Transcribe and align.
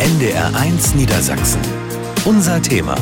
NDR1 0.00 0.96
Niedersachsen. 0.96 1.60
Unser 2.24 2.60
Thema. 2.60 2.96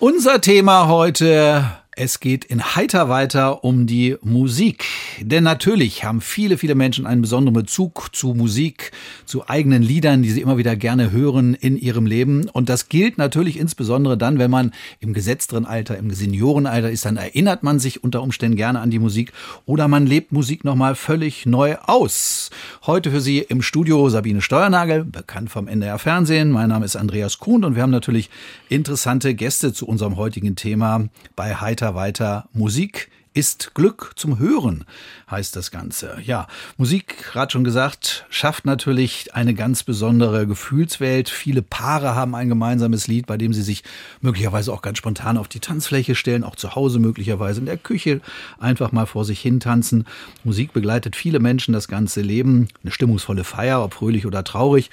Unser 0.00 0.40
Thema 0.40 0.88
heute 0.88 1.64
es 1.96 2.20
geht 2.20 2.44
in 2.44 2.62
Heiter 2.76 3.08
weiter 3.08 3.64
um 3.64 3.86
die 3.86 4.16
Musik. 4.22 4.84
Denn 5.20 5.42
natürlich 5.42 6.04
haben 6.04 6.20
viele, 6.20 6.56
viele 6.56 6.76
Menschen 6.76 7.04
einen 7.04 7.20
besonderen 7.20 7.54
Bezug 7.54 8.14
zu 8.14 8.32
Musik, 8.32 8.92
zu 9.26 9.48
eigenen 9.48 9.82
Liedern, 9.82 10.22
die 10.22 10.30
sie 10.30 10.40
immer 10.40 10.56
wieder 10.56 10.76
gerne 10.76 11.10
hören 11.10 11.54
in 11.54 11.76
ihrem 11.76 12.06
Leben. 12.06 12.48
Und 12.48 12.68
das 12.68 12.88
gilt 12.88 13.18
natürlich 13.18 13.58
insbesondere 13.58 14.16
dann, 14.16 14.38
wenn 14.38 14.52
man 14.52 14.72
im 15.00 15.12
gesetzteren 15.12 15.66
Alter, 15.66 15.98
im 15.98 16.10
Seniorenalter 16.12 16.90
ist, 16.90 17.04
dann 17.04 17.16
erinnert 17.16 17.64
man 17.64 17.80
sich 17.80 18.04
unter 18.04 18.22
Umständen 18.22 18.56
gerne 18.56 18.80
an 18.80 18.90
die 18.90 19.00
Musik 19.00 19.32
oder 19.66 19.88
man 19.88 20.06
lebt 20.06 20.30
Musik 20.30 20.64
nochmal 20.64 20.94
völlig 20.94 21.44
neu 21.44 21.76
aus. 21.86 22.50
Heute 22.86 23.10
für 23.10 23.20
Sie 23.20 23.40
im 23.40 23.62
Studio 23.62 24.08
Sabine 24.08 24.42
Steuernagel, 24.42 25.04
bekannt 25.04 25.50
vom 25.50 25.66
NDR 25.66 25.98
Fernsehen. 25.98 26.50
Mein 26.50 26.68
Name 26.68 26.84
ist 26.84 26.94
Andreas 26.96 27.38
Kuhn 27.38 27.64
und 27.64 27.74
wir 27.74 27.82
haben 27.82 27.90
natürlich 27.90 28.30
interessante 28.68 29.34
Gäste 29.34 29.72
zu 29.72 29.86
unserem 29.86 30.16
heutigen 30.16 30.54
Thema 30.54 31.08
bei 31.34 31.56
Heiter 31.56 31.89
weiter, 31.94 32.48
Musik 32.52 33.10
ist 33.32 33.74
Glück 33.74 34.12
zum 34.16 34.40
Hören, 34.40 34.84
heißt 35.30 35.54
das 35.54 35.70
Ganze. 35.70 36.18
Ja, 36.24 36.48
Musik, 36.76 37.30
gerade 37.32 37.52
schon 37.52 37.62
gesagt, 37.62 38.26
schafft 38.28 38.64
natürlich 38.64 39.34
eine 39.34 39.54
ganz 39.54 39.84
besondere 39.84 40.48
Gefühlswelt. 40.48 41.28
Viele 41.28 41.62
Paare 41.62 42.16
haben 42.16 42.34
ein 42.34 42.48
gemeinsames 42.48 43.06
Lied, 43.06 43.26
bei 43.26 43.36
dem 43.36 43.52
sie 43.52 43.62
sich 43.62 43.84
möglicherweise 44.20 44.72
auch 44.72 44.82
ganz 44.82 44.98
spontan 44.98 45.36
auf 45.36 45.46
die 45.46 45.60
Tanzfläche 45.60 46.16
stellen, 46.16 46.42
auch 46.42 46.56
zu 46.56 46.74
Hause 46.74 46.98
möglicherweise 46.98 47.60
in 47.60 47.66
der 47.66 47.78
Küche 47.78 48.20
einfach 48.58 48.90
mal 48.90 49.06
vor 49.06 49.24
sich 49.24 49.40
hin 49.40 49.60
tanzen. 49.60 50.06
Musik 50.42 50.72
begleitet 50.72 51.14
viele 51.14 51.38
Menschen 51.38 51.72
das 51.72 51.86
ganze 51.86 52.22
Leben. 52.22 52.66
Eine 52.82 52.90
stimmungsvolle 52.90 53.44
Feier, 53.44 53.84
ob 53.84 53.94
fröhlich 53.94 54.26
oder 54.26 54.42
traurig, 54.42 54.90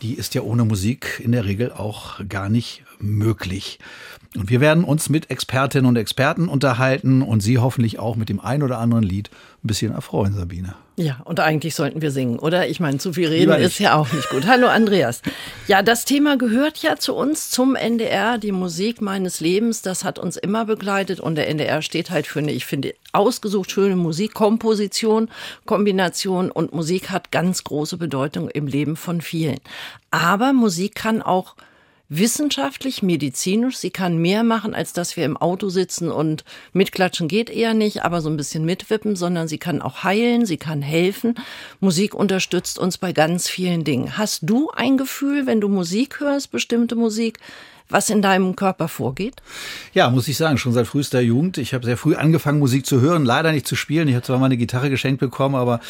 die 0.00 0.14
ist 0.14 0.34
ja 0.34 0.40
ohne 0.40 0.64
Musik 0.64 1.20
in 1.22 1.32
der 1.32 1.44
Regel 1.44 1.70
auch 1.70 2.20
gar 2.28 2.48
nicht 2.48 2.82
möglich. 2.98 3.78
Und 4.36 4.50
wir 4.50 4.60
werden 4.60 4.82
uns 4.82 5.08
mit 5.08 5.30
Expertinnen 5.30 5.86
und 5.86 5.96
Experten 5.96 6.48
unterhalten 6.48 7.22
und 7.22 7.40
Sie 7.40 7.58
hoffentlich 7.58 8.00
auch 8.00 8.16
mit 8.16 8.28
dem 8.28 8.40
ein 8.40 8.64
oder 8.64 8.78
anderen 8.78 9.04
Lied 9.04 9.30
ein 9.62 9.68
bisschen 9.68 9.92
erfreuen, 9.92 10.34
Sabine. 10.34 10.74
Ja, 10.96 11.20
und 11.24 11.38
eigentlich 11.38 11.74
sollten 11.76 12.02
wir 12.02 12.10
singen, 12.10 12.38
oder? 12.40 12.68
Ich 12.68 12.80
meine, 12.80 12.98
zu 12.98 13.12
viel 13.12 13.28
reden 13.28 13.52
ist 13.54 13.78
ja 13.78 13.94
auch 13.94 14.12
nicht 14.12 14.28
gut. 14.30 14.46
Hallo 14.46 14.66
Andreas. 14.66 15.22
Ja, 15.68 15.82
das 15.82 16.04
Thema 16.04 16.36
gehört 16.36 16.78
ja 16.78 16.96
zu 16.96 17.14
uns, 17.14 17.50
zum 17.50 17.76
NDR, 17.76 18.38
die 18.38 18.52
Musik 18.52 19.00
meines 19.00 19.40
Lebens. 19.40 19.82
Das 19.82 20.02
hat 20.04 20.18
uns 20.18 20.36
immer 20.36 20.64
begleitet 20.64 21.20
und 21.20 21.36
der 21.36 21.48
NDR 21.48 21.82
steht 21.82 22.10
halt 22.10 22.26
für 22.26 22.40
eine, 22.40 22.52
ich 22.52 22.66
finde, 22.66 22.94
ausgesucht 23.12 23.70
schöne 23.70 23.96
Musikkomposition, 23.96 25.30
Kombination 25.64 26.50
und 26.50 26.74
Musik 26.74 27.10
hat 27.10 27.30
ganz 27.30 27.62
große 27.62 27.96
Bedeutung 27.96 28.48
im 28.48 28.66
Leben 28.66 28.96
von 28.96 29.20
vielen. 29.20 29.58
Aber 30.10 30.52
Musik 30.52 30.96
kann 30.96 31.22
auch 31.22 31.54
wissenschaftlich, 32.08 33.02
medizinisch. 33.02 33.78
Sie 33.78 33.90
kann 33.90 34.18
mehr 34.18 34.44
machen, 34.44 34.74
als 34.74 34.92
dass 34.92 35.16
wir 35.16 35.24
im 35.24 35.36
Auto 35.36 35.68
sitzen 35.68 36.10
und 36.10 36.44
mitklatschen 36.72 37.28
geht 37.28 37.50
eher 37.50 37.74
nicht, 37.74 38.04
aber 38.04 38.20
so 38.20 38.28
ein 38.28 38.36
bisschen 38.36 38.64
mitwippen, 38.64 39.16
sondern 39.16 39.48
sie 39.48 39.58
kann 39.58 39.80
auch 39.80 40.04
heilen, 40.04 40.46
sie 40.46 40.58
kann 40.58 40.82
helfen. 40.82 41.34
Musik 41.80 42.14
unterstützt 42.14 42.78
uns 42.78 42.98
bei 42.98 43.12
ganz 43.12 43.48
vielen 43.48 43.84
Dingen. 43.84 44.18
Hast 44.18 44.40
du 44.42 44.70
ein 44.70 44.96
Gefühl, 44.96 45.46
wenn 45.46 45.60
du 45.60 45.68
Musik 45.68 46.20
hörst, 46.20 46.50
bestimmte 46.50 46.96
Musik, 46.96 47.38
was 47.88 48.08
in 48.08 48.22
deinem 48.22 48.56
Körper 48.56 48.88
vorgeht? 48.88 49.36
Ja, 49.92 50.08
muss 50.10 50.26
ich 50.26 50.36
sagen, 50.36 50.56
schon 50.56 50.72
seit 50.72 50.86
frühester 50.86 51.20
Jugend. 51.20 51.58
Ich 51.58 51.74
habe 51.74 51.84
sehr 51.84 51.96
früh 51.96 52.14
angefangen, 52.14 52.58
Musik 52.58 52.86
zu 52.86 53.00
hören, 53.00 53.24
leider 53.24 53.52
nicht 53.52 53.66
zu 53.66 53.76
spielen. 53.76 54.08
Ich 54.08 54.14
habe 54.14 54.24
zwar 54.24 54.38
mal 54.38 54.46
eine 54.46 54.56
Gitarre 54.56 54.88
geschenkt 54.88 55.20
bekommen, 55.20 55.54
aber 55.54 55.80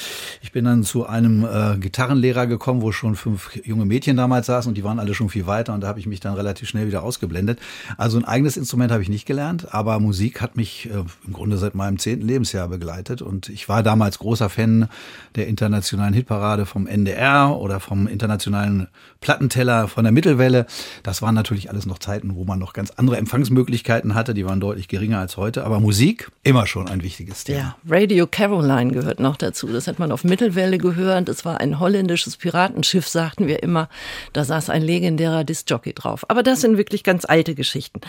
ich 0.43 0.51
bin 0.51 0.65
dann 0.65 0.83
zu 0.83 1.07
einem 1.07 1.45
äh, 1.45 1.79
Gitarrenlehrer 1.79 2.47
gekommen, 2.47 2.83
wo 2.83 2.91
schon 2.91 3.15
fünf 3.15 3.57
junge 3.65 3.85
Mädchen 3.85 4.17
damals 4.17 4.47
saßen 4.47 4.71
und 4.71 4.75
die 4.75 4.85
waren 4.85 4.99
alle 4.99 5.15
schon 5.15 5.29
viel 5.29 5.47
weiter 5.47 5.73
und 5.73 5.83
da 5.83 5.89
habe 5.89 6.01
ich 6.01 6.07
mich 6.07 6.21
dann 6.21 6.35
relativ 6.35 6.69
schnell 6.69 6.89
wieder 6.89 7.05
ausgeblendet. 7.05 7.61
Also 7.97 8.19
ein 8.19 8.25
eigenes 8.25 8.57
Instrument 8.57 8.91
habe 8.91 9.03
ich 9.03 9.09
nicht 9.09 9.25
gelernt, 9.25 9.73
aber 9.73 10.01
Musik 10.01 10.41
hat 10.41 10.57
mich 10.57 10.91
äh, 10.91 11.05
im 11.27 11.33
Grunde 11.33 11.59
seit 11.59 11.75
meinem 11.75 11.99
zehnten 11.99 12.27
Lebensjahr 12.27 12.69
begleitet 12.69 13.23
und 13.23 13.49
ich 13.49 13.69
war 13.69 13.83
damals 13.85 14.19
großer 14.19 14.51
Fan 14.51 14.89
der 15.37 15.47
internationalen 15.47 16.13
Hitparade 16.13 16.67
vom 16.67 16.87
NDR 16.87 17.57
oder 17.57 17.79
vom 17.79 18.09
internationalen 18.09 18.89
Plattenteller 19.21 19.87
von 19.89 20.05
der 20.05 20.13
Mittelwelle. 20.13 20.67
Das 21.03 21.23
waren 21.23 21.35
natürlich 21.35 21.71
alles 21.71 21.84
noch 21.87 21.99
Zeiten, 21.99 22.35
wo 22.37 22.45
man 22.45 22.59
noch 22.59 22.73
ganz 22.73 22.91
andere 22.91 23.17
Empfangsmöglichkeiten 23.17 24.15
hatte. 24.15 24.35
Die 24.35 24.45
waren 24.45 24.61
deutlich 24.61 24.89
geringer 24.89 25.19
als 25.19 25.37
heute. 25.37 25.65
Aber 25.65 25.81
Musik 25.81 26.31
immer 26.43 26.67
schon 26.67 26.89
ein 26.89 27.03
wichtiges 27.03 27.45
Thema. 27.45 27.59
Ja, 27.59 27.77
Radio 27.89 28.27
Caroline 28.27 28.93
gehört 28.93 29.21
noch 29.21 29.37
dazu. 29.37 29.67
Das 29.69 29.87
hat 29.87 29.99
man 29.99 30.13
auf 30.13 30.25
Mittelwelle 30.25 30.79
gehört. 30.79 31.29
Das 31.29 31.45
war 31.45 31.61
ein 31.61 31.81
holländisches 31.81 32.37
Piratenschiff, 32.37 33.09
sagten 33.09 33.47
wir 33.47 33.63
immer. 33.63 33.89
Da 34.33 34.45
saß 34.45 34.71
ein 34.71 34.83
legendärer 34.83 35.45
Discjockey 35.45 35.93
drauf. 35.93 36.25
Aber 36.29 36.43
das 36.43 36.61
sind 36.61 36.77
wirklich 36.77 37.05
ganz 37.05 37.25
alte 37.25 37.55
Geschichten. 37.55 38.01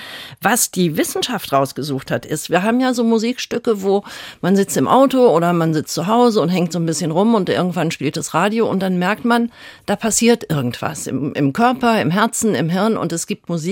Was 0.42 0.72
die 0.72 0.97
Wissenschaft 0.97 1.52
rausgesucht 1.52 2.12
hat, 2.12 2.25
ist, 2.25 2.50
wir 2.50 2.63
haben 2.63 2.80
ja 2.80 2.94
so 2.94 3.03
Musikstücke, 3.03 3.81
wo 3.81 4.03
man 4.42 4.56
sitzt 4.56 4.78
im 4.78 4.88
Auto 4.88 5.28
oder 5.30 5.53
man 5.53 5.74
sitzt 5.74 5.94
zu 5.94 6.07
Hause 6.07 6.42
und 6.42 6.50
hängt 6.50 6.72
so 6.72 6.80
ein 6.80 6.86
bisschen 6.86 7.12
rum 7.12 7.36
und 7.36 7.50
irgendwann 7.50 7.92
spielt 7.92 8.18
das 8.18 8.34
Radio 8.34 8.69
und 8.69 8.81
dann 8.81 9.00
merkt 9.00 9.25
man, 9.25 9.52
da 9.86 9.96
passiert 9.96 10.50
irgendwas 10.50 11.07
im, 11.07 11.34
im 11.34 11.53
Körper, 11.53 12.02
im 12.02 12.12
Herzen, 12.12 12.56
im 12.56 12.69
Hirn 12.69 12.97
und 12.97 13.12
es 13.12 13.28
gibt 13.28 13.50
Musik, 13.50 13.65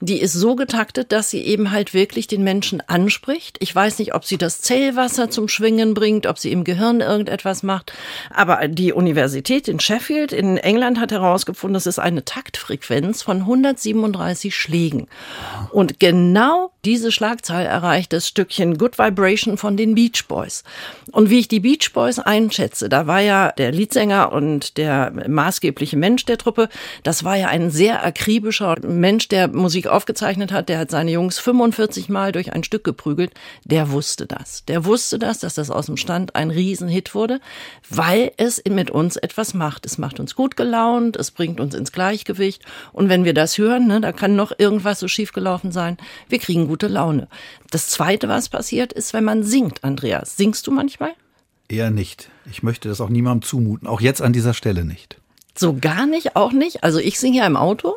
die 0.00 0.20
ist 0.20 0.32
so 0.32 0.56
getaktet, 0.56 1.12
dass 1.12 1.30
sie 1.30 1.42
eben 1.42 1.70
halt 1.70 1.94
wirklich 1.94 2.26
den 2.26 2.44
Menschen 2.44 2.80
anspricht. 2.86 3.56
Ich 3.60 3.74
weiß 3.74 3.98
nicht, 3.98 4.14
ob 4.14 4.24
sie 4.24 4.38
das 4.38 4.60
Zellwasser 4.60 5.30
zum 5.30 5.48
Schwingen 5.48 5.94
bringt, 5.94 6.26
ob 6.26 6.38
sie 6.38 6.52
im 6.52 6.64
Gehirn 6.64 7.00
irgendetwas 7.00 7.62
macht, 7.62 7.92
aber 8.30 8.68
die 8.68 8.92
Universität 8.92 9.68
in 9.68 9.80
Sheffield 9.80 10.32
in 10.32 10.56
England 10.56 11.00
hat 11.00 11.12
herausgefunden, 11.12 11.74
das 11.74 11.86
ist 11.86 11.98
eine 11.98 12.24
Taktfrequenz 12.24 13.22
von 13.22 13.38
137 13.38 14.54
Schlägen. 14.54 15.08
Und 15.70 16.00
genau 16.00 16.70
diese 16.84 17.12
Schlagzahl 17.12 17.64
erreicht 17.64 18.12
das 18.12 18.28
Stückchen 18.28 18.78
Good 18.78 18.98
Vibration 18.98 19.56
von 19.56 19.76
den 19.76 19.94
Beach 19.94 20.26
Boys. 20.28 20.64
Und 21.12 21.30
wie 21.30 21.40
ich 21.40 21.48
die 21.48 21.60
Beach 21.60 21.92
Boys 21.92 22.18
einschätze, 22.18 22.88
da 22.88 23.06
war 23.06 23.20
ja 23.20 23.52
der 23.52 23.72
Leadsänger 23.72 24.32
und 24.32 24.76
der 24.76 25.12
maßgebliche 25.28 25.96
Mensch 25.96 26.24
der 26.24 26.38
Truppe 26.38 26.68
das 27.02 27.24
war 27.24 27.36
ja 27.36 27.48
ein 27.48 27.70
sehr 27.70 28.04
akribischer 28.04 28.76
Mensch, 28.82 29.23
der 29.28 29.48
Musik 29.48 29.86
aufgezeichnet 29.86 30.52
hat. 30.52 30.68
Der 30.68 30.78
hat 30.78 30.90
seine 30.90 31.10
Jungs 31.10 31.38
45 31.38 32.08
Mal 32.08 32.32
durch 32.32 32.52
ein 32.52 32.64
Stück 32.64 32.84
geprügelt. 32.84 33.32
Der 33.64 33.90
wusste 33.90 34.26
das. 34.26 34.64
Der 34.66 34.84
wusste 34.84 35.18
das, 35.18 35.38
dass 35.40 35.54
das 35.54 35.70
aus 35.70 35.86
dem 35.86 35.96
Stand 35.96 36.34
ein 36.34 36.50
Riesenhit 36.50 37.14
wurde, 37.14 37.40
weil 37.88 38.32
es 38.36 38.62
mit 38.68 38.90
uns 38.90 39.16
etwas 39.16 39.54
macht. 39.54 39.86
Es 39.86 39.98
macht 39.98 40.20
uns 40.20 40.34
gut 40.34 40.56
gelaunt, 40.56 41.16
es 41.16 41.30
bringt 41.30 41.60
uns 41.60 41.74
ins 41.74 41.92
Gleichgewicht. 41.92 42.62
Und 42.92 43.08
wenn 43.08 43.24
wir 43.24 43.34
das 43.34 43.58
hören, 43.58 43.86
ne, 43.86 44.00
da 44.00 44.12
kann 44.12 44.36
noch 44.36 44.52
irgendwas 44.58 45.00
so 45.00 45.08
schiefgelaufen 45.08 45.72
sein. 45.72 45.96
Wir 46.28 46.38
kriegen 46.38 46.68
gute 46.68 46.88
Laune. 46.88 47.28
Das 47.70 47.88
zweite, 47.88 48.28
was 48.28 48.48
passiert, 48.48 48.92
ist, 48.92 49.12
wenn 49.14 49.24
man 49.24 49.42
singt, 49.42 49.82
Andreas. 49.84 50.36
Singst 50.36 50.66
du 50.66 50.70
manchmal? 50.70 51.12
Eher 51.68 51.90
nicht. 51.90 52.30
Ich 52.50 52.62
möchte 52.62 52.88
das 52.88 53.00
auch 53.00 53.08
niemandem 53.08 53.48
zumuten. 53.48 53.88
Auch 53.88 54.00
jetzt 54.00 54.22
an 54.22 54.32
dieser 54.32 54.54
Stelle 54.54 54.84
nicht. 54.84 55.16
So 55.56 55.74
gar 55.74 56.06
nicht, 56.06 56.36
auch 56.36 56.52
nicht. 56.52 56.84
Also 56.84 56.98
ich 56.98 57.18
singe 57.18 57.38
ja 57.38 57.46
im 57.46 57.56
Auto 57.56 57.96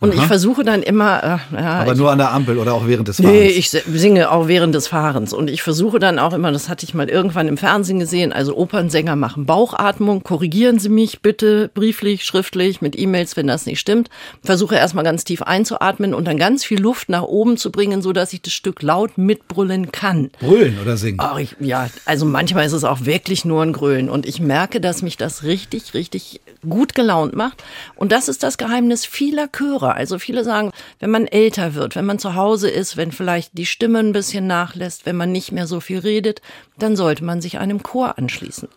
und 0.00 0.14
Aha. 0.14 0.22
ich 0.22 0.26
versuche 0.28 0.62
dann 0.62 0.84
immer. 0.84 1.40
Äh, 1.52 1.56
ja, 1.60 1.80
Aber 1.80 1.92
ich, 1.92 1.98
nur 1.98 2.12
an 2.12 2.18
der 2.18 2.32
Ampel 2.32 2.58
oder 2.58 2.72
auch 2.72 2.86
während 2.86 3.08
des 3.08 3.16
Fahrens? 3.16 3.32
Nee, 3.32 3.48
ich 3.48 3.68
singe 3.70 4.30
auch 4.30 4.46
während 4.46 4.72
des 4.76 4.86
Fahrens. 4.86 5.32
Und 5.32 5.50
ich 5.50 5.62
versuche 5.62 5.98
dann 5.98 6.20
auch 6.20 6.32
immer, 6.32 6.52
das 6.52 6.68
hatte 6.68 6.86
ich 6.86 6.94
mal 6.94 7.08
irgendwann 7.08 7.48
im 7.48 7.56
Fernsehen 7.56 7.98
gesehen, 7.98 8.32
also 8.32 8.56
Opernsänger 8.56 9.16
machen 9.16 9.44
Bauchatmung. 9.44 10.22
Korrigieren 10.22 10.78
Sie 10.78 10.88
mich 10.88 11.20
bitte 11.20 11.68
brieflich, 11.74 12.24
schriftlich, 12.24 12.80
mit 12.80 12.96
E-Mails, 12.96 13.36
wenn 13.36 13.48
das 13.48 13.66
nicht 13.66 13.80
stimmt. 13.80 14.08
Versuche 14.44 14.76
erstmal 14.76 15.02
ganz 15.02 15.24
tief 15.24 15.42
einzuatmen 15.42 16.14
und 16.14 16.26
dann 16.26 16.36
ganz 16.36 16.64
viel 16.64 16.80
Luft 16.80 17.08
nach 17.08 17.24
oben 17.24 17.56
zu 17.56 17.72
bringen, 17.72 18.00
so 18.00 18.12
dass 18.12 18.32
ich 18.32 18.40
das 18.40 18.52
Stück 18.52 18.82
laut 18.82 19.18
mitbrüllen 19.18 19.90
kann. 19.90 20.30
Brüllen 20.38 20.78
oder 20.80 20.96
singen? 20.96 21.18
Oh, 21.20 21.38
ich, 21.38 21.56
ja, 21.58 21.88
also 22.04 22.24
manchmal 22.24 22.66
ist 22.66 22.72
es 22.72 22.84
auch 22.84 23.04
wirklich 23.04 23.44
nur 23.44 23.64
ein 23.64 23.72
Grölen. 23.72 24.08
Und 24.10 24.26
ich 24.26 24.38
merke, 24.38 24.80
dass 24.80 25.02
mich 25.02 25.16
das 25.16 25.42
richtig, 25.42 25.92
richtig 25.94 26.40
gut 26.68 26.94
gelaunt 26.94 27.34
macht. 27.34 27.64
Und 27.96 28.12
das 28.12 28.28
ist 28.28 28.44
das 28.44 28.58
Geheimnis 28.58 29.04
vieler 29.04 29.48
Chöre. 29.50 29.87
Hörer. 29.88 29.96
Also 29.96 30.18
viele 30.18 30.44
sagen, 30.44 30.72
wenn 30.98 31.10
man 31.10 31.26
älter 31.26 31.74
wird, 31.74 31.96
wenn 31.96 32.06
man 32.06 32.18
zu 32.18 32.34
Hause 32.34 32.70
ist, 32.70 32.96
wenn 32.96 33.12
vielleicht 33.12 33.56
die 33.56 33.66
Stimme 33.66 33.98
ein 33.98 34.12
bisschen 34.12 34.46
nachlässt, 34.46 35.06
wenn 35.06 35.16
man 35.16 35.32
nicht 35.32 35.52
mehr 35.52 35.66
so 35.66 35.80
viel 35.80 35.98
redet, 35.98 36.40
dann 36.78 36.96
sollte 36.96 37.24
man 37.24 37.40
sich 37.40 37.58
einem 37.58 37.82
Chor 37.82 38.18
anschließen. 38.18 38.68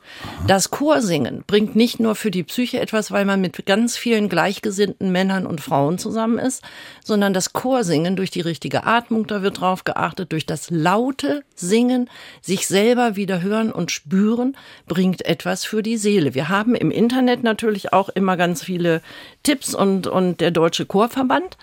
Das 0.47 0.71
Chorsingen 0.71 1.43
bringt 1.45 1.75
nicht 1.75 1.99
nur 1.99 2.15
für 2.15 2.31
die 2.31 2.43
Psyche 2.43 2.79
etwas, 2.79 3.11
weil 3.11 3.25
man 3.25 3.41
mit 3.41 3.65
ganz 3.65 3.97
vielen 3.97 4.29
gleichgesinnten 4.29 5.11
Männern 5.11 5.45
und 5.45 5.61
Frauen 5.61 5.97
zusammen 5.97 6.39
ist, 6.39 6.63
sondern 7.03 7.33
das 7.33 7.53
Chorsingen 7.53 8.15
durch 8.15 8.31
die 8.31 8.41
richtige 8.41 8.85
Atmung, 8.85 9.27
da 9.27 9.41
wird 9.41 9.61
drauf 9.61 9.83
geachtet, 9.83 10.31
durch 10.31 10.45
das 10.45 10.69
laute 10.69 11.43
Singen, 11.55 12.09
sich 12.41 12.67
selber 12.67 13.15
wieder 13.15 13.41
hören 13.41 13.71
und 13.71 13.91
spüren, 13.91 14.57
bringt 14.87 15.25
etwas 15.25 15.65
für 15.65 15.83
die 15.83 15.97
Seele. 15.97 16.33
Wir 16.33 16.49
haben 16.49 16.75
im 16.75 16.91
Internet 16.91 17.43
natürlich 17.43 17.93
auch 17.93 18.09
immer 18.09 18.37
ganz 18.37 18.63
viele 18.63 19.01
Tipps 19.43 19.73
und, 19.73 20.07
und 20.07 20.41
der 20.41 20.51
Deutsche 20.51 20.85
Chorverband. 20.85 21.57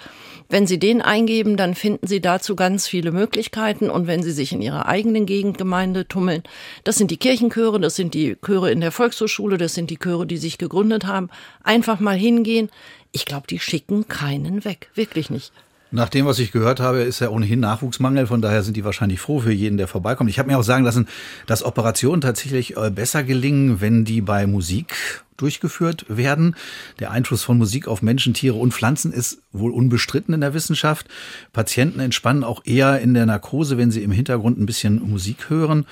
Wenn 0.50 0.66
Sie 0.66 0.78
den 0.78 1.02
eingeben, 1.02 1.56
dann 1.58 1.74
finden 1.74 2.06
Sie 2.06 2.20
dazu 2.20 2.56
ganz 2.56 2.86
viele 2.88 3.12
Möglichkeiten. 3.12 3.90
Und 3.90 4.06
wenn 4.06 4.22
Sie 4.22 4.32
sich 4.32 4.52
in 4.52 4.62
Ihrer 4.62 4.86
eigenen 4.86 5.26
Gegendgemeinde 5.26 6.08
tummeln. 6.08 6.42
Das 6.84 6.96
sind 6.96 7.10
die 7.10 7.18
Kirchenchöre, 7.18 7.78
das 7.80 7.96
sind 7.96 8.14
die 8.14 8.36
Chöre 8.36 8.70
in 8.70 8.80
der 8.80 8.92
Volkshochschule, 8.92 9.58
das 9.58 9.74
sind 9.74 9.90
die 9.90 9.98
Chöre, 9.98 10.26
die 10.26 10.38
sich 10.38 10.56
gegründet 10.56 11.06
haben. 11.06 11.28
Einfach 11.62 12.00
mal 12.00 12.16
hingehen. 12.16 12.70
Ich 13.12 13.26
glaube, 13.26 13.46
die 13.46 13.58
schicken 13.58 14.08
keinen 14.08 14.64
weg. 14.64 14.90
Wirklich 14.94 15.28
nicht. 15.28 15.52
Nach 15.90 16.10
dem, 16.10 16.26
was 16.26 16.38
ich 16.38 16.52
gehört 16.52 16.80
habe, 16.80 16.98
ist 16.98 17.20
ja 17.20 17.30
ohnehin 17.30 17.60
Nachwuchsmangel. 17.60 18.26
Von 18.26 18.42
daher 18.42 18.62
sind 18.62 18.76
die 18.76 18.84
wahrscheinlich 18.84 19.20
froh 19.20 19.40
für 19.40 19.52
jeden, 19.52 19.78
der 19.78 19.88
vorbeikommt. 19.88 20.28
Ich 20.28 20.38
habe 20.38 20.50
mir 20.50 20.58
auch 20.58 20.62
sagen 20.62 20.84
lassen, 20.84 21.08
dass 21.46 21.62
Operationen 21.62 22.20
tatsächlich 22.20 22.76
äh, 22.76 22.90
besser 22.90 23.22
gelingen, 23.22 23.80
wenn 23.80 24.04
die 24.04 24.20
bei 24.20 24.46
Musik 24.46 25.24
durchgeführt 25.38 26.04
werden. 26.08 26.56
Der 26.98 27.10
Einfluss 27.10 27.42
von 27.42 27.56
Musik 27.56 27.88
auf 27.88 28.02
Menschen, 28.02 28.34
Tiere 28.34 28.56
und 28.56 28.74
Pflanzen 28.74 29.12
ist 29.12 29.40
wohl 29.52 29.72
unbestritten 29.72 30.34
in 30.34 30.40
der 30.40 30.52
Wissenschaft. 30.54 31.06
Patienten 31.52 32.00
entspannen 32.00 32.44
auch 32.44 32.62
eher 32.64 33.00
in 33.00 33.14
der 33.14 33.24
Narkose, 33.24 33.78
wenn 33.78 33.90
sie 33.90 34.02
im 34.02 34.10
Hintergrund 34.10 34.58
ein 34.58 34.66
bisschen 34.66 35.02
Musik 35.08 35.48
hören. 35.48 35.86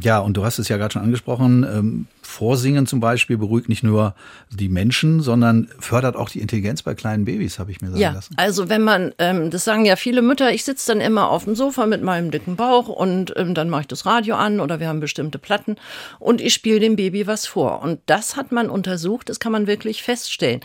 Ja, 0.00 0.18
und 0.18 0.36
du 0.36 0.44
hast 0.44 0.58
es 0.58 0.68
ja 0.68 0.78
gerade 0.78 0.92
schon 0.92 1.02
angesprochen, 1.02 1.64
ähm, 1.64 2.06
Vorsingen 2.22 2.86
zum 2.86 3.00
Beispiel 3.00 3.36
beruhigt 3.36 3.68
nicht 3.68 3.82
nur 3.82 4.14
die 4.50 4.70
Menschen, 4.70 5.20
sondern 5.20 5.68
fördert 5.78 6.16
auch 6.16 6.30
die 6.30 6.40
Intelligenz 6.40 6.82
bei 6.82 6.94
kleinen 6.94 7.26
Babys, 7.26 7.58
habe 7.58 7.70
ich 7.70 7.82
mir 7.82 7.88
sagen 7.88 8.00
ja, 8.00 8.12
lassen. 8.12 8.34
Also 8.38 8.70
wenn 8.70 8.82
man, 8.82 9.12
ähm, 9.18 9.50
das 9.50 9.64
sagen 9.64 9.84
ja 9.84 9.96
viele 9.96 10.22
Mütter, 10.22 10.50
ich 10.50 10.64
sitze 10.64 10.92
dann 10.92 11.02
immer 11.02 11.28
auf 11.28 11.44
dem 11.44 11.54
Sofa 11.54 11.84
mit 11.86 12.02
meinem 12.02 12.30
dicken 12.30 12.56
Bauch 12.56 12.88
und 12.88 13.34
ähm, 13.36 13.54
dann 13.54 13.68
mache 13.68 13.82
ich 13.82 13.88
das 13.88 14.06
Radio 14.06 14.36
an 14.36 14.60
oder 14.60 14.80
wir 14.80 14.88
haben 14.88 15.00
bestimmte 15.00 15.38
Platten 15.38 15.76
und 16.18 16.40
ich 16.40 16.54
spiele 16.54 16.80
dem 16.80 16.96
Baby 16.96 17.26
was 17.26 17.46
vor. 17.46 17.82
Und 17.82 18.00
das 18.06 18.36
hat 18.36 18.52
man 18.52 18.70
untersucht, 18.70 19.28
das 19.28 19.38
kann 19.38 19.52
man 19.52 19.66
wirklich 19.66 20.02
feststellen. 20.02 20.60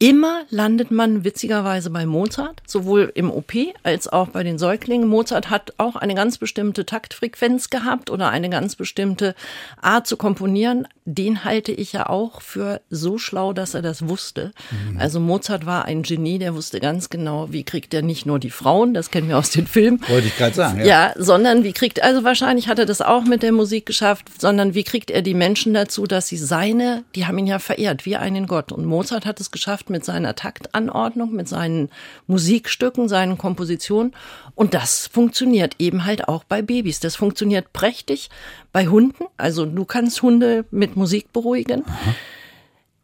Immer 0.00 0.44
landet 0.50 0.92
man 0.92 1.24
witzigerweise 1.24 1.90
bei 1.90 2.06
Mozart, 2.06 2.62
sowohl 2.64 3.10
im 3.16 3.32
OP 3.32 3.52
als 3.82 4.06
auch 4.06 4.28
bei 4.28 4.44
den 4.44 4.56
Säuglingen. 4.56 5.08
Mozart 5.08 5.50
hat 5.50 5.74
auch 5.78 5.96
eine 5.96 6.14
ganz 6.14 6.38
bestimmte 6.38 6.86
Taktfrequenz 6.86 7.68
gehabt 7.68 8.08
oder 8.08 8.28
eine 8.28 8.48
ganz 8.48 8.76
bestimmte 8.76 9.34
Art 9.82 10.06
zu 10.06 10.16
komponieren. 10.16 10.86
Den 11.10 11.44
halte 11.44 11.72
ich 11.72 11.94
ja 11.94 12.10
auch 12.10 12.42
für 12.42 12.82
so 12.90 13.16
schlau, 13.16 13.54
dass 13.54 13.72
er 13.72 13.80
das 13.80 14.08
wusste. 14.08 14.52
Mhm. 14.70 14.98
Also 14.98 15.20
Mozart 15.20 15.64
war 15.64 15.86
ein 15.86 16.02
Genie, 16.02 16.38
der 16.38 16.54
wusste 16.54 16.80
ganz 16.80 17.08
genau, 17.08 17.50
wie 17.50 17.64
kriegt 17.64 17.94
er 17.94 18.02
nicht 18.02 18.26
nur 18.26 18.38
die 18.38 18.50
Frauen, 18.50 18.92
das 18.92 19.10
kennen 19.10 19.28
wir 19.28 19.38
aus 19.38 19.48
den 19.48 19.66
Filmen. 19.66 20.02
Wollte 20.06 20.26
ich 20.26 20.36
gerade 20.36 20.54
sagen. 20.54 20.80
Ja. 20.80 20.84
ja, 20.84 21.14
sondern 21.16 21.64
wie 21.64 21.72
kriegt, 21.72 22.02
also 22.02 22.24
wahrscheinlich 22.24 22.68
hat 22.68 22.78
er 22.78 22.84
das 22.84 23.00
auch 23.00 23.24
mit 23.24 23.42
der 23.42 23.52
Musik 23.52 23.86
geschafft, 23.86 24.26
sondern 24.38 24.74
wie 24.74 24.84
kriegt 24.84 25.10
er 25.10 25.22
die 25.22 25.32
Menschen 25.32 25.72
dazu, 25.72 26.06
dass 26.06 26.28
sie 26.28 26.36
seine, 26.36 27.04
die 27.14 27.26
haben 27.26 27.38
ihn 27.38 27.46
ja 27.46 27.58
verehrt, 27.58 28.04
wie 28.04 28.16
einen 28.16 28.46
Gott. 28.46 28.70
Und 28.70 28.84
Mozart 28.84 29.24
hat 29.24 29.40
es 29.40 29.50
geschafft, 29.50 29.88
mit 29.88 30.04
seiner 30.04 30.34
Taktanordnung, 30.34 31.32
mit 31.32 31.48
seinen 31.48 31.88
Musikstücken, 32.26 33.08
seinen 33.08 33.38
Kompositionen. 33.38 34.12
Und 34.54 34.74
das 34.74 35.06
funktioniert 35.06 35.76
eben 35.78 36.04
halt 36.04 36.28
auch 36.28 36.44
bei 36.44 36.60
Babys. 36.60 37.00
Das 37.00 37.16
funktioniert 37.16 37.72
prächtig 37.72 38.28
bei 38.72 38.88
Hunden. 38.88 39.24
Also 39.36 39.64
du 39.64 39.84
kannst 39.84 40.20
Hunde 40.22 40.64
mit 40.70 40.96
Musik 40.98 41.30
beruhigen. 41.32 41.86
Aha. 41.86 42.14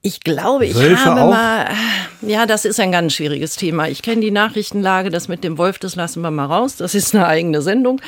Ich 0.07 0.21
glaube, 0.21 0.67
ich 0.67 0.75
Wölfe 0.75 1.03
habe 1.07 1.23
auch? 1.23 1.31
mal, 1.31 1.67
ja, 2.21 2.45
das 2.45 2.67
ist 2.67 2.79
ein 2.79 2.93
ganz 2.93 3.15
schwieriges 3.15 3.57
Thema. 3.57 3.89
Ich 3.89 4.03
kenne 4.03 4.21
die 4.21 4.31
Nachrichtenlage, 4.31 5.09
das 5.09 5.29
mit 5.29 5.43
dem 5.43 5.57
Wolf, 5.57 5.79
das 5.79 5.97
lassen 5.97 6.21
wir 6.21 6.31
mal 6.31 6.45
raus. 6.45 6.77
Das 6.77 6.95
ist 6.95 7.15
eine 7.15 7.27
eigene 7.27 7.63
Sendung. 7.63 8.03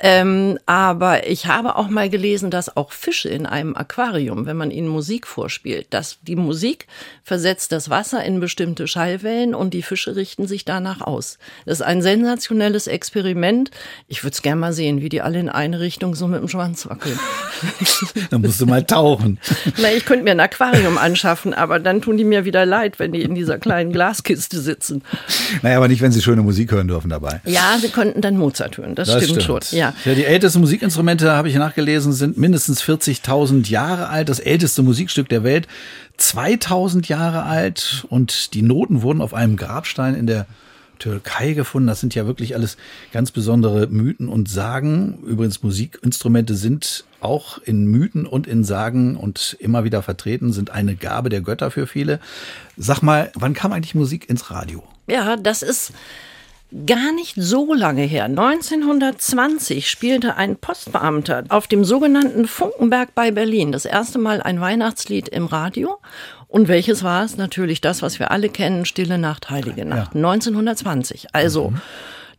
Ähm, 0.00 0.60
aber 0.66 1.26
ich 1.26 1.46
habe 1.46 1.74
auch 1.74 1.88
mal 1.88 2.08
gelesen, 2.08 2.52
dass 2.52 2.76
auch 2.76 2.92
Fische 2.92 3.30
in 3.30 3.46
einem 3.46 3.74
Aquarium, 3.74 4.46
wenn 4.46 4.56
man 4.56 4.70
ihnen 4.70 4.86
Musik 4.86 5.26
vorspielt, 5.26 5.88
dass 5.90 6.18
die 6.22 6.36
Musik 6.36 6.86
versetzt 7.24 7.72
das 7.72 7.90
Wasser 7.90 8.22
in 8.22 8.38
bestimmte 8.38 8.86
Schallwellen 8.86 9.52
und 9.52 9.74
die 9.74 9.82
Fische 9.82 10.14
richten 10.14 10.46
sich 10.46 10.64
danach 10.64 11.00
aus. 11.00 11.38
Das 11.66 11.80
ist 11.80 11.84
ein 11.84 12.00
sensationelles 12.00 12.86
Experiment. 12.86 13.72
Ich 14.06 14.22
würde 14.22 14.34
es 14.34 14.42
gerne 14.42 14.60
mal 14.60 14.72
sehen, 14.72 15.00
wie 15.00 15.08
die 15.08 15.20
alle 15.20 15.40
in 15.40 15.48
eine 15.48 15.80
Richtung 15.80 16.14
so 16.14 16.28
mit 16.28 16.40
dem 16.40 16.48
Schwanz 16.48 16.88
wackeln. 16.88 17.18
da 18.30 18.38
musst 18.38 18.60
du 18.60 18.66
mal 18.66 18.84
tauchen. 18.84 19.40
Na, 19.78 19.90
ich 19.92 20.04
könnte 20.04 20.22
mir 20.22 20.30
ein 20.30 20.38
Aquarium 20.38 20.96
anschaffen 20.96 21.39
schaffen, 21.40 21.54
aber 21.54 21.78
dann 21.78 22.02
tun 22.02 22.16
die 22.16 22.24
mir 22.24 22.44
wieder 22.44 22.66
leid, 22.66 22.98
wenn 22.98 23.12
die 23.12 23.22
in 23.22 23.34
dieser 23.34 23.58
kleinen 23.58 23.92
Glaskiste 23.92 24.60
sitzen. 24.60 25.02
Naja, 25.62 25.76
aber 25.76 25.88
nicht, 25.88 26.02
wenn 26.02 26.12
sie 26.12 26.22
schöne 26.22 26.42
Musik 26.42 26.72
hören 26.72 26.88
dürfen 26.88 27.10
dabei. 27.10 27.40
Ja, 27.44 27.78
sie 27.80 27.88
könnten 27.88 28.20
dann 28.20 28.36
Mozart 28.36 28.78
hören, 28.78 28.94
das, 28.94 29.08
das 29.08 29.24
stimmt, 29.24 29.42
stimmt, 29.42 29.64
schon. 29.64 29.78
Ja. 29.78 29.94
ja, 30.04 30.14
die 30.14 30.24
ältesten 30.24 30.60
Musikinstrumente, 30.60 31.32
habe 31.32 31.48
ich 31.48 31.54
nachgelesen, 31.54 32.12
sind 32.12 32.36
mindestens 32.36 32.82
40.000 32.82 33.68
Jahre 33.68 34.08
alt. 34.08 34.28
Das 34.28 34.38
älteste 34.38 34.82
Musikstück 34.82 35.28
der 35.28 35.44
Welt, 35.44 35.66
2000 36.18 37.08
Jahre 37.08 37.44
alt. 37.44 38.06
Und 38.08 38.54
die 38.54 38.62
Noten 38.62 39.02
wurden 39.02 39.20
auf 39.20 39.34
einem 39.34 39.56
Grabstein 39.56 40.14
in 40.14 40.26
der 40.26 40.46
Türkei 41.00 41.54
gefunden. 41.54 41.88
Das 41.88 42.00
sind 42.00 42.14
ja 42.14 42.26
wirklich 42.26 42.54
alles 42.54 42.76
ganz 43.12 43.32
besondere 43.32 43.88
Mythen 43.88 44.28
und 44.28 44.48
Sagen. 44.48 45.18
Übrigens, 45.24 45.64
Musikinstrumente 45.64 46.54
sind 46.54 47.04
auch 47.20 47.58
in 47.58 47.86
Mythen 47.86 48.26
und 48.26 48.46
in 48.46 48.62
Sagen 48.62 49.16
und 49.16 49.56
immer 49.58 49.82
wieder 49.82 50.02
vertreten, 50.02 50.52
sind 50.52 50.70
eine 50.70 50.94
Gabe 50.94 51.28
der 51.28 51.40
Götter 51.40 51.70
für 51.70 51.86
viele. 51.86 52.20
Sag 52.76 53.02
mal, 53.02 53.32
wann 53.34 53.54
kam 53.54 53.72
eigentlich 53.72 53.94
Musik 53.94 54.30
ins 54.30 54.50
Radio? 54.50 54.84
Ja, 55.08 55.36
das 55.36 55.62
ist 55.62 55.92
gar 56.86 57.12
nicht 57.12 57.34
so 57.36 57.74
lange 57.74 58.02
her. 58.02 58.24
1920 58.24 59.90
spielte 59.90 60.36
ein 60.36 60.56
Postbeamter 60.56 61.44
auf 61.48 61.66
dem 61.66 61.84
sogenannten 61.84 62.46
Funkenberg 62.46 63.14
bei 63.14 63.32
Berlin 63.32 63.72
das 63.72 63.84
erste 63.84 64.18
Mal 64.18 64.40
ein 64.40 64.60
Weihnachtslied 64.60 65.28
im 65.28 65.46
Radio 65.46 65.98
und 66.50 66.66
welches 66.66 67.04
war 67.04 67.24
es? 67.24 67.36
Natürlich 67.36 67.80
das, 67.80 68.02
was 68.02 68.18
wir 68.18 68.32
alle 68.32 68.48
kennen, 68.48 68.84
Stille 68.84 69.18
Nacht, 69.18 69.50
Heilige 69.50 69.84
Nacht. 69.84 70.14
Ja. 70.14 70.30
1920. 70.30 71.28
Also, 71.32 71.70
mhm. 71.70 71.80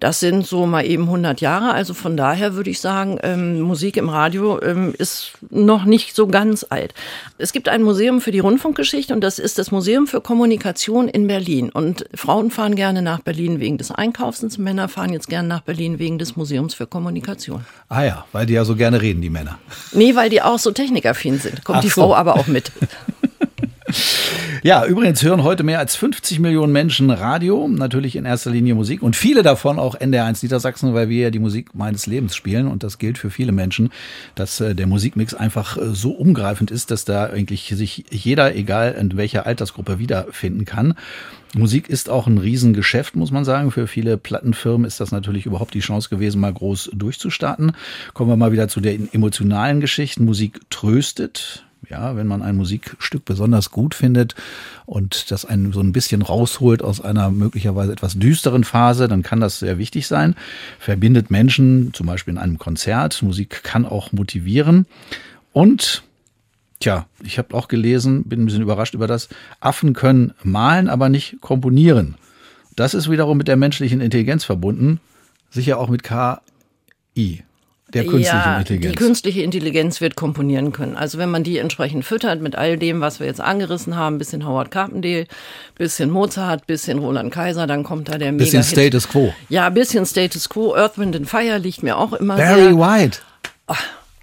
das 0.02 0.20
sind 0.20 0.46
so 0.46 0.66
mal 0.66 0.86
eben 0.86 1.04
100 1.04 1.40
Jahre. 1.40 1.72
Also 1.72 1.94
von 1.94 2.18
daher 2.18 2.54
würde 2.54 2.70
ich 2.70 2.82
sagen, 2.82 3.20
ähm, 3.24 3.62
Musik 3.62 3.96
im 3.96 4.10
Radio 4.10 4.62
ähm, 4.62 4.94
ist 4.98 5.32
noch 5.50 5.86
nicht 5.86 6.14
so 6.14 6.28
ganz 6.28 6.66
alt. 6.70 6.94
Es 7.38 7.54
gibt 7.54 7.70
ein 7.70 7.84
Museum 7.84 8.20
für 8.20 8.32
die 8.32 8.40
Rundfunkgeschichte 8.40 9.14
und 9.14 9.22
das 9.22 9.40
ist 9.40 9.58
das 9.58 9.72
Museum 9.72 10.08
für 10.08 10.20
Kommunikation 10.20 11.08
in 11.08 11.28
Berlin. 11.28 11.70
Und 11.70 12.04
Frauen 12.14 12.52
fahren 12.52 12.76
gerne 12.76 13.02
nach 13.02 13.22
Berlin 13.22 13.62
wegen 13.62 13.78
des 13.78 13.92
Einkaufs 13.92 14.44
und 14.44 14.60
Männer 14.60 14.90
fahren 14.90 15.14
jetzt 15.14 15.30
gerne 15.30 15.48
nach 15.48 15.62
Berlin 15.62 16.00
wegen 16.00 16.20
des 16.20 16.36
Museums 16.36 16.74
für 16.74 16.86
Kommunikation. 16.86 17.66
Ah 17.88 18.04
ja, 18.04 18.26
weil 18.34 18.46
die 18.46 18.56
ja 18.56 18.66
so 18.66 18.76
gerne 18.76 19.02
reden, 19.02 19.22
die 19.22 19.30
Männer. 19.30 19.58
Nee, 19.94 20.18
weil 20.18 20.30
die 20.30 20.42
auch 20.42 20.60
so 20.60 20.72
technikaffin 20.72 21.40
sind. 21.40 21.64
Kommt 21.64 21.78
Ach 21.78 21.82
die 21.82 21.88
so. 21.88 22.02
Frau 22.02 22.14
aber 22.14 22.36
auch 22.36 22.48
mit. 22.48 22.74
Ja, 24.64 24.86
übrigens 24.86 25.24
hören 25.24 25.42
heute 25.42 25.64
mehr 25.64 25.80
als 25.80 25.96
50 25.96 26.38
Millionen 26.40 26.72
Menschen 26.72 27.10
Radio, 27.10 27.68
natürlich 27.68 28.16
in 28.16 28.26
erster 28.26 28.52
Linie 28.52 28.76
Musik 28.76 29.02
und 29.02 29.16
viele 29.16 29.42
davon 29.42 29.80
auch 29.80 29.96
NDR1 29.96 30.44
Niedersachsen, 30.44 30.94
weil 30.94 31.10
wir 31.10 31.24
ja 31.24 31.30
die 31.32 31.40
Musik 31.40 31.74
meines 31.74 32.06
Lebens 32.06 32.36
spielen 32.36 32.68
und 32.68 32.84
das 32.84 33.00
gilt 33.00 33.18
für 33.18 33.32
viele 33.32 33.54
Menschen, 33.54 33.90
dass 34.36 34.62
äh, 34.62 34.76
der 34.76 34.86
Musikmix 34.86 35.34
einfach 35.34 35.78
äh, 35.78 35.96
so 35.96 36.12
umgreifend 36.12 36.70
ist, 36.70 36.92
dass 36.92 37.06
da 37.06 37.26
eigentlich 37.26 37.74
sich 37.76 38.06
jeder, 38.12 38.56
egal 38.56 38.92
in 38.92 39.18
welcher 39.18 39.48
Altersgruppe, 39.48 39.98
wiederfinden 39.98 40.66
kann. 40.66 40.94
Musik 41.56 41.90
ist 41.90 42.12
auch 42.12 42.28
ein 42.28 42.38
Riesengeschäft, 42.38 43.16
muss 43.16 43.32
man 43.32 43.44
sagen. 43.44 43.72
Für 43.72 43.88
viele 43.88 44.20
Plattenfirmen 44.20 44.86
ist 44.86 45.00
das 45.00 45.12
natürlich 45.12 45.48
überhaupt 45.48 45.74
die 45.74 45.80
Chance 45.80 46.10
gewesen, 46.10 46.40
mal 46.40 46.54
groß 46.54 46.92
durchzustarten. 46.94 47.72
Kommen 48.14 48.30
wir 48.30 48.38
mal 48.38 48.52
wieder 48.52 48.68
zu 48.68 48.80
den 48.80 49.12
emotionalen 49.12 49.82
Geschichten. 49.82 50.24
Musik 50.24 50.60
tröstet. 50.70 51.66
Ja, 51.90 52.16
wenn 52.16 52.28
man 52.28 52.42
ein 52.42 52.58
Musikstück 52.58 53.26
besonders 53.26 53.72
gut 53.72 53.96
findet 53.96 54.36
und 54.86 55.32
das 55.32 55.46
einen 55.46 55.74
so 55.74 55.82
ein 55.82 55.92
bisschen 55.92 56.22
rausholt 56.22 56.84
aus 56.84 57.02
einer 57.02 57.32
möglicherweise 57.32 57.92
etwas 57.92 58.18
düsteren 58.18 58.64
Phase, 58.64 59.08
dann 59.08 59.24
kann 59.24 59.40
das 59.40 59.60
sehr 59.60 59.78
wichtig 59.78 60.08
sein. 60.08 60.36
Verbindet 60.80 61.32
Menschen, 61.32 61.92
zum 61.94 62.06
Beispiel 62.06 62.34
in 62.34 62.38
einem 62.38 62.60
Konzert. 62.60 63.22
Musik 63.24 63.64
kann 63.64 63.86
auch 63.86 64.12
motivieren. 64.12 64.86
Und 65.54 66.04
Tja, 66.80 67.06
ich 67.24 67.38
habe 67.38 67.54
auch 67.54 67.68
gelesen, 67.68 68.24
bin 68.24 68.42
ein 68.42 68.46
bisschen 68.46 68.64
überrascht 68.64 68.96
über 68.96 69.06
das. 69.06 69.30
Affen 69.60 69.94
können 69.94 70.34
malen, 70.42 70.90
aber 70.90 71.10
nicht 71.10 71.40
komponieren. 71.40 72.16
Das 72.76 72.96
ist 72.96 73.10
wiederum 73.10 73.38
mit 73.38 73.48
der 73.48 73.56
menschlichen 73.56 74.02
Intelligenz 74.02 74.44
verbunden, 74.44 75.00
sicher 75.52 75.78
auch 75.78 75.90
mit 75.90 76.02
KI 76.02 77.44
der 77.94 78.06
künstlichen 78.06 78.36
ja, 78.36 78.58
Intelligenz. 78.58 78.92
Die 78.94 78.98
künstliche 78.98 79.42
Intelligenz 79.42 80.02
wird 80.02 80.16
komponieren 80.16 80.72
können. 80.72 80.96
Also 80.96 81.18
wenn 81.18 81.30
man 81.30 81.44
die 81.44 81.58
entsprechend 81.58 82.06
füttert 82.06 82.42
mit 82.42 82.56
all 82.56 82.78
dem, 82.78 83.02
was 83.02 83.20
wir 83.20 83.28
jetzt 83.28 83.42
angerissen 83.42 83.96
haben, 83.96 84.18
bisschen 84.18 84.46
Howard 84.46 84.72
Carpendale, 84.72 85.28
bisschen 85.76 86.10
Mozart, 86.10 86.68
bisschen 86.68 87.00
Roland 87.00 87.32
Kaiser, 87.34 87.68
dann 87.68 87.84
kommt 87.84 88.10
da 88.10 88.18
der 88.18 88.32
mega 88.32 88.46
Bisschen 88.46 88.64
Status 88.64 89.08
Quo. 89.08 89.34
Ja, 89.50 89.70
bisschen 89.70 90.06
Status 90.06 90.50
Quo. 90.50 90.76
Earth, 90.76 90.98
Wind 90.98 91.16
and 91.16 91.30
Fire 91.30 91.58
liegt 91.58 91.84
mir 91.84 91.98
auch 91.98 92.14
immer 92.14 92.38
Barry 92.38 92.64
sehr. 92.64 92.78
White. 92.78 93.20
Oh, 93.68 93.76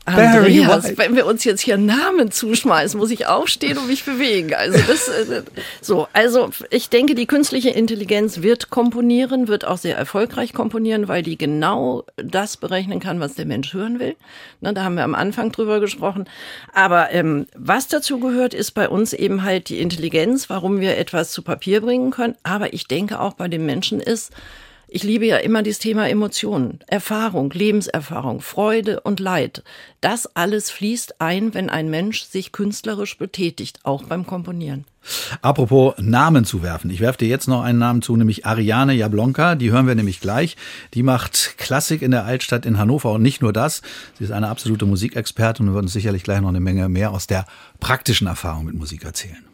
Andreas, 0.08 0.96
wenn 0.96 1.16
wir 1.16 1.26
uns 1.26 1.44
jetzt 1.44 1.60
hier 1.60 1.76
Namen 1.76 2.30
zuschmeißen, 2.30 2.98
muss 2.98 3.10
ich 3.10 3.26
aufstehen 3.26 3.78
und 3.78 3.86
mich 3.86 4.04
bewegen. 4.04 4.54
Also 4.54 4.78
das, 4.86 5.08
äh, 5.08 5.42
so, 5.80 6.08
also 6.12 6.50
ich 6.70 6.88
denke, 6.88 7.14
die 7.14 7.26
künstliche 7.26 7.70
Intelligenz 7.70 8.42
wird 8.42 8.70
komponieren, 8.70 9.48
wird 9.48 9.66
auch 9.66 9.78
sehr 9.78 9.96
erfolgreich 9.96 10.52
komponieren, 10.52 11.08
weil 11.08 11.22
die 11.22 11.38
genau 11.38 12.04
das 12.16 12.56
berechnen 12.56 13.00
kann, 13.00 13.20
was 13.20 13.34
der 13.34 13.46
Mensch 13.46 13.72
hören 13.72 13.98
will. 13.98 14.16
Na, 14.60 14.72
da 14.72 14.84
haben 14.84 14.96
wir 14.96 15.04
am 15.04 15.14
Anfang 15.14 15.52
drüber 15.52 15.80
gesprochen. 15.80 16.28
Aber 16.72 17.12
ähm, 17.12 17.46
was 17.54 17.88
dazu 17.88 18.18
gehört, 18.20 18.54
ist 18.54 18.72
bei 18.72 18.88
uns 18.88 19.12
eben 19.12 19.42
halt 19.42 19.68
die 19.68 19.80
Intelligenz, 19.80 20.50
warum 20.50 20.80
wir 20.80 20.96
etwas 20.96 21.30
zu 21.30 21.42
Papier 21.42 21.80
bringen 21.80 22.10
können. 22.10 22.36
Aber 22.42 22.72
ich 22.72 22.86
denke 22.86 23.20
auch 23.20 23.34
bei 23.34 23.48
den 23.48 23.66
Menschen 23.66 24.00
ist, 24.00 24.32
Ich 24.90 25.02
liebe 25.02 25.26
ja 25.26 25.36
immer 25.36 25.62
dieses 25.62 25.80
Thema 25.80 26.08
Emotionen, 26.08 26.78
Erfahrung, 26.86 27.50
Lebenserfahrung, 27.50 28.40
Freude 28.40 29.00
und 29.00 29.20
Leid. 29.20 29.62
Das 30.00 30.34
alles 30.34 30.70
fließt 30.70 31.20
ein, 31.20 31.52
wenn 31.52 31.68
ein 31.68 31.90
Mensch 31.90 32.22
sich 32.22 32.52
künstlerisch 32.52 33.18
betätigt, 33.18 33.80
auch 33.82 34.04
beim 34.04 34.26
Komponieren. 34.26 34.86
Apropos 35.42 35.94
Namen 35.98 36.46
zu 36.46 36.62
werfen. 36.62 36.90
Ich 36.90 37.00
werfe 37.00 37.18
dir 37.18 37.28
jetzt 37.28 37.48
noch 37.48 37.62
einen 37.62 37.78
Namen 37.78 38.00
zu, 38.00 38.16
nämlich 38.16 38.46
Ariane 38.46 38.94
Jablonka. 38.94 39.56
Die 39.56 39.70
hören 39.70 39.86
wir 39.86 39.94
nämlich 39.94 40.20
gleich. 40.20 40.56
Die 40.94 41.02
macht 41.02 41.58
Klassik 41.58 42.00
in 42.00 42.10
der 42.10 42.24
Altstadt 42.24 42.64
in 42.64 42.78
Hannover 42.78 43.12
und 43.12 43.22
nicht 43.22 43.42
nur 43.42 43.52
das. 43.52 43.82
Sie 44.16 44.24
ist 44.24 44.30
eine 44.30 44.48
absolute 44.48 44.86
Musikexpertin 44.86 45.68
und 45.68 45.74
wird 45.74 45.84
uns 45.84 45.92
sicherlich 45.92 46.22
gleich 46.22 46.40
noch 46.40 46.48
eine 46.48 46.60
Menge 46.60 46.88
mehr 46.88 47.10
aus 47.10 47.26
der 47.26 47.44
praktischen 47.78 48.26
Erfahrung 48.26 48.64
mit 48.64 48.74
Musik 48.74 49.04
erzählen. 49.04 49.44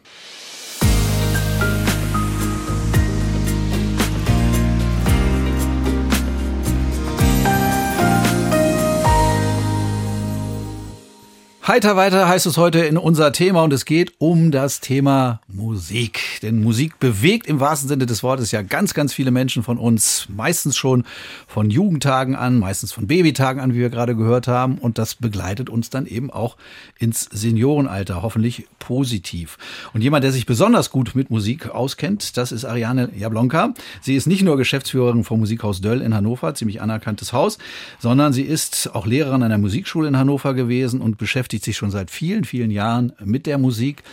Heiter 11.67 11.95
weiter 11.95 12.27
heißt 12.27 12.45
es 12.45 12.57
heute 12.57 12.81
in 12.81 12.95
unser 12.95 13.31
Thema 13.31 13.63
und 13.63 13.73
es 13.73 13.85
geht 13.85 14.13
um 14.19 14.51
das 14.51 14.81
Thema 14.81 15.41
Musik. 15.47 16.39
Denn 16.43 16.61
Musik 16.61 16.99
bewegt 16.99 17.47
im 17.47 17.59
wahrsten 17.59 17.89
Sinne 17.89 18.05
des 18.05 18.21
Wortes 18.21 18.51
ja 18.51 18.61
ganz, 18.61 18.93
ganz 18.93 19.15
viele 19.15 19.31
Menschen 19.31 19.63
von 19.63 19.79
uns. 19.79 20.27
Meistens 20.29 20.77
schon 20.77 21.05
von 21.47 21.71
Jugendtagen 21.71 22.35
an, 22.35 22.59
meistens 22.59 22.91
von 22.91 23.07
Babytagen 23.07 23.59
an, 23.59 23.73
wie 23.73 23.79
wir 23.79 23.89
gerade 23.89 24.15
gehört 24.15 24.47
haben. 24.47 24.77
Und 24.77 24.99
das 24.99 25.15
begleitet 25.15 25.71
uns 25.71 25.89
dann 25.89 26.05
eben 26.05 26.29
auch 26.29 26.55
ins 26.99 27.27
Seniorenalter, 27.31 28.21
hoffentlich 28.21 28.67
positiv. 28.77 29.57
Und 29.91 30.01
jemand, 30.01 30.23
der 30.23 30.31
sich 30.31 30.45
besonders 30.45 30.91
gut 30.91 31.15
mit 31.15 31.31
Musik 31.31 31.71
auskennt, 31.71 32.37
das 32.37 32.51
ist 32.51 32.65
Ariane 32.65 33.09
Jablonka. 33.17 33.73
Sie 34.01 34.15
ist 34.15 34.27
nicht 34.27 34.43
nur 34.43 34.57
Geschäftsführerin 34.57 35.23
vom 35.23 35.39
Musikhaus 35.39 35.81
Döll 35.81 36.01
in 36.01 36.13
Hannover, 36.13 36.53
ziemlich 36.53 36.79
anerkanntes 36.79 37.33
Haus, 37.33 37.57
sondern 37.97 38.33
sie 38.33 38.43
ist 38.43 38.93
auch 38.93 39.07
Lehrerin 39.07 39.41
der 39.41 39.57
Musikschule 39.57 40.07
in 40.07 40.17
Hannover 40.17 40.53
gewesen 40.53 41.01
und 41.01 41.17
beschäftigt 41.17 41.54
beschäftigt 41.55 41.65
sich 41.65 41.77
schon 41.77 41.91
seit 41.91 42.11
vielen, 42.11 42.43
vielen 42.43 42.71
Jahren 42.71 43.13
mit 43.23 43.45
der 43.45 43.57
Musik. 43.57 44.03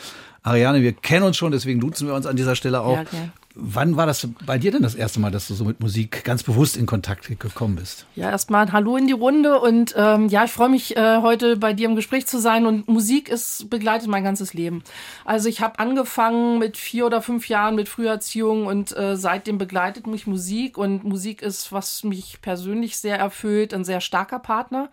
Ariane, 0.44 0.82
wir 0.82 0.92
kennen 0.92 1.24
uns 1.24 1.36
schon, 1.36 1.52
deswegen 1.52 1.80
duzen 1.80 2.06
wir 2.06 2.14
uns 2.14 2.26
an 2.26 2.36
dieser 2.36 2.56
Stelle 2.56 2.80
auch. 2.80 2.96
Ja, 2.96 3.02
okay. 3.02 3.30
Wann 3.54 3.96
war 3.96 4.06
das 4.06 4.26
bei 4.46 4.56
dir 4.56 4.72
denn 4.72 4.82
das 4.82 4.94
erste 4.94 5.20
Mal, 5.20 5.30
dass 5.30 5.46
du 5.46 5.54
so 5.54 5.64
mit 5.64 5.78
Musik 5.78 6.24
ganz 6.24 6.42
bewusst 6.42 6.74
in 6.74 6.86
Kontakt 6.86 7.28
gekommen 7.38 7.76
bist? 7.76 8.06
Ja, 8.16 8.30
erstmal 8.30 8.72
Hallo 8.72 8.96
in 8.96 9.06
die 9.06 9.12
Runde 9.12 9.60
und 9.60 9.94
ähm, 9.94 10.28
ja, 10.28 10.44
ich 10.44 10.50
freue 10.50 10.70
mich 10.70 10.96
äh, 10.96 11.18
heute 11.20 11.58
bei 11.58 11.74
dir 11.74 11.86
im 11.86 11.94
Gespräch 11.94 12.26
zu 12.26 12.40
sein 12.40 12.64
und 12.64 12.88
Musik 12.88 13.28
ist 13.28 13.68
begleitet 13.68 14.08
mein 14.08 14.24
ganzes 14.24 14.54
Leben. 14.54 14.82
Also 15.26 15.50
ich 15.50 15.60
habe 15.60 15.78
angefangen 15.80 16.60
mit 16.60 16.78
vier 16.78 17.04
oder 17.04 17.20
fünf 17.20 17.46
Jahren 17.48 17.74
mit 17.74 17.90
Früherziehung 17.90 18.66
und 18.66 18.96
äh, 18.96 19.18
seitdem 19.18 19.58
begleitet 19.58 20.06
mich 20.06 20.26
Musik 20.26 20.78
und 20.78 21.04
Musik 21.04 21.42
ist, 21.42 21.72
was 21.72 22.04
mich 22.04 22.40
persönlich 22.40 22.96
sehr 22.96 23.18
erfüllt, 23.18 23.74
ein 23.74 23.84
sehr 23.84 24.00
starker 24.00 24.38
Partner. 24.38 24.88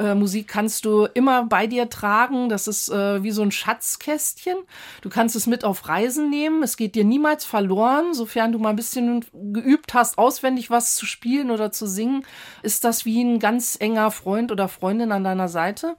Äh, 0.00 0.14
Musik 0.14 0.48
kannst 0.48 0.86
du 0.86 1.04
immer 1.12 1.44
bei 1.44 1.66
dir 1.66 1.90
tragen, 1.90 2.48
das 2.48 2.66
ist 2.66 2.88
äh, 2.88 3.22
wie 3.22 3.32
so 3.32 3.42
ein 3.42 3.52
Schatzkästchen. 3.52 4.56
Du 5.02 5.10
kannst 5.10 5.36
es 5.36 5.46
mit 5.46 5.62
auf 5.62 5.88
Reisen 5.88 6.30
nehmen, 6.30 6.62
es 6.62 6.78
geht 6.78 6.94
dir 6.94 7.04
niemals 7.04 7.44
verloren 7.44 8.14
sofern 8.14 8.52
du 8.52 8.58
mal 8.58 8.70
ein 8.70 8.76
bisschen 8.76 9.24
geübt 9.52 9.92
hast, 9.92 10.16
auswendig 10.16 10.70
was 10.70 10.94
zu 10.94 11.04
spielen 11.04 11.50
oder 11.50 11.70
zu 11.70 11.86
singen, 11.86 12.24
ist 12.62 12.84
das 12.84 13.04
wie 13.04 13.22
ein 13.22 13.38
ganz 13.38 13.76
enger 13.78 14.10
Freund 14.10 14.50
oder 14.52 14.68
Freundin 14.68 15.12
an 15.12 15.24
deiner 15.24 15.48
Seite. 15.48 15.96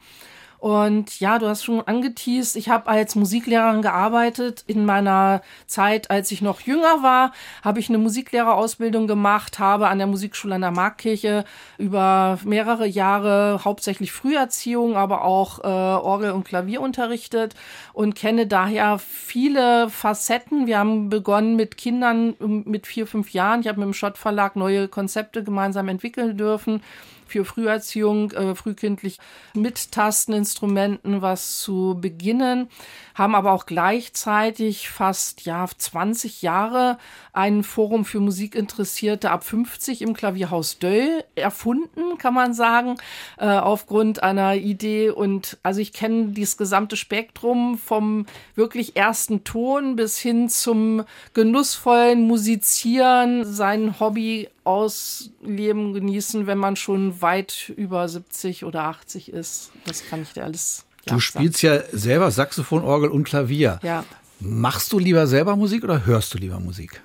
Und 0.61 1.19
ja, 1.19 1.39
du 1.39 1.47
hast 1.47 1.63
schon 1.63 1.81
angeteased, 1.81 2.55
ich 2.55 2.69
habe 2.69 2.85
als 2.87 3.15
Musiklehrerin 3.15 3.81
gearbeitet. 3.81 4.63
In 4.67 4.85
meiner 4.85 5.41
Zeit, 5.65 6.11
als 6.11 6.31
ich 6.31 6.43
noch 6.43 6.61
jünger 6.61 7.01
war, 7.01 7.31
habe 7.63 7.79
ich 7.79 7.89
eine 7.89 7.97
Musiklehrerausbildung 7.97 9.07
gemacht, 9.07 9.57
habe 9.57 9.87
an 9.87 9.97
der 9.97 10.05
Musikschule 10.05 10.53
an 10.53 10.61
der 10.61 10.69
Marktkirche 10.69 11.45
über 11.79 12.37
mehrere 12.43 12.85
Jahre 12.85 13.61
hauptsächlich 13.65 14.11
Früherziehung, 14.11 14.97
aber 14.97 15.23
auch 15.23 15.63
äh, 15.63 15.63
Orgel- 15.63 16.33
und 16.33 16.43
Klavier 16.43 16.81
unterrichtet 16.81 17.55
und 17.91 18.13
kenne 18.13 18.45
daher 18.45 18.99
viele 18.99 19.89
Facetten. 19.89 20.67
Wir 20.67 20.77
haben 20.77 21.09
begonnen 21.09 21.55
mit 21.55 21.75
Kindern 21.75 22.35
mit 22.65 22.85
vier, 22.85 23.07
fünf 23.07 23.31
Jahren. 23.31 23.61
Ich 23.61 23.67
habe 23.67 23.79
mit 23.79 23.87
dem 23.87 23.95
Schott 23.95 24.19
Verlag 24.19 24.55
neue 24.55 24.87
Konzepte 24.87 25.43
gemeinsam 25.43 25.87
entwickeln 25.87 26.37
dürfen 26.37 26.83
für 27.31 27.45
Früherziehung, 27.45 28.31
äh, 28.31 28.55
frühkindlich 28.55 29.17
mit 29.55 29.91
Tasteninstrumenten 29.91 31.21
was 31.21 31.59
zu 31.59 31.97
beginnen, 31.99 32.67
haben 33.15 33.35
aber 33.35 33.53
auch 33.53 33.65
gleichzeitig 33.65 34.89
fast 34.89 35.45
ja 35.45 35.65
20 35.65 36.41
Jahre 36.41 36.97
ein 37.33 37.63
Forum 37.63 38.03
für 38.03 38.19
Musikinteressierte 38.19 39.31
ab 39.31 39.43
50 39.43 40.01
im 40.01 40.13
Klavierhaus 40.13 40.79
Döll 40.79 41.23
erfunden, 41.35 42.17
kann 42.17 42.33
man 42.33 42.53
sagen, 42.53 42.97
äh, 43.37 43.47
aufgrund 43.47 44.21
einer 44.23 44.55
Idee. 44.55 45.09
Und 45.09 45.57
also 45.63 45.79
ich 45.79 45.93
kenne 45.93 46.27
dieses 46.27 46.57
gesamte 46.57 46.97
Spektrum 46.97 47.77
vom 47.77 48.25
wirklich 48.55 48.95
ersten 48.95 49.43
Ton 49.43 49.95
bis 49.95 50.17
hin 50.17 50.49
zum 50.49 51.03
genussvollen 51.33 52.27
Musizieren, 52.27 53.45
sein 53.45 53.99
Hobby 53.99 54.49
ausleben, 54.63 55.93
genießen, 55.93 56.47
wenn 56.47 56.57
man 56.57 56.75
schon 56.75 57.21
weit 57.21 57.71
über 57.75 58.07
70 58.07 58.65
oder 58.65 58.83
80 58.83 59.33
ist. 59.33 59.71
Das 59.85 60.07
kann 60.07 60.21
ich 60.21 60.33
dir 60.33 60.43
alles. 60.43 60.85
Ja, 61.05 61.15
du 61.15 61.19
spielst 61.19 61.61
sagen. 61.61 61.83
ja 61.91 61.97
selber 61.97 62.31
Saxophon, 62.31 62.83
Orgel 62.83 63.09
und 63.09 63.23
Klavier. 63.23 63.79
Ja. 63.81 64.05
Machst 64.39 64.91
du 64.93 64.99
lieber 64.99 65.27
selber 65.27 65.55
Musik 65.55 65.83
oder 65.83 66.05
hörst 66.05 66.33
du 66.33 66.37
lieber 66.37 66.59
Musik? 66.59 67.01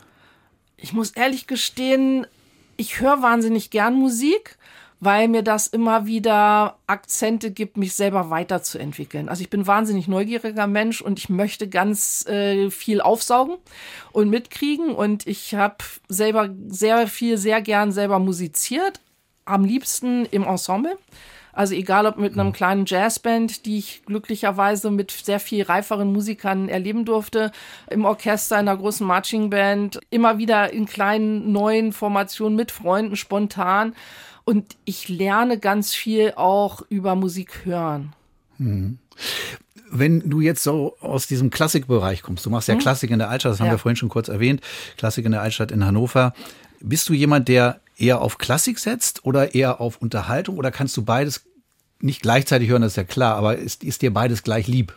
Ich 0.76 0.92
muss 0.92 1.10
ehrlich 1.10 1.46
gestehen, 1.46 2.26
ich 2.76 3.00
höre 3.00 3.22
wahnsinnig 3.22 3.70
gern 3.70 3.94
Musik 3.94 4.58
weil 5.00 5.28
mir 5.28 5.42
das 5.42 5.66
immer 5.66 6.06
wieder 6.06 6.78
Akzente 6.86 7.50
gibt, 7.50 7.76
mich 7.76 7.94
selber 7.94 8.30
weiterzuentwickeln. 8.30 9.28
Also 9.28 9.42
ich 9.42 9.50
bin 9.50 9.66
wahnsinnig 9.66 10.08
neugieriger 10.08 10.66
Mensch 10.66 11.02
und 11.02 11.18
ich 11.18 11.28
möchte 11.28 11.68
ganz 11.68 12.26
äh, 12.26 12.70
viel 12.70 13.00
aufsaugen 13.00 13.56
und 14.12 14.30
mitkriegen 14.30 14.94
und 14.94 15.26
ich 15.26 15.54
habe 15.54 15.76
selber 16.08 16.48
sehr 16.68 17.06
viel, 17.08 17.36
sehr 17.36 17.60
gern 17.60 17.92
selber 17.92 18.18
musiziert, 18.18 19.00
am 19.44 19.64
liebsten 19.64 20.24
im 20.26 20.44
Ensemble. 20.44 20.96
Also 21.56 21.74
egal 21.74 22.04
ob 22.04 22.18
mit 22.18 22.38
einem 22.38 22.52
kleinen 22.52 22.84
Jazzband, 22.84 23.64
die 23.64 23.78
ich 23.78 24.02
glücklicherweise 24.04 24.90
mit 24.90 25.10
sehr 25.10 25.40
viel 25.40 25.62
reiferen 25.62 26.12
Musikern 26.12 26.68
erleben 26.68 27.06
durfte, 27.06 27.50
im 27.88 28.04
Orchester, 28.04 28.60
in 28.60 28.68
einer 28.68 28.76
großen 28.76 29.06
Marchingband, 29.06 30.00
immer 30.10 30.36
wieder 30.36 30.70
in 30.74 30.84
kleinen 30.84 31.52
neuen 31.52 31.94
Formationen 31.94 32.56
mit 32.56 32.72
Freunden 32.72 33.16
spontan. 33.16 33.94
Und 34.46 34.76
ich 34.86 35.08
lerne 35.08 35.58
ganz 35.58 35.92
viel 35.92 36.32
auch 36.36 36.82
über 36.88 37.14
Musik 37.14 37.66
hören. 37.66 38.14
Mhm. 38.56 38.98
Wenn 39.90 40.30
du 40.30 40.40
jetzt 40.40 40.62
so 40.62 40.96
aus 41.00 41.26
diesem 41.26 41.50
Klassikbereich 41.50 42.22
kommst, 42.22 42.46
du 42.46 42.50
machst 42.50 42.68
ja 42.68 42.74
hm? 42.74 42.80
Klassik 42.80 43.10
in 43.10 43.18
der 43.18 43.28
Altstadt, 43.28 43.52
das 43.52 43.60
haben 43.60 43.66
ja. 43.66 43.74
wir 43.74 43.78
vorhin 43.78 43.96
schon 43.96 44.08
kurz 44.08 44.28
erwähnt, 44.28 44.62
Klassik 44.96 45.26
in 45.26 45.32
der 45.32 45.42
Altstadt 45.42 45.70
in 45.70 45.84
Hannover. 45.84 46.32
Bist 46.80 47.08
du 47.08 47.12
jemand, 47.12 47.48
der 47.48 47.80
eher 47.98 48.22
auf 48.22 48.38
Klassik 48.38 48.78
setzt 48.78 49.24
oder 49.24 49.54
eher 49.54 49.80
auf 49.80 50.00
Unterhaltung 50.00 50.56
oder 50.56 50.70
kannst 50.70 50.96
du 50.96 51.04
beides 51.04 51.44
nicht 52.00 52.22
gleichzeitig 52.22 52.68
hören, 52.68 52.82
das 52.82 52.92
ist 52.92 52.96
ja 52.96 53.04
klar, 53.04 53.36
aber 53.36 53.56
ist, 53.56 53.84
ist 53.84 54.02
dir 54.02 54.12
beides 54.12 54.42
gleich 54.42 54.66
lieb? 54.66 54.94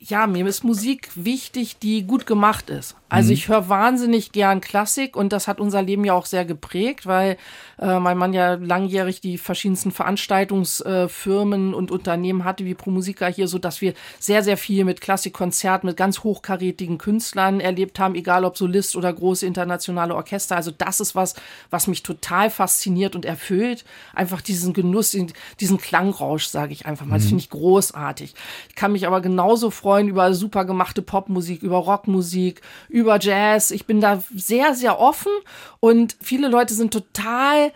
ja, 0.00 0.26
mir 0.26 0.46
ist 0.46 0.64
Musik 0.64 1.10
wichtig, 1.14 1.78
die 1.78 2.04
gut 2.04 2.26
gemacht 2.26 2.70
ist. 2.70 2.96
Also 3.10 3.28
mhm. 3.28 3.34
ich 3.34 3.48
höre 3.48 3.68
wahnsinnig 3.68 4.32
gern 4.32 4.60
Klassik 4.60 5.16
und 5.16 5.32
das 5.32 5.46
hat 5.46 5.60
unser 5.60 5.82
Leben 5.82 6.04
ja 6.04 6.14
auch 6.14 6.26
sehr 6.26 6.46
geprägt, 6.46 7.06
weil 7.06 7.36
äh, 7.78 8.00
mein 8.00 8.16
Mann 8.16 8.32
ja 8.32 8.54
langjährig 8.54 9.20
die 9.20 9.36
verschiedensten 9.36 9.90
Veranstaltungsfirmen 9.90 11.72
äh, 11.72 11.76
und 11.76 11.90
Unternehmen 11.90 12.44
hatte, 12.44 12.64
wie 12.64 12.74
Pro 12.74 12.90
Musica 12.90 13.26
hier, 13.26 13.46
so 13.48 13.58
dass 13.58 13.80
wir 13.80 13.94
sehr, 14.18 14.42
sehr 14.42 14.56
viel 14.56 14.84
mit 14.84 15.00
Klassikkonzerten, 15.00 15.86
mit 15.86 15.96
ganz 15.96 16.24
hochkarätigen 16.24 16.98
Künstlern 16.98 17.60
erlebt 17.60 17.98
haben, 17.98 18.14
egal 18.14 18.44
ob 18.44 18.56
Solist 18.56 18.96
oder 18.96 19.12
große 19.12 19.46
internationale 19.46 20.14
Orchester. 20.14 20.56
Also 20.56 20.70
das 20.70 21.00
ist 21.00 21.14
was, 21.14 21.34
was 21.68 21.86
mich 21.86 22.02
total 22.02 22.50
fasziniert 22.50 23.14
und 23.14 23.26
erfüllt. 23.26 23.84
Einfach 24.14 24.40
diesen 24.40 24.72
Genuss, 24.72 25.16
diesen 25.60 25.78
Klangrausch, 25.78 26.46
sage 26.46 26.72
ich 26.72 26.86
einfach 26.86 27.06
mal. 27.06 27.16
Das 27.16 27.24
mhm. 27.24 27.28
finde 27.28 27.42
ich 27.44 27.50
großartig. 27.50 28.34
Ich 28.68 28.74
kann 28.74 28.92
mich 28.92 29.06
aber 29.06 29.20
genauso 29.20 29.70
freuen, 29.70 29.90
freuen 29.90 30.08
über 30.08 30.32
super 30.34 30.64
gemachte 30.64 31.02
Popmusik, 31.02 31.62
über 31.62 31.78
Rockmusik, 31.78 32.60
über 33.00 33.18
Jazz. 33.18 33.70
Ich 33.70 33.86
bin 33.86 34.00
da 34.00 34.22
sehr, 34.34 34.74
sehr 34.74 34.98
offen 34.98 35.32
und 35.80 36.16
viele 36.20 36.48
Leute 36.48 36.74
sind 36.74 36.92
total 36.92 37.72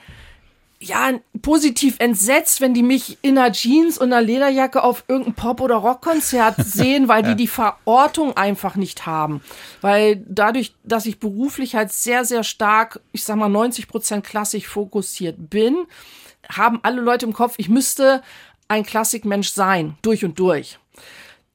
ja, 0.81 1.12
positiv 1.40 1.97
entsetzt, 1.99 2.61
wenn 2.61 2.75
die 2.75 2.83
mich 2.83 3.19
in 3.23 3.38
einer 3.38 3.52
Jeans 3.52 3.97
und 3.97 4.12
einer 4.12 4.21
Lederjacke 4.21 4.83
auf 4.83 5.04
irgendein 5.09 5.35
Pop- 5.35 5.61
oder 5.61 5.76
Rockkonzert 5.76 6.57
sehen, 6.59 7.09
weil 7.09 7.23
die 7.23 7.37
die 7.37 7.49
Verortung 7.49 8.37
einfach 8.37 8.76
nicht 8.76 9.07
haben. 9.07 9.40
Weil 9.81 10.23
dadurch, 10.28 10.75
dass 10.85 11.07
ich 11.07 11.21
beruflich 11.21 11.75
halt 11.75 11.93
sehr, 11.93 12.25
sehr 12.25 12.45
stark, 12.45 13.00
ich 13.12 13.25
sag 13.25 13.37
mal 13.37 13.49
90 13.49 13.88
Prozent 13.88 14.25
klassisch 14.25 14.66
fokussiert 14.66 15.50
bin, 15.50 15.87
haben 16.50 16.81
alle 16.83 17.00
Leute 17.00 17.25
im 17.25 17.33
Kopf, 17.33 17.54
ich 17.57 17.69
müsste 17.69 18.23
ein 18.69 18.85
Klassikmensch 18.85 19.50
sein, 19.50 19.97
durch 20.02 20.25
und 20.25 20.38
durch 20.38 20.78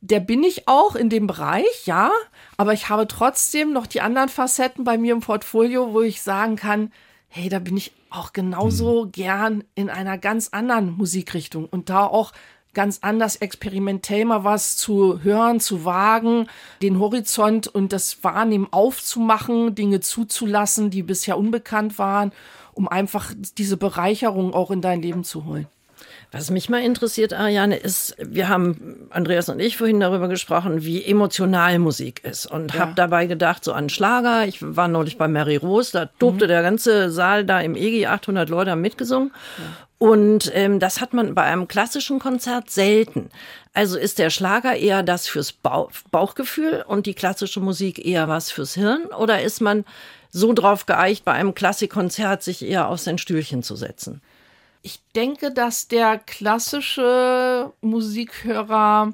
der 0.01 0.19
bin 0.19 0.43
ich 0.43 0.67
auch 0.67 0.95
in 0.95 1.09
dem 1.09 1.27
Bereich, 1.27 1.85
ja, 1.85 2.11
aber 2.57 2.73
ich 2.73 2.89
habe 2.89 3.07
trotzdem 3.07 3.73
noch 3.73 3.87
die 3.87 4.01
anderen 4.01 4.29
Facetten 4.29 4.83
bei 4.83 4.97
mir 4.97 5.13
im 5.13 5.19
Portfolio, 5.19 5.93
wo 5.93 6.01
ich 6.01 6.21
sagen 6.21 6.55
kann, 6.55 6.91
hey, 7.27 7.49
da 7.49 7.59
bin 7.59 7.77
ich 7.77 7.91
auch 8.09 8.33
genauso 8.33 9.05
mhm. 9.05 9.11
gern 9.11 9.63
in 9.75 9.89
einer 9.89 10.17
ganz 10.17 10.49
anderen 10.49 10.97
Musikrichtung 10.97 11.65
und 11.65 11.89
da 11.89 12.05
auch 12.05 12.31
ganz 12.73 12.99
anders 13.01 13.37
experimentell 13.37 14.25
mal 14.25 14.43
was 14.43 14.77
zu 14.77 15.23
hören, 15.23 15.59
zu 15.59 15.85
wagen, 15.85 16.47
den 16.81 16.99
Horizont 16.99 17.67
und 17.67 17.91
das 17.91 18.23
Wahrnehmen 18.23 18.67
aufzumachen, 18.71 19.75
Dinge 19.75 19.99
zuzulassen, 19.99 20.89
die 20.89 21.03
bisher 21.03 21.37
unbekannt 21.37 21.97
waren, 21.97 22.31
um 22.73 22.87
einfach 22.87 23.33
diese 23.57 23.75
Bereicherung 23.75 24.53
auch 24.53 24.71
in 24.71 24.81
dein 24.81 25.01
Leben 25.01 25.23
zu 25.23 25.45
holen. 25.45 25.67
Was 26.31 26.51
mich 26.51 26.69
mal 26.69 26.83
interessiert, 26.83 27.33
Ariane, 27.33 27.75
ist, 27.77 28.15
wir 28.19 28.49
haben, 28.49 29.07
Andreas 29.09 29.49
und 29.49 29.59
ich, 29.59 29.77
vorhin 29.77 29.99
darüber 29.99 30.27
gesprochen, 30.27 30.83
wie 30.83 31.03
emotional 31.03 31.79
Musik 31.79 32.23
ist. 32.23 32.45
Und 32.45 32.73
ja. 32.73 32.81
habe 32.81 32.93
dabei 32.95 33.25
gedacht, 33.25 33.63
so 33.63 33.73
an 33.73 33.89
Schlager. 33.89 34.45
Ich 34.45 34.59
war 34.61 34.87
neulich 34.87 35.17
bei 35.17 35.27
Mary 35.27 35.55
Rose, 35.55 35.91
da 35.91 36.05
tobte 36.05 36.45
mhm. 36.45 36.49
der 36.49 36.61
ganze 36.61 37.09
Saal 37.09 37.45
da 37.45 37.61
im 37.61 37.75
EGI, 37.75 38.05
800 38.05 38.49
Leute 38.49 38.71
haben 38.71 38.81
mitgesungen. 38.81 39.31
Ja. 39.57 39.63
Und 39.99 40.49
ähm, 40.55 40.79
das 40.79 41.01
hat 41.01 41.13
man 41.13 41.35
bei 41.35 41.43
einem 41.43 41.67
klassischen 41.67 42.19
Konzert 42.19 42.69
selten. 42.69 43.29
Also 43.73 43.97
ist 43.97 44.17
der 44.17 44.29
Schlager 44.29 44.75
eher 44.75 45.03
das 45.03 45.27
fürs 45.27 45.51
Bauch 45.51 45.91
Bauchgefühl 46.09 46.85
und 46.87 47.05
die 47.05 47.13
klassische 47.13 47.59
Musik 47.59 48.03
eher 48.05 48.29
was 48.29 48.49
fürs 48.49 48.75
Hirn? 48.75 49.05
Oder 49.07 49.41
ist 49.41 49.59
man 49.59 49.83
so 50.31 50.53
drauf 50.53 50.85
geeicht, 50.85 51.25
bei 51.25 51.33
einem 51.33 51.53
Klassikkonzert 51.53 52.43
sich 52.43 52.63
eher 52.63 52.87
auf 52.87 52.99
sein 52.99 53.17
Stühlchen 53.17 53.61
zu 53.61 53.75
setzen? 53.75 54.21
Ich 54.81 55.01
denke, 55.15 55.51
dass 55.51 55.87
der 55.87 56.17
klassische 56.17 57.73
Musikhörer 57.81 59.13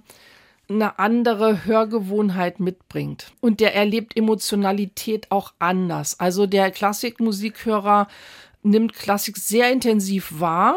eine 0.69 0.99
andere 0.99 1.65
Hörgewohnheit 1.65 2.59
mitbringt. 2.59 3.31
Und 3.39 3.59
der 3.59 3.75
erlebt 3.75 4.17
Emotionalität 4.17 5.31
auch 5.31 5.53
anders. 5.59 6.19
Also 6.19 6.47
der 6.47 6.71
Klassikmusikhörer 6.71 8.07
nimmt 8.63 8.93
Klassik 8.93 9.37
sehr 9.37 9.71
intensiv 9.71 10.39
wahr. 10.39 10.75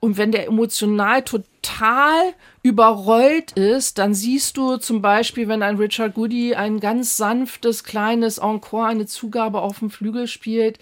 Und 0.00 0.16
wenn 0.18 0.32
der 0.32 0.46
emotional 0.46 1.22
total 1.22 2.34
überrollt 2.62 3.52
ist, 3.52 3.98
dann 3.98 4.14
siehst 4.14 4.56
du 4.56 4.76
zum 4.76 5.02
Beispiel, 5.02 5.48
wenn 5.48 5.62
ein 5.62 5.76
Richard 5.76 6.14
Goody 6.14 6.54
ein 6.54 6.80
ganz 6.80 7.16
sanftes, 7.16 7.84
kleines 7.84 8.38
Encore, 8.38 8.86
eine 8.86 9.06
Zugabe 9.06 9.60
auf 9.60 9.80
dem 9.80 9.90
Flügel 9.90 10.26
spielt, 10.26 10.78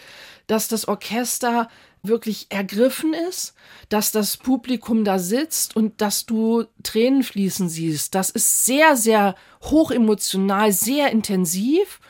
dass 0.53 0.69
das 0.69 0.87
Orchester 0.87 1.69
wirklich 2.03 2.47
ergriffen 2.51 3.15
ist, 3.15 3.55
dass 3.89 4.13
das 4.13 4.37
Publikum 4.37 5.03
da 5.03 5.19
sitzt 5.19 5.75
und 5.77 6.03
dass 6.03 6.27
du 6.27 6.65
Tränen 6.83 7.23
fließen 7.23 7.71
siehst. 7.71 8.15
Das 8.15 8.29
ist 8.29 8.67
sehr, 8.67 8.97
sehr 8.97 9.35
hochemotional, 9.63 10.73
sehr 10.73 11.11
intensiv. 11.11 12.01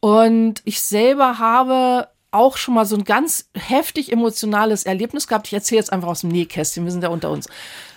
Und 0.00 0.62
ich 0.64 0.80
selber 0.80 1.38
habe 1.38 2.08
auch 2.30 2.56
schon 2.56 2.74
mal 2.74 2.86
so 2.86 2.96
ein 2.96 3.04
ganz 3.04 3.50
heftig 3.54 4.12
emotionales 4.12 4.84
Erlebnis 4.84 5.26
gehabt. 5.26 5.48
Ich 5.48 5.52
erzähle 5.52 5.80
jetzt 5.80 5.92
einfach 5.92 6.08
aus 6.08 6.22
dem 6.22 6.30
Nähkästchen, 6.30 6.84
wir 6.84 6.92
sind 6.92 7.02
ja 7.02 7.10
unter 7.10 7.30
uns. 7.30 7.48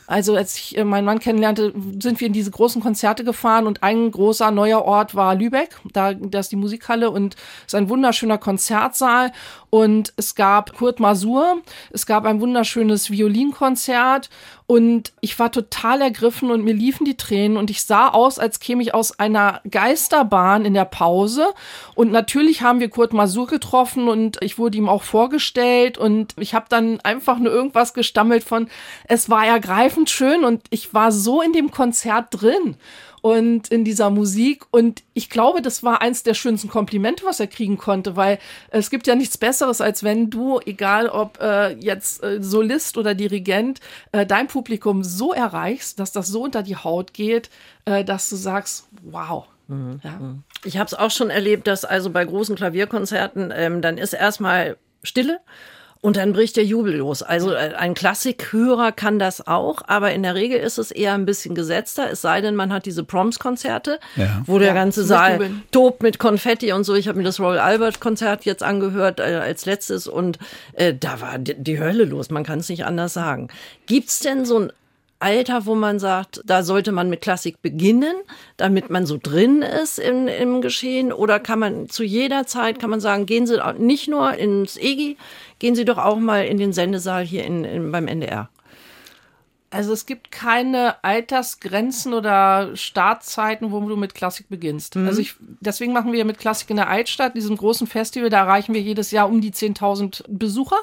Also 0.08 0.36
als 0.36 0.58
ich 0.58 0.78
äh, 0.78 0.84
meinen 0.84 1.06
Mann 1.06 1.20
kennenlernte, 1.20 1.74
sind 2.00 2.20
wir 2.20 2.28
in 2.28 2.34
diese 2.34 2.52
großen 2.52 2.82
Konzerte 2.82 3.24
gefahren 3.24 3.68
und 3.68 3.84
ein 3.84 4.12
großer 4.12 4.52
neuer 4.52 4.84
Ort 4.84 5.16
war 5.16 5.36
Lübeck. 5.36 5.80
Da, 5.94 6.14
da 6.14 6.40
ist 6.40 6.52
die 6.52 6.58
Musikhalle 6.58 7.10
und 7.10 7.36
ist 7.66 7.76
ein 7.76 7.90
wunderschöner 7.90 8.38
Konzertsaal. 8.38 9.32
Und 9.70 10.14
es 10.18 10.36
gab 10.36 10.78
Kurt 10.78 11.00
Masur, 11.00 11.62
es 11.92 12.06
gab 12.06 12.26
ein 12.26 12.42
wunderschönes 12.42 13.10
Violinkonzert 13.10 14.30
und 14.66 15.12
ich 15.20 15.38
war 15.40 15.52
total 15.52 16.02
ergriffen 16.02 16.50
und 16.50 16.64
mir 16.64 16.74
liefen 16.74 17.06
die 17.06 17.18
Tränen 17.18 17.58
und 17.58 17.70
ich 17.70 17.84
sah 17.84 18.08
aus, 18.08 18.40
als 18.40 18.60
käme 18.60 18.82
ich 18.82 18.94
aus 18.94 19.20
einer 19.20 19.62
Geisterbahn 19.70 20.66
in 20.66 20.74
der 20.74 20.86
Pause. 20.86 21.48
Und 21.96 22.12
natürlich 22.12 22.62
haben 22.62 22.80
wir 22.80 22.90
Kurt 22.90 23.14
Masur 23.14 23.48
getroffen 23.48 24.08
und 24.08 24.38
ich 24.42 24.58
wurde 24.58 24.78
ihm 24.78 24.88
auch 24.88 25.04
vorgestellt 25.04 25.98
und 25.98 26.34
ich 26.38 26.54
habe 26.54 26.66
dann 26.70 27.02
einfach 27.02 27.40
nur 27.40 27.52
irgendwas 27.52 27.94
gestammelt 27.94 28.44
von, 28.44 28.70
es 29.06 29.30
war 29.30 29.46
ergreifend 29.46 30.10
schön 30.10 30.46
und 30.46 30.62
ich 30.70 30.94
war 30.94 31.12
so 31.12 31.42
in 31.42 31.54
dem 31.54 31.72
Konzert 31.72 32.28
drin 32.32 32.78
und 33.24 33.70
in 33.70 33.86
dieser 33.86 34.10
Musik. 34.10 34.66
Und 34.70 35.02
ich 35.14 35.30
glaube, 35.30 35.62
das 35.62 35.82
war 35.82 36.02
eins 36.02 36.24
der 36.24 36.34
schönsten 36.34 36.68
Komplimente, 36.68 37.24
was 37.26 37.40
er 37.40 37.48
kriegen 37.48 37.78
konnte, 37.78 38.18
weil 38.18 38.38
es 38.70 38.90
gibt 38.90 39.08
ja 39.08 39.16
nichts 39.16 39.38
Besseres, 39.38 39.80
als 39.80 40.04
wenn 40.04 40.30
du, 40.30 40.60
egal 40.66 41.08
ob 41.08 41.40
äh, 41.42 41.70
jetzt 41.76 42.22
äh, 42.22 42.44
Solist 42.44 42.98
oder 42.98 43.16
Dirigent, 43.16 43.80
äh, 44.12 44.26
dein 44.26 44.48
Publikum 44.48 45.06
so 45.06 45.32
erreichst, 45.32 46.02
dass 46.02 46.12
das 46.12 46.28
so 46.28 46.44
unter 46.44 46.64
die 46.64 46.76
Haut 46.76 47.14
geht, 47.14 47.50
äh, 47.86 48.04
dass 48.04 48.30
du 48.30 48.36
sagst, 48.36 48.90
wow. 49.04 49.46
Mhm. 49.70 50.02
Ja. 50.04 50.12
Mhm. 50.12 50.44
Ich 50.66 50.78
habe 50.78 50.88
es 50.88 50.94
auch 50.94 51.12
schon 51.12 51.30
erlebt, 51.30 51.68
dass 51.68 51.86
also 51.86 52.10
bei 52.10 52.26
großen 52.26 52.58
Klavierkonzerten 52.58 53.54
ähm, 53.56 53.82
dann 53.82 53.98
ist 53.98 54.12
erstmal 54.12 54.76
Stille 55.02 55.40
und 56.04 56.18
dann 56.18 56.34
bricht 56.34 56.58
der 56.58 56.66
Jubel 56.66 56.98
los. 56.98 57.24
Also 57.24 57.54
äh, 57.54 57.76
ein 57.78 57.94
Klassikhörer 57.94 58.92
kann 58.92 59.20
das 59.20 59.48
auch, 59.48 59.82
aber 59.88 60.12
in 60.12 60.22
der 60.22 60.36
Regel 60.36 60.60
ist 60.60 60.78
es 60.78 60.92
eher 60.92 61.14
ein 61.14 61.26
bisschen 61.26 61.56
gesetzter, 61.56 62.12
es 62.12 62.22
sei 62.22 62.42
denn, 62.42 62.56
man 62.56 62.74
hat 62.74 62.86
diese 62.86 63.06
Proms-Konzerte, 63.06 64.00
ja. 64.18 64.44
wo 64.46 64.60
der 64.60 64.70
ja, 64.70 64.74
ganze 64.74 65.06
Saal 65.06 65.50
tobt 65.72 66.04
mit 66.04 66.20
Konfetti 66.20 66.74
und 66.74 66.84
so. 66.84 66.94
Ich 66.94 67.08
habe 67.08 67.18
mir 67.18 67.24
das 67.24 67.40
Royal 67.40 67.60
Albert-Konzert 67.60 68.44
jetzt 68.44 68.64
angehört 68.64 69.22
äh, 69.22 69.24
als 69.24 69.66
letztes 69.66 70.08
und 70.08 70.40
äh, 70.74 70.94
da 70.94 71.22
war 71.22 71.40
die, 71.40 71.56
die 71.56 71.80
Hölle 71.80 72.04
los, 72.04 72.30
man 72.30 72.44
kann 72.44 72.60
es 72.60 72.68
nicht 72.68 72.86
anders 72.86 73.14
sagen. 73.14 73.48
Gibt's 73.86 74.20
denn 74.20 74.46
so 74.46 74.60
ein 74.60 74.74
Alter, 75.24 75.66
wo 75.66 75.74
man 75.74 76.00
sagt, 76.00 76.42
da 76.46 76.64
sollte 76.64 76.92
man 76.92 77.10
mit 77.10 77.22
Klassik 77.22 77.62
beginnen, 77.62 78.14
damit 78.58 78.90
man 78.90 79.06
so 79.06 79.18
drin 79.22 79.62
ist 79.62 79.98
im, 79.98 80.28
im 80.28 80.62
Geschehen? 80.62 81.14
Oder 81.14 81.40
kann 81.40 81.60
man 81.60 81.88
zu 81.88 82.04
jeder 82.04 82.46
Zeit, 82.46 82.78
kann 82.78 82.90
man 82.90 83.00
sagen, 83.00 83.26
gehen 83.26 83.48
Sie 83.48 83.58
nicht 83.78 84.10
nur 84.10 84.34
ins 84.34 84.76
EGI, 84.76 85.16
gehen 85.60 85.76
Sie 85.76 85.86
doch 85.86 85.98
auch 85.98 86.18
mal 86.18 86.46
in 86.46 86.58
den 86.58 86.74
Sendesaal 86.74 87.24
hier 87.24 87.46
in, 87.46 87.64
in 87.64 87.92
beim 87.94 88.08
NDR? 88.08 88.50
Also 89.70 89.94
es 89.94 90.06
gibt 90.06 90.30
keine 90.30 91.04
Altersgrenzen 91.06 92.14
oder 92.14 92.76
Startzeiten, 92.76 93.72
wo 93.72 93.80
du 93.80 93.96
mit 93.96 94.14
Klassik 94.14 94.50
beginnst. 94.50 94.98
Mhm. 94.98 95.08
Also 95.08 95.22
ich, 95.22 95.36
deswegen 95.62 95.94
machen 95.94 96.12
wir 96.12 96.26
mit 96.26 96.38
Klassik 96.38 96.70
in 96.70 96.76
der 96.76 96.90
Altstadt, 96.90 97.36
diesem 97.36 97.56
großen 97.56 97.88
Festival, 97.88 98.30
da 98.30 98.42
erreichen 98.42 98.74
wir 98.74 98.82
jedes 98.82 99.10
Jahr 99.12 99.30
um 99.30 99.40
die 99.40 99.52
10.000 99.52 100.26
Besucher 100.28 100.78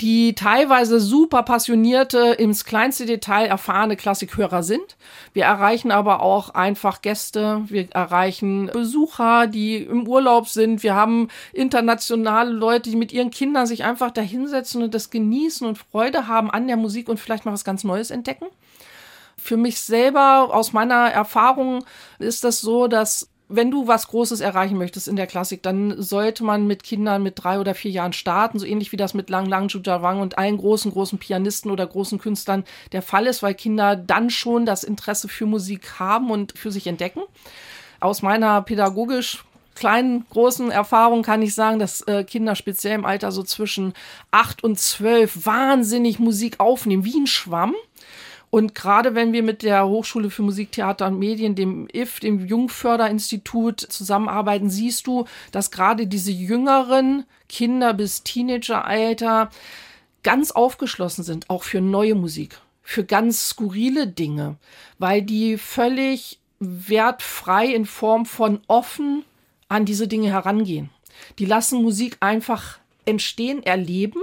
die 0.00 0.34
teilweise 0.34 1.00
super 1.00 1.42
passionierte, 1.42 2.18
ins 2.28 2.64
kleinste 2.64 3.04
Detail 3.04 3.46
erfahrene 3.46 3.96
Klassikhörer 3.96 4.62
sind. 4.62 4.96
Wir 5.32 5.44
erreichen 5.44 5.90
aber 5.90 6.22
auch 6.22 6.50
einfach 6.50 7.02
Gäste, 7.02 7.64
wir 7.66 7.90
erreichen 7.90 8.70
Besucher, 8.72 9.48
die 9.48 9.78
im 9.78 10.06
Urlaub 10.06 10.48
sind. 10.48 10.84
Wir 10.84 10.94
haben 10.94 11.28
internationale 11.52 12.52
Leute, 12.52 12.90
die 12.90 12.96
mit 12.96 13.12
ihren 13.12 13.32
Kindern 13.32 13.66
sich 13.66 13.82
einfach 13.82 14.12
da 14.12 14.20
hinsetzen 14.20 14.84
und 14.84 14.94
das 14.94 15.10
genießen 15.10 15.66
und 15.66 15.78
Freude 15.78 16.28
haben 16.28 16.50
an 16.50 16.68
der 16.68 16.76
Musik 16.76 17.08
und 17.08 17.18
vielleicht 17.18 17.44
mal 17.44 17.52
was 17.52 17.64
ganz 17.64 17.82
Neues 17.82 18.12
entdecken. 18.12 18.46
Für 19.36 19.56
mich 19.56 19.80
selber, 19.80 20.50
aus 20.52 20.72
meiner 20.72 21.10
Erfahrung, 21.10 21.84
ist 22.20 22.44
das 22.44 22.60
so, 22.60 22.86
dass 22.86 23.28
wenn 23.48 23.70
du 23.70 23.86
was 23.86 24.08
Großes 24.08 24.40
erreichen 24.40 24.76
möchtest 24.76 25.08
in 25.08 25.16
der 25.16 25.26
Klassik, 25.26 25.62
dann 25.62 26.00
sollte 26.00 26.44
man 26.44 26.66
mit 26.66 26.82
Kindern 26.82 27.22
mit 27.22 27.42
drei 27.42 27.58
oder 27.58 27.74
vier 27.74 27.90
Jahren 27.90 28.12
starten, 28.12 28.58
so 28.58 28.66
ähnlich 28.66 28.92
wie 28.92 28.96
das 28.96 29.14
mit 29.14 29.30
Lang 29.30 29.46
Lang 29.46 29.68
Jujawang 29.68 30.20
und 30.20 30.36
allen 30.36 30.58
großen, 30.58 30.92
großen 30.92 31.18
Pianisten 31.18 31.70
oder 31.70 31.86
großen 31.86 32.18
Künstlern 32.18 32.64
der 32.92 33.02
Fall 33.02 33.26
ist, 33.26 33.42
weil 33.42 33.54
Kinder 33.54 33.96
dann 33.96 34.28
schon 34.28 34.66
das 34.66 34.84
Interesse 34.84 35.28
für 35.28 35.46
Musik 35.46 35.98
haben 35.98 36.30
und 36.30 36.56
für 36.58 36.70
sich 36.70 36.86
entdecken. 36.86 37.22
Aus 38.00 38.22
meiner 38.22 38.60
pädagogisch 38.62 39.44
kleinen, 39.74 40.26
großen 40.30 40.70
Erfahrung 40.70 41.22
kann 41.22 41.40
ich 41.40 41.54
sagen, 41.54 41.78
dass 41.78 42.02
äh, 42.02 42.24
Kinder 42.24 42.54
speziell 42.54 42.96
im 42.96 43.04
Alter 43.04 43.32
so 43.32 43.42
zwischen 43.42 43.94
acht 44.30 44.62
und 44.64 44.78
zwölf 44.78 45.46
wahnsinnig 45.46 46.18
Musik 46.18 46.58
aufnehmen, 46.58 47.04
wie 47.04 47.18
ein 47.18 47.26
Schwamm. 47.26 47.74
Und 48.50 48.74
gerade 48.74 49.14
wenn 49.14 49.32
wir 49.32 49.42
mit 49.42 49.62
der 49.62 49.86
Hochschule 49.86 50.30
für 50.30 50.42
Musik, 50.42 50.72
Theater 50.72 51.06
und 51.06 51.18
Medien, 51.18 51.54
dem 51.54 51.86
IF, 51.92 52.20
dem 52.20 52.46
Jungförderinstitut 52.46 53.80
zusammenarbeiten, 53.80 54.70
siehst 54.70 55.06
du, 55.06 55.26
dass 55.52 55.70
gerade 55.70 56.06
diese 56.06 56.32
jüngeren 56.32 57.24
Kinder 57.48 57.92
bis 57.92 58.22
Teenageralter 58.22 59.50
ganz 60.22 60.50
aufgeschlossen 60.50 61.24
sind, 61.24 61.50
auch 61.50 61.62
für 61.62 61.80
neue 61.80 62.14
Musik, 62.14 62.58
für 62.82 63.04
ganz 63.04 63.50
skurrile 63.50 64.06
Dinge, 64.06 64.56
weil 64.98 65.22
die 65.22 65.58
völlig 65.58 66.38
wertfrei 66.58 67.66
in 67.66 67.86
Form 67.86 68.26
von 68.26 68.60
offen 68.66 69.24
an 69.68 69.84
diese 69.84 70.08
Dinge 70.08 70.28
herangehen. 70.28 70.90
Die 71.38 71.44
lassen 71.44 71.82
Musik 71.82 72.16
einfach 72.20 72.78
entstehen, 73.04 73.62
erleben 73.62 74.20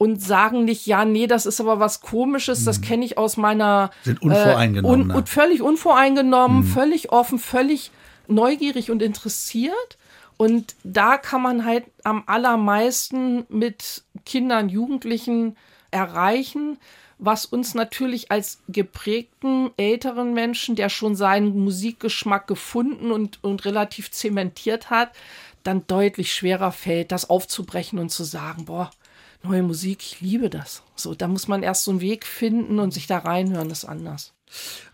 und 0.00 0.22
sagen 0.22 0.64
nicht, 0.64 0.86
ja, 0.86 1.04
nee, 1.04 1.26
das 1.26 1.44
ist 1.44 1.60
aber 1.60 1.78
was 1.78 2.00
Komisches, 2.00 2.64
das 2.64 2.78
mhm. 2.78 2.84
kenne 2.84 3.04
ich 3.04 3.18
aus 3.18 3.36
meiner. 3.36 3.90
Sind 4.02 4.22
unvoreingenommen. 4.22 5.00
Äh, 5.00 5.02
un, 5.02 5.08
ne? 5.08 5.14
und 5.14 5.28
völlig 5.28 5.60
unvoreingenommen, 5.60 6.60
mhm. 6.60 6.64
völlig 6.64 7.12
offen, 7.12 7.38
völlig 7.38 7.90
neugierig 8.26 8.90
und 8.90 9.02
interessiert. 9.02 9.98
Und 10.38 10.74
da 10.84 11.18
kann 11.18 11.42
man 11.42 11.66
halt 11.66 11.84
am 12.02 12.22
allermeisten 12.24 13.44
mit 13.50 14.04
Kindern, 14.24 14.70
Jugendlichen 14.70 15.58
erreichen, 15.90 16.78
was 17.18 17.44
uns 17.44 17.74
natürlich 17.74 18.30
als 18.30 18.62
geprägten 18.68 19.68
älteren 19.76 20.32
Menschen, 20.32 20.76
der 20.76 20.88
schon 20.88 21.14
seinen 21.14 21.58
Musikgeschmack 21.58 22.46
gefunden 22.46 23.12
und, 23.12 23.44
und 23.44 23.66
relativ 23.66 24.10
zementiert 24.10 24.88
hat, 24.88 25.10
dann 25.62 25.86
deutlich 25.86 26.32
schwerer 26.32 26.72
fällt, 26.72 27.12
das 27.12 27.28
aufzubrechen 27.28 27.98
und 27.98 28.08
zu 28.08 28.24
sagen, 28.24 28.64
boah, 28.64 28.90
neue 29.42 29.62
Musik, 29.62 29.98
ich 30.02 30.20
liebe 30.20 30.50
das. 30.50 30.82
So, 30.96 31.14
da 31.14 31.28
muss 31.28 31.48
man 31.48 31.62
erst 31.62 31.84
so 31.84 31.90
einen 31.90 32.00
Weg 32.00 32.26
finden 32.26 32.78
und 32.78 32.92
sich 32.92 33.06
da 33.06 33.18
reinhören, 33.18 33.68
das 33.68 33.84
ist 33.84 33.88
anders. 33.88 34.32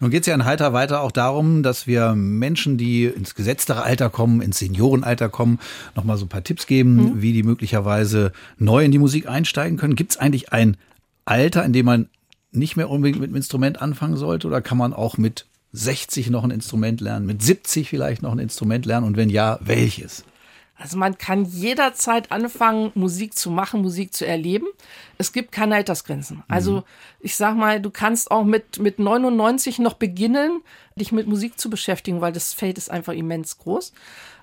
Nun 0.01 0.11
geht 0.11 0.23
es 0.23 0.27
ja 0.27 0.35
in 0.35 0.45
Heiter 0.45 0.73
weiter 0.73 1.01
auch 1.01 1.13
darum, 1.13 1.63
dass 1.63 1.87
wir 1.87 2.15
Menschen, 2.15 2.77
die 2.77 3.07
ins 3.07 3.35
gesetztere 3.35 3.83
Alter 3.83 4.11
kommen, 4.11 4.43
ins 4.43 4.59
Seniorenalter 4.59 5.29
kommen, 5.29 5.59
nochmal 5.95 6.19
so 6.19 6.27
ein 6.27 6.29
paar 6.29 6.45
Tipps 6.45 6.67
geben, 6.67 6.97
mhm. 6.97 7.23
wie 7.23 7.33
die 7.33 7.43
möglicherweise 7.43 8.33
neu 8.59 8.85
in 8.85 8.93
die 8.93 8.99
Musik 8.99 9.29
einsteigen 9.29 9.79
können. 9.79 9.97
Gibt 9.97 10.13
es 10.13 10.19
eigentlich 10.19 10.53
ein 10.53 10.77
Alter, 11.25 11.65
in 11.65 11.73
dem 11.73 11.87
man 11.87 12.09
nicht 12.53 12.77
mehr 12.77 12.91
unbedingt 12.91 13.21
mit 13.21 13.31
dem 13.31 13.37
Instrument 13.37 13.81
anfangen 13.81 14.17
sollte 14.17 14.47
oder 14.47 14.61
kann 14.61 14.79
man 14.79 14.93
auch 14.93 15.17
mit 15.19 15.47
60 15.73 16.31
noch 16.31 16.45
ein 16.45 16.51
Instrument 16.51 17.01
lernen, 17.01 17.27
mit 17.27 17.43
70 17.43 17.89
vielleicht 17.89 18.23
noch 18.23 18.33
ein 18.33 18.39
Instrument 18.39 18.87
lernen 18.87 19.07
und 19.07 19.17
wenn 19.17 19.31
ja, 19.31 19.59
welches? 19.63 20.25
Also 20.79 20.99
man 20.99 21.17
kann 21.17 21.47
jederzeit 21.47 22.31
anfangen, 22.31 22.93
Musik 22.95 23.35
zu 23.35 23.51
machen, 23.51 23.81
Musik 23.81 24.13
zu 24.13 24.27
erleben. 24.27 24.67
Es 25.17 25.33
gibt 25.33 25.51
keine 25.51 25.77
Altersgrenzen. 25.77 26.43
Also 26.49 26.73
mhm. 26.73 26.83
ich 27.21 27.37
sag 27.37 27.57
mal, 27.57 27.81
du 27.81 27.91
kannst 27.91 28.31
auch 28.31 28.45
mit, 28.45 28.79
mit 28.79 28.99
99 28.99 29.79
noch 29.79 29.95
beginnen, 29.95 30.61
dich 30.95 31.13
mit 31.13 31.27
Musik 31.27 31.59
zu 31.59 31.71
beschäftigen, 31.71 32.21
weil 32.21 32.33
das 32.33 32.53
Feld 32.53 32.77
ist 32.77 32.91
einfach 32.91 33.15
immens 33.15 33.57
groß. 33.59 33.93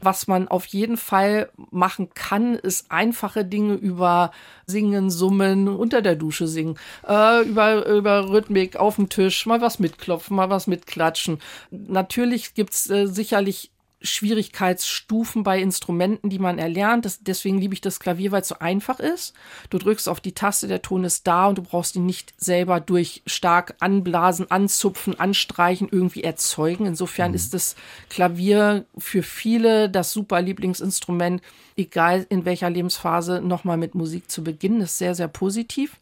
Was 0.01 0.27
man 0.27 0.47
auf 0.47 0.65
jeden 0.65 0.97
Fall 0.97 1.49
machen 1.69 2.09
kann, 2.15 2.55
ist 2.55 2.91
einfache 2.91 3.45
Dinge 3.45 3.75
über 3.75 4.31
Singen, 4.65 5.11
Summen, 5.11 5.67
unter 5.67 6.01
der 6.01 6.15
Dusche 6.15 6.47
singen, 6.47 6.77
äh, 7.07 7.43
über, 7.43 7.85
über 7.85 8.29
Rhythmik 8.29 8.75
auf 8.75 8.95
dem 8.95 9.09
Tisch, 9.09 9.45
mal 9.45 9.61
was 9.61 9.77
mitklopfen, 9.77 10.35
mal 10.35 10.49
was 10.49 10.67
mitklatschen. 10.67 11.39
Natürlich 11.69 12.53
gibt's 12.55 12.89
äh, 12.89 13.07
sicherlich 13.07 13.72
Schwierigkeitsstufen 14.03 15.43
bei 15.43 15.59
Instrumenten, 15.59 16.29
die 16.29 16.39
man 16.39 16.59
erlernt. 16.59 17.05
Das, 17.05 17.23
deswegen 17.23 17.57
liebe 17.57 17.73
ich 17.73 17.81
das 17.81 17.99
Klavier, 17.99 18.31
weil 18.31 18.41
es 18.41 18.49
so 18.49 18.59
einfach 18.59 18.99
ist. 18.99 19.33
Du 19.69 19.77
drückst 19.77 20.09
auf 20.09 20.19
die 20.19 20.33
Taste, 20.33 20.67
der 20.67 20.81
Ton 20.81 21.05
ist 21.05 21.25
da 21.25 21.47
und 21.47 21.57
du 21.57 21.61
brauchst 21.61 21.95
ihn 21.95 22.05
nicht 22.05 22.33
selber 22.37 22.81
durch 22.81 23.23
stark 23.25 23.75
anblasen, 23.79 24.51
anzupfen, 24.51 25.19
anstreichen, 25.19 25.87
irgendwie 25.89 26.23
erzeugen. 26.23 26.85
Insofern 26.85 27.31
mhm. 27.31 27.35
ist 27.35 27.53
das 27.53 27.75
Klavier 28.09 28.85
für 28.97 29.23
viele 29.23 29.89
das 29.89 30.11
super 30.11 30.41
Lieblingsinstrument, 30.41 31.41
egal 31.77 32.25
in 32.29 32.43
welcher 32.45 32.69
Lebensphase 32.69 33.41
nochmal 33.41 33.77
mit 33.77 33.95
Musik 33.95 34.29
zu 34.29 34.43
beginnen. 34.43 34.81
Das 34.81 34.91
ist 34.91 34.97
sehr, 34.97 35.15
sehr 35.15 35.29
positiv. 35.29 35.97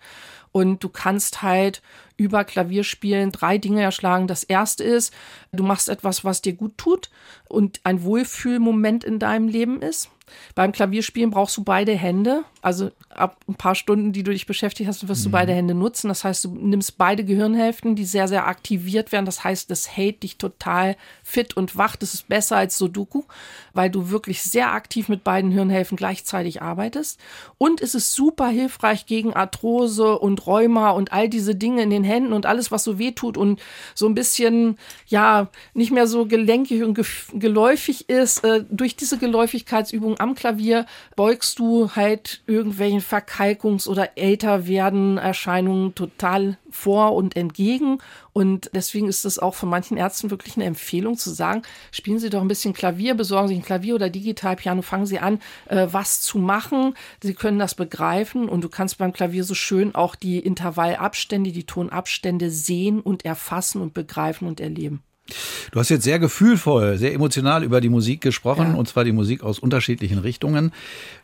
Und 0.52 0.84
du 0.84 0.90
kannst 0.90 1.42
halt 1.42 1.82
über 2.18 2.44
Klavierspielen 2.44 3.32
drei 3.32 3.58
Dinge 3.58 3.82
erschlagen. 3.82 4.28
Das 4.28 4.44
erste 4.44 4.84
ist, 4.84 5.14
du 5.52 5.64
machst 5.64 5.90
etwas, 5.90 6.24
was 6.24 6.42
dir 6.42 6.54
gut 6.54 6.78
tut 6.78 7.10
und 7.48 7.80
ein 7.84 8.04
Wohlfühlmoment 8.04 9.04
in 9.04 9.18
deinem 9.18 9.48
Leben 9.48 9.82
ist. 9.82 10.10
Beim 10.56 10.72
Klavierspielen 10.72 11.32
brauchst 11.32 11.58
du 11.58 11.64
beide 11.64 11.94
Hände. 11.94 12.44
Also 12.62 12.92
ab 13.10 13.38
ein 13.48 13.56
paar 13.56 13.76
Stunden, 13.76 14.14
die 14.14 14.24
du 14.24 14.32
dich 14.32 14.46
beschäftigt 14.46 14.88
hast, 14.88 15.08
wirst 15.08 15.22
mhm. 15.22 15.26
du 15.26 15.32
beide 15.32 15.54
Hände 15.54 15.74
nutzen. 15.74 16.10
Das 16.10 16.24
heißt, 16.24 16.46
du 16.46 16.56
nimmst 16.56 16.98
beide 16.98 17.24
Gehirnhälften, 17.24 17.96
die 17.96 18.06
sehr, 18.06 18.28
sehr 18.28 18.48
aktiviert 18.48 19.12
werden. 19.12 19.26
Das 19.26 19.44
heißt, 19.44 19.72
das 19.72 19.96
hält 19.96 20.24
dich 20.24 20.38
total 20.38 20.96
fit 21.24 21.58
und 21.58 21.78
wach. 21.78 21.96
Das 21.96 22.14
ist 22.14 22.28
besser 22.28 22.58
als 22.58 22.78
Sudoku, 22.78 23.24
weil 23.74 23.90
du 23.90 24.10
wirklich 24.10 24.44
sehr 24.44 24.74
aktiv 24.74 25.10
mit 25.10 25.24
beiden 25.24 25.52
Hirnhälften 25.52 25.98
gleichzeitig 25.98 26.62
arbeitest. 26.62 27.20
Und 27.58 27.82
es 27.82 27.96
ist 27.96 28.14
super 28.14 28.48
hilfreich 28.48 29.06
gegen 29.06 29.34
Arthrose 29.34 30.20
und 30.20 30.46
Rheuma 30.46 30.92
und 30.92 31.12
all 31.12 31.30
diese 31.30 31.56
Dinge 31.56 31.82
in 31.82 31.90
den 31.90 32.04
Händen 32.04 32.34
und 32.34 32.46
alles, 32.46 32.72
was 32.72 32.84
so 32.84 33.00
weh 33.00 33.12
tut 33.12 33.38
und 33.38 33.60
so 33.96 34.08
ein 34.08 34.14
bisschen, 34.14 34.78
ja, 35.08 35.50
nicht 35.74 35.92
mehr 35.92 36.08
so 36.08 36.26
gelenkig 36.26 36.84
und 36.84 37.00
geläufig 37.34 38.10
ist. 38.10 38.44
Äh, 38.44 38.66
durch 38.70 38.96
diese 38.96 39.18
Geläufigkeitsübung 39.18 40.20
am 40.22 40.36
Klavier 40.36 40.86
beugst 41.16 41.60
du 41.60 41.92
halt 41.96 42.42
irgendwelchen 42.48 43.02
Verkalkungs- 43.02 43.88
oder 43.88 44.18
älterwerden 44.18 45.18
Erscheinungen 45.18 45.96
total 45.96 46.58
vor 46.70 47.14
und 47.16 47.36
entgegen. 47.36 47.98
Und 48.34 48.70
deswegen 48.74 49.08
ist 49.08 49.26
es 49.26 49.40
auch 49.40 49.56
von 49.56 49.70
manchen 49.70 49.98
Ärzten 49.98 50.32
wirklich 50.32 50.56
eine 50.56 50.66
Empfehlung 50.66 51.18
zu 51.18 51.32
sagen, 51.32 51.64
spielen 51.92 52.20
Sie 52.20 52.30
doch 52.30 52.42
ein 52.42 52.48
bisschen 52.48 52.74
Klavier, 52.74 53.16
besorgen 53.16 53.50
Sie 53.50 53.56
ein 53.56 53.64
Klavier 53.64 53.96
oder 53.96 54.10
Digitalpiano, 54.10 54.82
fangen 54.82 55.06
Sie 55.06 55.20
an, 55.20 55.40
äh, 55.66 55.88
was 55.92 56.22
zu 56.22 56.38
machen. 56.38 56.96
Sie 57.22 57.34
können 57.34 57.60
das 57.60 57.76
begreifen 57.76 58.48
und 58.48 58.64
du 58.64 58.70
kannst 58.70 58.98
beim 58.98 59.12
Klavier 59.12 59.44
so 59.44 59.56
schön 59.56 59.96
auch 59.96 60.16
die 60.16 60.40
Intervallabstände, 60.40 61.52
die 61.52 61.66
Tonabstände 61.66 62.50
sehen 62.52 63.02
und 63.02 63.26
erfassen 63.26 63.82
und 63.82 63.94
begreifen 63.94 64.48
und 64.48 64.62
erleben. 64.62 65.04
Du 65.72 65.80
hast 65.80 65.90
jetzt 65.90 66.04
sehr 66.04 66.20
gefühlvoll, 66.20 66.98
sehr 66.98 67.14
emotional 67.14 67.64
über 67.64 67.82
die 67.82 67.90
Musik 67.90 68.22
gesprochen, 68.22 68.72
ja. 68.72 68.76
und 68.76 68.88
zwar 68.88 69.04
die 69.04 69.12
Musik 69.12 69.44
aus 69.44 69.60
unterschiedlichen 69.60 70.18
Richtungen. 70.18 70.72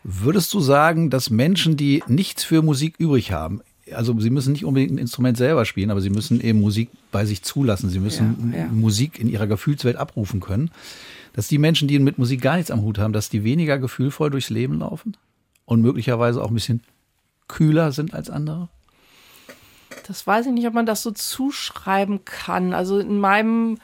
Würdest 0.03 0.53
du 0.53 0.59
sagen, 0.59 1.09
dass 1.09 1.29
Menschen, 1.29 1.77
die 1.77 2.03
nichts 2.07 2.43
für 2.43 2.61
Musik 2.61 2.95
übrig 2.97 3.31
haben, 3.31 3.61
also 3.93 4.17
sie 4.19 4.29
müssen 4.29 4.53
nicht 4.53 4.65
unbedingt 4.65 4.91
ein 4.91 4.97
Instrument 4.97 5.37
selber 5.37 5.65
spielen, 5.65 5.91
aber 5.91 6.01
sie 6.01 6.09
müssen 6.09 6.41
eben 6.41 6.59
Musik 6.59 6.89
bei 7.11 7.25
sich 7.25 7.43
zulassen. 7.43 7.89
Sie 7.89 7.99
müssen 7.99 8.51
ja, 8.53 8.59
ja. 8.59 8.65
Musik 8.67 9.19
in 9.19 9.29
ihrer 9.29 9.47
Gefühlswelt 9.47 9.95
abrufen 9.95 10.39
können. 10.39 10.71
Dass 11.33 11.47
die 11.47 11.57
Menschen, 11.57 11.87
die 11.87 11.99
mit 11.99 12.17
Musik 12.17 12.41
gar 12.41 12.57
nichts 12.57 12.71
am 12.71 12.81
Hut 12.81 12.97
haben, 12.97 13.13
dass 13.13 13.29
die 13.29 13.43
weniger 13.43 13.77
gefühlvoll 13.77 14.29
durchs 14.29 14.49
Leben 14.49 14.79
laufen 14.79 15.15
und 15.65 15.81
möglicherweise 15.81 16.43
auch 16.43 16.49
ein 16.49 16.53
bisschen 16.53 16.81
kühler 17.47 17.91
sind 17.91 18.13
als 18.13 18.29
andere? 18.29 18.69
Das 20.07 20.25
weiß 20.25 20.47
ich 20.47 20.51
nicht, 20.51 20.67
ob 20.67 20.73
man 20.73 20.85
das 20.85 21.03
so 21.03 21.11
zuschreiben 21.11 22.25
kann. 22.25 22.73
Also 22.73 22.99
in 22.99 23.19
meinem 23.19 23.77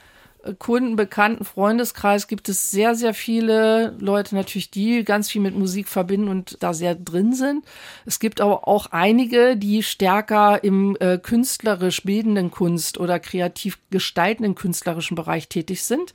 Kunden, 0.58 0.96
Bekannten, 0.96 1.44
Freundeskreis 1.44 2.28
gibt 2.28 2.48
es 2.48 2.70
sehr, 2.70 2.94
sehr 2.94 3.14
viele 3.14 3.94
Leute 3.98 4.34
natürlich, 4.34 4.70
die 4.70 5.04
ganz 5.04 5.30
viel 5.30 5.40
mit 5.40 5.56
Musik 5.56 5.88
verbinden 5.88 6.28
und 6.28 6.62
da 6.62 6.74
sehr 6.74 6.94
drin 6.94 7.32
sind. 7.32 7.64
Es 8.04 8.18
gibt 8.18 8.40
aber 8.40 8.68
auch 8.68 8.86
einige, 8.86 9.56
die 9.56 9.82
stärker 9.82 10.62
im 10.62 10.96
äh, 11.00 11.18
künstlerisch 11.18 12.02
bildenden 12.02 12.50
Kunst 12.50 12.98
oder 12.98 13.18
kreativ 13.18 13.78
gestaltenden 13.90 14.54
künstlerischen 14.54 15.14
Bereich 15.14 15.48
tätig 15.48 15.82
sind. 15.82 16.12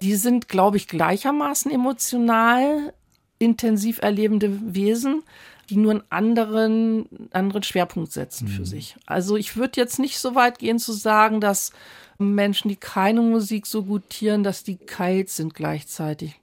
Die 0.00 0.14
sind, 0.14 0.48
glaube 0.48 0.78
ich, 0.78 0.88
gleichermaßen 0.88 1.70
emotional 1.70 2.92
intensiv 3.38 4.00
erlebende 4.00 4.74
Wesen 4.74 5.22
die 5.70 5.76
nur 5.76 5.92
einen 5.92 6.02
anderen, 6.10 7.06
anderen 7.30 7.62
Schwerpunkt 7.62 8.12
setzen 8.12 8.48
mhm. 8.48 8.52
für 8.52 8.66
sich. 8.66 8.96
Also 9.06 9.36
ich 9.36 9.56
würde 9.56 9.80
jetzt 9.80 9.98
nicht 9.98 10.18
so 10.18 10.34
weit 10.34 10.58
gehen 10.58 10.78
zu 10.78 10.92
sagen, 10.92 11.40
dass 11.40 11.72
Menschen, 12.18 12.68
die 12.68 12.76
keine 12.76 13.20
Musik 13.20 13.66
so 13.66 13.84
gutieren, 13.84 14.42
dass 14.42 14.64
die 14.64 14.76
kalt 14.76 15.30
sind 15.30 15.54
gleichzeitig 15.54 16.41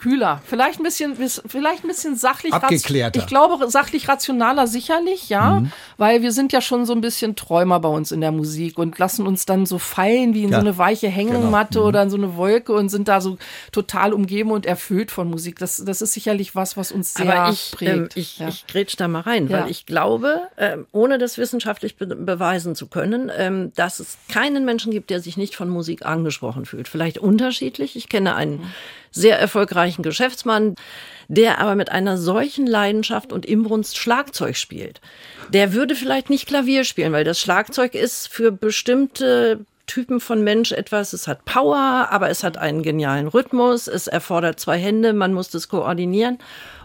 kühler. 0.00 0.40
Vielleicht 0.44 0.80
ein 0.80 0.82
bisschen, 0.82 1.16
vielleicht 1.16 1.84
ein 1.84 1.88
bisschen 1.88 2.16
sachlich. 2.16 2.52
Abgeklärter. 2.52 3.20
Ich 3.20 3.26
glaube, 3.26 3.70
sachlich 3.70 4.08
rationaler 4.08 4.66
sicherlich, 4.66 5.28
ja. 5.28 5.60
Mhm. 5.60 5.72
Weil 5.98 6.22
wir 6.22 6.32
sind 6.32 6.52
ja 6.52 6.60
schon 6.60 6.86
so 6.86 6.92
ein 6.92 7.00
bisschen 7.00 7.36
Träumer 7.36 7.78
bei 7.80 7.88
uns 7.88 8.10
in 8.10 8.20
der 8.20 8.32
Musik 8.32 8.78
und 8.78 8.98
lassen 8.98 9.26
uns 9.26 9.46
dann 9.46 9.66
so 9.66 9.78
fallen 9.78 10.34
wie 10.34 10.44
in 10.44 10.50
ja. 10.50 10.56
so 10.56 10.60
eine 10.60 10.78
weiche 10.78 11.08
Hängematte 11.08 11.74
genau. 11.74 11.82
mhm. 11.82 11.88
oder 11.88 12.02
in 12.02 12.10
so 12.10 12.16
eine 12.16 12.36
Wolke 12.36 12.72
und 12.72 12.88
sind 12.88 13.08
da 13.08 13.20
so 13.20 13.38
total 13.72 14.12
umgeben 14.12 14.50
und 14.50 14.66
erfüllt 14.66 15.10
von 15.10 15.28
Musik. 15.28 15.58
Das, 15.58 15.76
das 15.84 16.02
ist 16.02 16.12
sicherlich 16.12 16.54
was, 16.54 16.76
was 16.76 16.90
uns 16.92 17.14
sehr 17.14 17.38
Aber 17.38 17.52
ich, 17.52 17.70
prägt. 17.72 17.92
Ähm, 17.92 18.08
ich, 18.14 18.38
ja. 18.38 18.48
ich 18.48 18.66
grätsch 18.66 18.96
da 18.96 19.06
mal 19.06 19.20
rein, 19.20 19.48
ja. 19.48 19.60
weil 19.60 19.70
ich 19.70 19.86
glaube, 19.86 20.42
ähm, 20.56 20.86
ohne 20.92 21.18
das 21.18 21.38
wissenschaftlich 21.38 21.96
be 21.96 22.06
beweisen 22.06 22.74
zu 22.74 22.86
können, 22.86 23.30
ähm, 23.36 23.72
dass 23.76 24.00
es 24.00 24.18
keinen 24.28 24.64
Menschen 24.64 24.90
gibt, 24.92 25.10
der 25.10 25.20
sich 25.20 25.36
nicht 25.36 25.54
von 25.54 25.68
Musik 25.68 26.04
angesprochen 26.04 26.64
fühlt. 26.64 26.88
Vielleicht 26.88 27.18
unterschiedlich. 27.18 27.96
Ich 27.96 28.08
kenne 28.08 28.34
einen 28.34 28.58
mhm 28.58 28.70
sehr 29.10 29.38
erfolgreichen 29.38 30.02
Geschäftsmann, 30.02 30.76
der 31.28 31.58
aber 31.58 31.74
mit 31.74 31.90
einer 31.90 32.16
solchen 32.16 32.66
Leidenschaft 32.66 33.32
und 33.32 33.46
Imbrunst 33.46 33.96
Schlagzeug 33.96 34.56
spielt. 34.56 35.00
Der 35.50 35.72
würde 35.72 35.94
vielleicht 35.94 36.30
nicht 36.30 36.46
Klavier 36.46 36.84
spielen, 36.84 37.12
weil 37.12 37.24
das 37.24 37.40
Schlagzeug 37.40 37.94
ist 37.94 38.28
für 38.28 38.50
bestimmte 38.50 39.64
Typen 39.86 40.20
von 40.20 40.44
Mensch 40.44 40.70
etwas, 40.70 41.12
es 41.12 41.26
hat 41.26 41.44
Power, 41.44 42.08
aber 42.10 42.30
es 42.30 42.44
hat 42.44 42.56
einen 42.56 42.82
genialen 42.82 43.26
Rhythmus, 43.26 43.88
es 43.88 44.06
erfordert 44.06 44.60
zwei 44.60 44.78
Hände, 44.78 45.12
man 45.12 45.32
muss 45.32 45.50
das 45.50 45.68
koordinieren. 45.68 46.38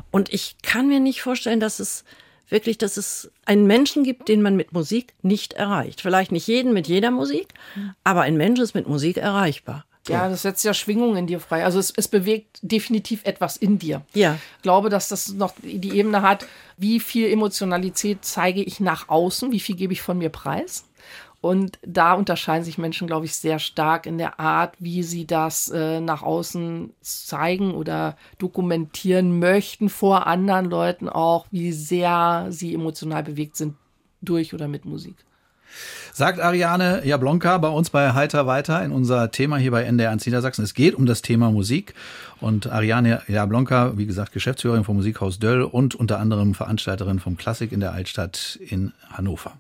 Und 0.09 0.33
ich 0.33 0.55
kann 0.63 0.87
mir 0.87 0.99
nicht 0.99 1.21
vorstellen, 1.21 1.59
dass 1.59 1.79
es 1.79 2.03
wirklich, 2.49 2.77
dass 2.77 2.97
es 2.97 3.31
einen 3.45 3.67
Menschen 3.67 4.03
gibt, 4.03 4.27
den 4.27 4.41
man 4.41 4.55
mit 4.55 4.73
Musik 4.73 5.13
nicht 5.21 5.53
erreicht. 5.53 6.01
Vielleicht 6.01 6.31
nicht 6.31 6.47
jeden 6.47 6.73
mit 6.73 6.87
jeder 6.87 7.11
Musik, 7.11 7.53
aber 8.03 8.21
ein 8.21 8.37
Mensch 8.37 8.59
ist 8.59 8.73
mit 8.75 8.87
Musik 8.87 9.17
erreichbar. 9.17 9.85
Ja, 10.13 10.29
das 10.29 10.43
setzt 10.43 10.63
ja 10.63 10.73
Schwingungen 10.73 11.17
in 11.17 11.27
dir 11.27 11.39
frei. 11.39 11.65
Also 11.65 11.79
es, 11.79 11.91
es 11.95 12.07
bewegt 12.07 12.59
definitiv 12.61 13.23
etwas 13.25 13.57
in 13.57 13.79
dir. 13.79 14.01
Ja. 14.13 14.37
Ich 14.57 14.61
glaube, 14.61 14.89
dass 14.89 15.07
das 15.07 15.33
noch 15.33 15.53
die 15.61 15.97
Ebene 15.97 16.21
hat, 16.21 16.45
wie 16.77 16.99
viel 16.99 17.31
Emotionalität 17.31 18.19
zeige 18.21 18.61
ich 18.61 18.79
nach 18.79 19.09
außen, 19.09 19.51
wie 19.51 19.59
viel 19.59 19.75
gebe 19.75 19.93
ich 19.93 20.01
von 20.01 20.17
mir 20.17 20.29
preis. 20.29 20.85
Und 21.45 21.77
da 21.85 22.13
unterscheiden 22.13 22.63
sich 22.63 22.79
Menschen, 22.79 23.05
glaube 23.05 23.25
ich, 23.27 23.35
sehr 23.35 23.59
stark 23.59 24.07
in 24.07 24.17
der 24.17 24.39
Art, 24.39 24.73
wie 24.79 25.03
sie 25.03 25.27
das 25.27 25.69
äh, 25.69 25.99
nach 25.99 26.23
außen 26.23 26.91
zeigen 27.01 27.75
oder 27.75 28.17
dokumentieren 28.39 29.37
möchten 29.37 29.89
vor 29.89 30.25
anderen 30.25 30.65
Leuten 30.65 31.07
auch, 31.07 31.45
wie 31.51 31.71
sehr 31.71 32.47
sie 32.49 32.73
emotional 32.73 33.21
bewegt 33.21 33.57
sind 33.57 33.75
durch 34.21 34.55
oder 34.55 34.67
mit 34.67 34.85
Musik. 34.85 35.17
Sagt 36.13 36.39
Ariane 36.39 37.01
Jablonka 37.05 37.57
bei 37.57 37.67
uns 37.67 37.89
bei 37.89 38.13
Heiter 38.13 38.47
weiter 38.47 38.83
in 38.83 38.91
unser 38.91 39.31
Thema 39.31 39.57
hier 39.57 39.71
bei 39.71 39.83
NDR 39.83 40.11
1 40.11 40.25
Niedersachsen. 40.25 40.63
Es 40.63 40.73
geht 40.73 40.95
um 40.95 41.05
das 41.05 41.21
Thema 41.21 41.51
Musik. 41.51 41.93
Und 42.39 42.71
Ariane 42.71 43.21
Jablonka, 43.27 43.93
wie 43.97 44.05
gesagt, 44.05 44.31
Geschäftsführerin 44.31 44.83
vom 44.83 44.97
Musikhaus 44.97 45.39
Döll 45.39 45.63
und 45.63 45.95
unter 45.95 46.19
anderem 46.19 46.53
Veranstalterin 46.53 47.19
vom 47.19 47.37
Klassik 47.37 47.71
in 47.71 47.79
der 47.79 47.93
Altstadt 47.93 48.59
in 48.61 48.93
Hannover. 49.11 49.53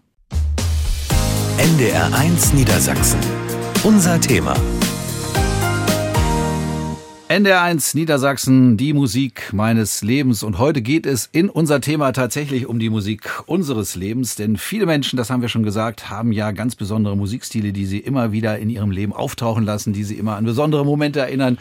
NDR 1.57 2.13
1 2.13 2.53
Niedersachsen. 2.53 3.19
Unser 3.83 4.19
Thema. 4.19 4.55
NDR1 7.27 7.97
Niedersachsen, 7.97 8.77
die 8.77 8.93
Musik 8.93 9.51
meines 9.51 10.03
Lebens. 10.03 10.43
Und 10.43 10.59
heute 10.59 10.83
geht 10.83 11.07
es 11.07 11.27
in 11.31 11.49
unser 11.49 11.81
Thema 11.81 12.11
tatsächlich 12.11 12.67
um 12.67 12.77
die 12.77 12.91
Musik 12.91 13.41
unseres 13.47 13.95
Lebens. 13.95 14.35
Denn 14.35 14.57
viele 14.57 14.85
Menschen, 14.85 15.17
das 15.17 15.31
haben 15.31 15.41
wir 15.41 15.49
schon 15.49 15.63
gesagt, 15.63 16.11
haben 16.11 16.31
ja 16.31 16.51
ganz 16.51 16.75
besondere 16.75 17.17
Musikstile, 17.17 17.73
die 17.73 17.87
sie 17.87 17.97
immer 17.97 18.31
wieder 18.31 18.59
in 18.59 18.69
ihrem 18.69 18.91
Leben 18.91 19.11
auftauchen 19.11 19.65
lassen, 19.65 19.91
die 19.91 20.03
sie 20.03 20.13
immer 20.13 20.35
an 20.35 20.45
besondere 20.45 20.85
Momente 20.85 21.19
erinnern. 21.19 21.57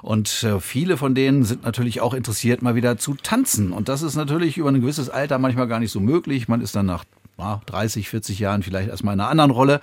Und 0.00 0.44
äh, 0.44 0.60
viele 0.60 0.96
von 0.96 1.14
denen 1.14 1.44
sind 1.44 1.62
natürlich 1.62 2.00
auch 2.00 2.14
interessiert, 2.14 2.62
mal 2.62 2.74
wieder 2.74 2.96
zu 2.96 3.14
tanzen. 3.22 3.72
Und 3.72 3.90
das 3.90 4.00
ist 4.00 4.16
natürlich 4.16 4.56
über 4.56 4.70
ein 4.70 4.80
gewisses 4.80 5.10
Alter 5.10 5.38
manchmal 5.38 5.68
gar 5.68 5.78
nicht 5.78 5.92
so 5.92 6.00
möglich. 6.00 6.48
Man 6.48 6.62
ist 6.62 6.74
dann 6.74 6.86
nach 6.86 7.04
30, 7.38 8.08
40 8.08 8.38
Jahren 8.38 8.62
vielleicht 8.62 8.88
erstmal 8.88 9.14
in 9.14 9.20
einer 9.20 9.30
anderen 9.30 9.50
Rolle. 9.50 9.80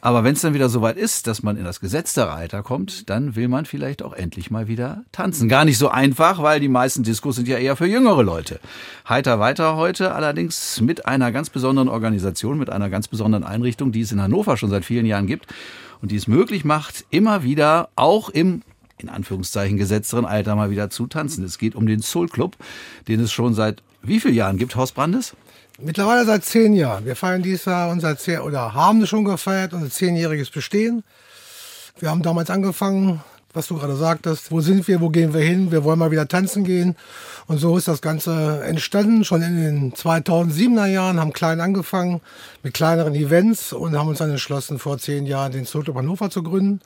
Aber 0.00 0.24
wenn 0.24 0.34
es 0.34 0.40
dann 0.40 0.54
wieder 0.54 0.68
soweit 0.68 0.96
ist, 0.96 1.26
dass 1.26 1.42
man 1.42 1.56
in 1.56 1.64
das 1.64 1.80
gesetzte 1.80 2.28
Reiter 2.28 2.62
kommt, 2.62 3.08
dann 3.10 3.36
will 3.36 3.48
man 3.48 3.64
vielleicht 3.64 4.02
auch 4.02 4.12
endlich 4.12 4.50
mal 4.50 4.68
wieder 4.68 5.04
tanzen. 5.12 5.48
Gar 5.48 5.64
nicht 5.64 5.78
so 5.78 5.88
einfach, 5.88 6.42
weil 6.42 6.60
die 6.60 6.68
meisten 6.68 7.02
Diskos 7.02 7.36
sind 7.36 7.48
ja 7.48 7.58
eher 7.58 7.76
für 7.76 7.86
jüngere 7.86 8.22
Leute. 8.22 8.60
Heiter 9.08 9.38
weiter 9.40 9.76
heute 9.76 10.14
allerdings 10.14 10.80
mit 10.80 11.06
einer 11.06 11.32
ganz 11.32 11.50
besonderen 11.50 11.88
Organisation, 11.88 12.58
mit 12.58 12.70
einer 12.70 12.90
ganz 12.90 13.08
besonderen 13.08 13.44
Einrichtung, 13.44 13.92
die 13.92 14.00
es 14.00 14.12
in 14.12 14.20
Hannover 14.20 14.56
schon 14.56 14.70
seit 14.70 14.84
vielen 14.84 15.06
Jahren 15.06 15.26
gibt 15.26 15.46
und 16.00 16.10
die 16.10 16.16
es 16.16 16.26
möglich 16.26 16.64
macht, 16.64 17.04
immer 17.10 17.42
wieder 17.42 17.88
auch 17.96 18.28
im 18.28 18.62
in 18.98 19.10
Anführungszeichen 19.10 19.76
gesetzteren 19.76 20.24
Alter 20.24 20.56
mal 20.56 20.70
wieder 20.70 20.88
zu 20.88 21.06
tanzen. 21.06 21.44
Es 21.44 21.58
geht 21.58 21.74
um 21.74 21.86
den 21.86 22.00
Soul 22.00 22.28
Club, 22.28 22.56
den 23.08 23.20
es 23.20 23.30
schon 23.30 23.52
seit 23.52 23.82
wie 24.02 24.20
vielen 24.20 24.34
Jahren 24.34 24.56
gibt, 24.56 24.74
Horst 24.74 24.94
Brandes? 24.94 25.34
Mittlerweile 25.78 26.24
seit 26.24 26.42
zehn 26.44 26.72
Jahren. 26.72 27.04
Wir 27.04 27.16
feiern 27.16 27.42
dieses 27.42 27.66
Jahr 27.66 27.90
unser 27.90 28.16
zehn, 28.16 28.40
oder 28.40 28.72
haben 28.72 29.06
schon 29.06 29.24
gefeiert, 29.24 29.74
unser 29.74 29.90
zehnjähriges 29.90 30.48
Bestehen. 30.48 31.04
Wir 31.98 32.08
haben 32.08 32.22
damals 32.22 32.48
angefangen, 32.48 33.22
was 33.52 33.66
du 33.66 33.76
gerade 33.76 33.94
sagtest, 33.94 34.50
wo 34.50 34.62
sind 34.62 34.88
wir, 34.88 35.02
wo 35.02 35.10
gehen 35.10 35.34
wir 35.34 35.42
hin, 35.42 35.70
wir 35.72 35.84
wollen 35.84 35.98
mal 35.98 36.10
wieder 36.10 36.28
tanzen 36.28 36.64
gehen. 36.64 36.96
Und 37.46 37.58
so 37.58 37.76
ist 37.76 37.88
das 37.88 38.00
Ganze 38.00 38.62
entstanden, 38.64 39.24
schon 39.24 39.42
in 39.42 39.56
den 39.56 39.92
2007er 39.92 40.86
Jahren, 40.86 41.20
haben 41.20 41.34
klein 41.34 41.60
angefangen 41.60 42.22
mit 42.62 42.72
kleineren 42.72 43.14
Events 43.14 43.74
und 43.74 43.98
haben 43.98 44.08
uns 44.08 44.18
dann 44.18 44.30
entschlossen, 44.30 44.78
vor 44.78 44.96
zehn 44.96 45.26
Jahren 45.26 45.52
den 45.52 45.66
Club 45.66 45.94
Hannover 45.94 46.30
zu 46.30 46.42
gründen. 46.42 46.80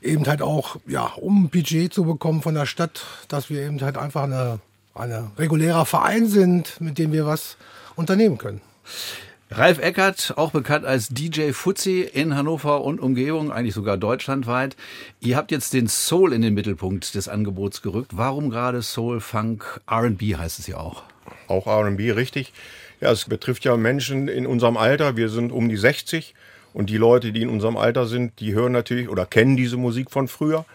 Eben 0.00 0.26
halt 0.28 0.42
auch, 0.42 0.76
ja, 0.86 1.12
um 1.16 1.44
ein 1.44 1.48
Budget 1.48 1.92
zu 1.92 2.04
bekommen 2.04 2.42
von 2.42 2.54
der 2.54 2.66
Stadt, 2.66 3.02
dass 3.26 3.50
wir 3.50 3.62
eben 3.62 3.80
halt 3.80 3.98
einfach 3.98 4.22
eine, 4.22 4.60
eine 4.94 5.32
regulärer 5.38 5.86
Verein 5.86 6.28
sind, 6.28 6.80
mit 6.80 6.98
dem 6.98 7.10
wir 7.10 7.26
was 7.26 7.56
unternehmen 7.98 8.38
können. 8.38 8.60
Ralf 9.50 9.78
Eckert, 9.78 10.34
auch 10.36 10.50
bekannt 10.50 10.84
als 10.84 11.08
DJ 11.08 11.52
Fuzzi 11.52 12.02
in 12.02 12.36
Hannover 12.36 12.84
und 12.84 13.00
Umgebung, 13.00 13.50
eigentlich 13.50 13.74
sogar 13.74 13.96
deutschlandweit. 13.96 14.76
Ihr 15.20 15.36
habt 15.36 15.50
jetzt 15.50 15.72
den 15.72 15.88
Soul 15.88 16.34
in 16.34 16.42
den 16.42 16.52
Mittelpunkt 16.52 17.14
des 17.14 17.28
Angebots 17.28 17.80
gerückt. 17.80 18.12
Warum 18.14 18.50
gerade 18.50 18.82
Soul, 18.82 19.20
Funk, 19.20 19.80
RB 19.90 20.36
heißt 20.36 20.58
es 20.58 20.66
ja 20.66 20.76
auch? 20.76 21.02
Auch 21.46 21.66
RB, 21.66 22.14
richtig. 22.14 22.52
Ja, 23.00 23.10
es 23.10 23.24
betrifft 23.24 23.64
ja 23.64 23.76
Menschen 23.76 24.28
in 24.28 24.46
unserem 24.46 24.76
Alter. 24.76 25.16
Wir 25.16 25.30
sind 25.30 25.50
um 25.50 25.68
die 25.68 25.76
60 25.76 26.34
und 26.74 26.90
die 26.90 26.98
Leute, 26.98 27.32
die 27.32 27.42
in 27.42 27.48
unserem 27.48 27.78
Alter 27.78 28.06
sind, 28.06 28.40
die 28.40 28.52
hören 28.52 28.72
natürlich 28.72 29.08
oder 29.08 29.24
kennen 29.24 29.56
diese 29.56 29.78
Musik 29.78 30.10
von 30.10 30.28
früher 30.28 30.66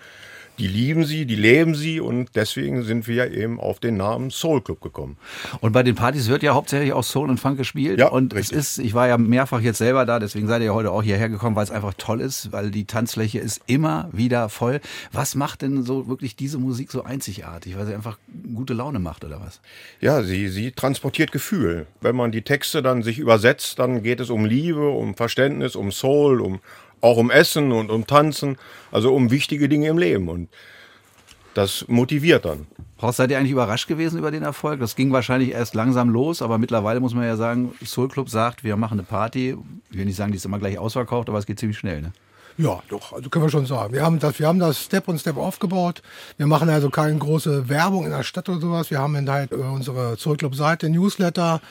die 0.60 0.68
lieben 0.68 1.06
sie, 1.06 1.26
die 1.26 1.36
leben 1.36 1.74
sie 1.74 2.00
und 2.00 2.36
deswegen 2.36 2.84
sind 2.84 3.08
wir 3.08 3.32
eben 3.32 3.60
auf 3.60 3.80
den 3.80 3.98
Namen 3.98 4.30
Soul 4.30 4.62
Club 4.62 4.82
gekommen. 4.82 5.18
Und 5.62 5.72
bei 5.72 5.82
den 5.82 5.96
Partys 5.96 6.28
wird 6.30 6.44
ja 6.44 6.54
hauptsächlich 6.54 6.94
auch 6.94 7.04
Soul 7.04 7.30
und 7.30 7.40
Funk 7.40 7.58
gespielt. 7.58 8.00
Ja, 8.00 8.10
und 8.10 8.34
richtig. 8.36 8.58
es 8.58 8.78
ist, 8.78 8.86
ich 8.86 8.94
war 8.94 9.08
ja 9.08 9.18
mehrfach 9.18 9.62
jetzt 9.62 9.80
selber 9.80 10.06
da, 10.06 10.20
deswegen 10.20 10.48
seid 10.48 10.62
ihr 10.62 10.68
ja 10.68 10.74
heute 10.74 10.92
auch 10.92 11.02
hierher 11.02 11.30
gekommen, 11.30 11.56
weil 11.56 11.64
es 11.64 11.72
einfach 11.72 11.94
toll 11.98 12.22
ist, 12.22 12.52
weil 12.52 12.70
die 12.70 12.86
Tanzfläche 12.86 13.40
ist 13.40 13.62
immer 13.66 14.10
wieder 14.12 14.50
voll. 14.50 14.80
Was 15.12 15.36
macht 15.36 15.64
denn 15.64 15.84
so 15.84 16.08
wirklich 16.08 16.36
diese 16.36 16.60
Musik 16.60 16.92
so 16.92 17.04
einzigartig? 17.04 17.78
Weil 17.78 17.88
sie 17.88 17.94
einfach 17.96 18.18
gute 18.54 18.74
Laune 18.74 19.00
macht 19.00 19.26
oder 19.26 19.42
was? 19.42 19.60
Ja, 20.02 20.22
sie, 20.22 20.50
sie 20.50 20.72
transportiert 20.72 21.32
Gefühl. 21.32 21.88
Wenn 22.02 22.16
man 22.16 22.32
die 22.32 22.44
Texte 22.44 22.84
dann 22.84 23.02
sich 23.02 23.18
übersetzt, 23.18 23.80
dann 23.80 24.04
geht 24.04 24.20
es 24.20 24.30
um 24.30 24.46
Liebe, 24.46 24.90
um 24.90 25.16
Verständnis, 25.16 25.76
um 25.76 25.92
Soul, 25.92 26.42
um 26.42 26.60
auch 27.04 27.18
um 27.18 27.30
Essen 27.30 27.72
und 27.72 27.92
um 27.92 28.08
Tanzen, 28.08 28.58
also 28.92 29.14
um 29.14 29.30
wichtige 29.30 29.68
Dinge 29.68 29.90
im 29.90 29.98
Leben. 29.98 30.30
Und 30.30 30.50
das 31.54 31.86
motiviert 31.88 32.46
dann. 32.46 32.66
Horst, 33.02 33.18
seid 33.18 33.30
ihr 33.30 33.38
eigentlich 33.38 33.52
überrascht 33.52 33.88
gewesen 33.88 34.18
über 34.18 34.32
den 34.32 34.44
Erfolg? 34.44 34.80
Das 34.80 34.96
ging 34.96 35.12
wahrscheinlich 35.12 35.52
erst 35.52 35.76
langsam 35.76 36.10
los, 36.10 36.42
aber 36.42 36.58
mittlerweile 36.58 37.02
muss 37.02 37.14
man 37.14 37.26
ja 37.26 37.36
sagen, 37.36 37.74
Soul 37.86 38.08
Club 38.08 38.30
sagt, 38.30 38.64
wir 38.64 38.78
machen 38.78 39.00
eine 39.00 39.04
Party. 39.04 39.58
Ich 39.92 39.98
will 39.98 40.06
nicht 40.06 40.16
sagen, 40.16 40.32
die 40.32 40.38
ist 40.38 40.46
immer 40.46 40.60
gleich 40.60 40.78
ausverkauft, 40.78 41.28
aber 41.28 41.38
es 41.38 41.46
geht 41.46 41.60
ziemlich 41.60 41.78
schnell, 41.78 42.02
ne? 42.02 42.14
Ja, 42.58 42.82
doch, 42.88 43.14
also 43.14 43.30
können 43.30 43.46
wir 43.46 43.50
schon 43.50 43.66
sagen. 43.66 43.94
Wir 43.94 44.04
haben 44.04 44.20
das, 44.20 44.40
wir 44.40 44.48
haben 44.48 44.60
das 44.60 44.80
Step 44.80 45.08
und 45.08 45.20
Step 45.20 45.38
aufgebaut. 45.38 46.04
Wir 46.38 46.46
machen 46.46 46.70
also 46.70 46.90
keine 46.92 47.18
große 47.18 47.68
Werbung 47.68 48.06
in 48.06 48.12
der 48.12 48.24
Stadt 48.24 48.48
oder 48.48 48.62
sowas. 48.62 48.92
Wir 48.92 49.00
haben 49.00 49.30
halt 49.30 49.52
unsere 49.52 50.18
Soul 50.18 50.38
Club 50.38 50.56
Seite, 50.56 50.88
Newsletter, 50.90 51.62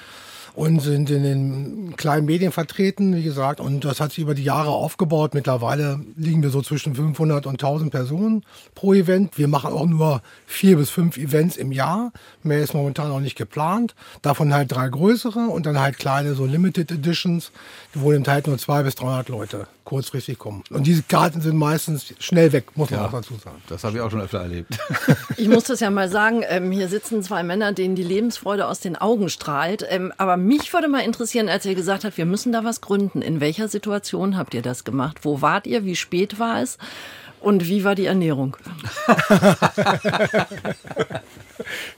und 0.54 0.80
sind 0.80 1.08
in 1.10 1.22
den 1.22 1.96
kleinen 1.96 2.26
Medien 2.26 2.52
vertreten, 2.52 3.14
wie 3.16 3.22
gesagt. 3.22 3.58
Und 3.60 3.84
das 3.84 4.00
hat 4.00 4.10
sich 4.10 4.18
über 4.20 4.34
die 4.34 4.44
Jahre 4.44 4.70
aufgebaut. 4.70 5.32
Mittlerweile 5.34 6.00
liegen 6.16 6.42
wir 6.42 6.50
so 6.50 6.60
zwischen 6.62 6.94
500 6.94 7.46
und 7.46 7.54
1000 7.54 7.90
Personen 7.90 8.44
pro 8.74 8.92
Event. 8.92 9.38
Wir 9.38 9.48
machen 9.48 9.72
auch 9.72 9.86
nur 9.86 10.20
vier 10.46 10.76
bis 10.76 10.90
fünf 10.90 11.16
Events 11.16 11.56
im 11.56 11.72
Jahr. 11.72 12.12
Mehr 12.42 12.60
ist 12.60 12.74
momentan 12.74 13.08
noch 13.08 13.20
nicht 13.20 13.36
geplant. 13.36 13.94
Davon 14.20 14.52
halt 14.52 14.72
drei 14.72 14.88
größere 14.88 15.46
und 15.48 15.64
dann 15.66 15.78
halt 15.80 15.98
kleine, 15.98 16.34
so 16.34 16.44
Limited 16.44 16.90
Editions, 16.90 17.50
wo 17.94 18.12
eben 18.12 18.26
halt 18.26 18.46
nur 18.46 18.58
zwei 18.58 18.82
bis 18.82 18.94
300 18.96 19.28
Leute 19.30 19.66
kurzfristig 19.84 20.38
kommen. 20.38 20.62
Und 20.70 20.86
diese 20.86 21.02
Karten 21.02 21.40
sind 21.40 21.56
meistens 21.56 22.14
schnell 22.20 22.52
weg, 22.52 22.66
muss 22.76 22.90
man 22.90 23.00
Ja. 23.00 23.06
auch 23.06 23.12
dazu 23.12 23.34
sagen. 23.34 23.56
Das 23.68 23.82
habe 23.82 23.96
ich 23.96 24.00
auch 24.02 24.10
schon 24.10 24.20
öfter 24.20 24.40
erlebt. 24.40 24.78
Ich 25.36 25.48
muss 25.48 25.64
das 25.64 25.80
ja 25.80 25.90
mal 25.90 26.08
sagen, 26.08 26.42
ähm, 26.48 26.70
hier 26.70 26.86
sitzen 26.88 27.22
zwei 27.22 27.42
Männer, 27.42 27.72
denen 27.72 27.96
die 27.96 28.04
Lebensfreude 28.04 28.68
aus 28.68 28.78
den 28.78 28.96
Augen 28.96 29.28
strahlt. 29.28 29.84
Ähm, 29.88 30.12
aber 30.18 30.36
mich 30.46 30.72
würde 30.72 30.88
mal 30.88 31.00
interessieren, 31.00 31.48
als 31.48 31.64
ihr 31.64 31.74
gesagt 31.74 32.04
habt, 32.04 32.16
wir 32.16 32.26
müssen 32.26 32.52
da 32.52 32.64
was 32.64 32.80
gründen. 32.80 33.22
In 33.22 33.40
welcher 33.40 33.68
Situation 33.68 34.36
habt 34.36 34.54
ihr 34.54 34.62
das 34.62 34.84
gemacht? 34.84 35.18
Wo 35.22 35.40
wart 35.42 35.66
ihr? 35.66 35.84
Wie 35.84 35.96
spät 35.96 36.38
war 36.38 36.62
es? 36.62 36.78
Und 37.40 37.66
wie 37.66 37.82
war 37.84 37.94
die 37.94 38.06
Ernährung? 38.06 38.56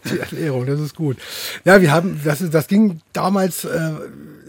Die 0.04 0.18
Erklärung, 0.18 0.66
das 0.66 0.80
ist 0.80 0.94
gut. 0.94 1.16
Ja, 1.64 1.80
wir 1.80 1.92
haben, 1.92 2.20
das, 2.24 2.42
das 2.50 2.66
ging 2.66 3.00
damals, 3.12 3.64
äh, 3.64 3.92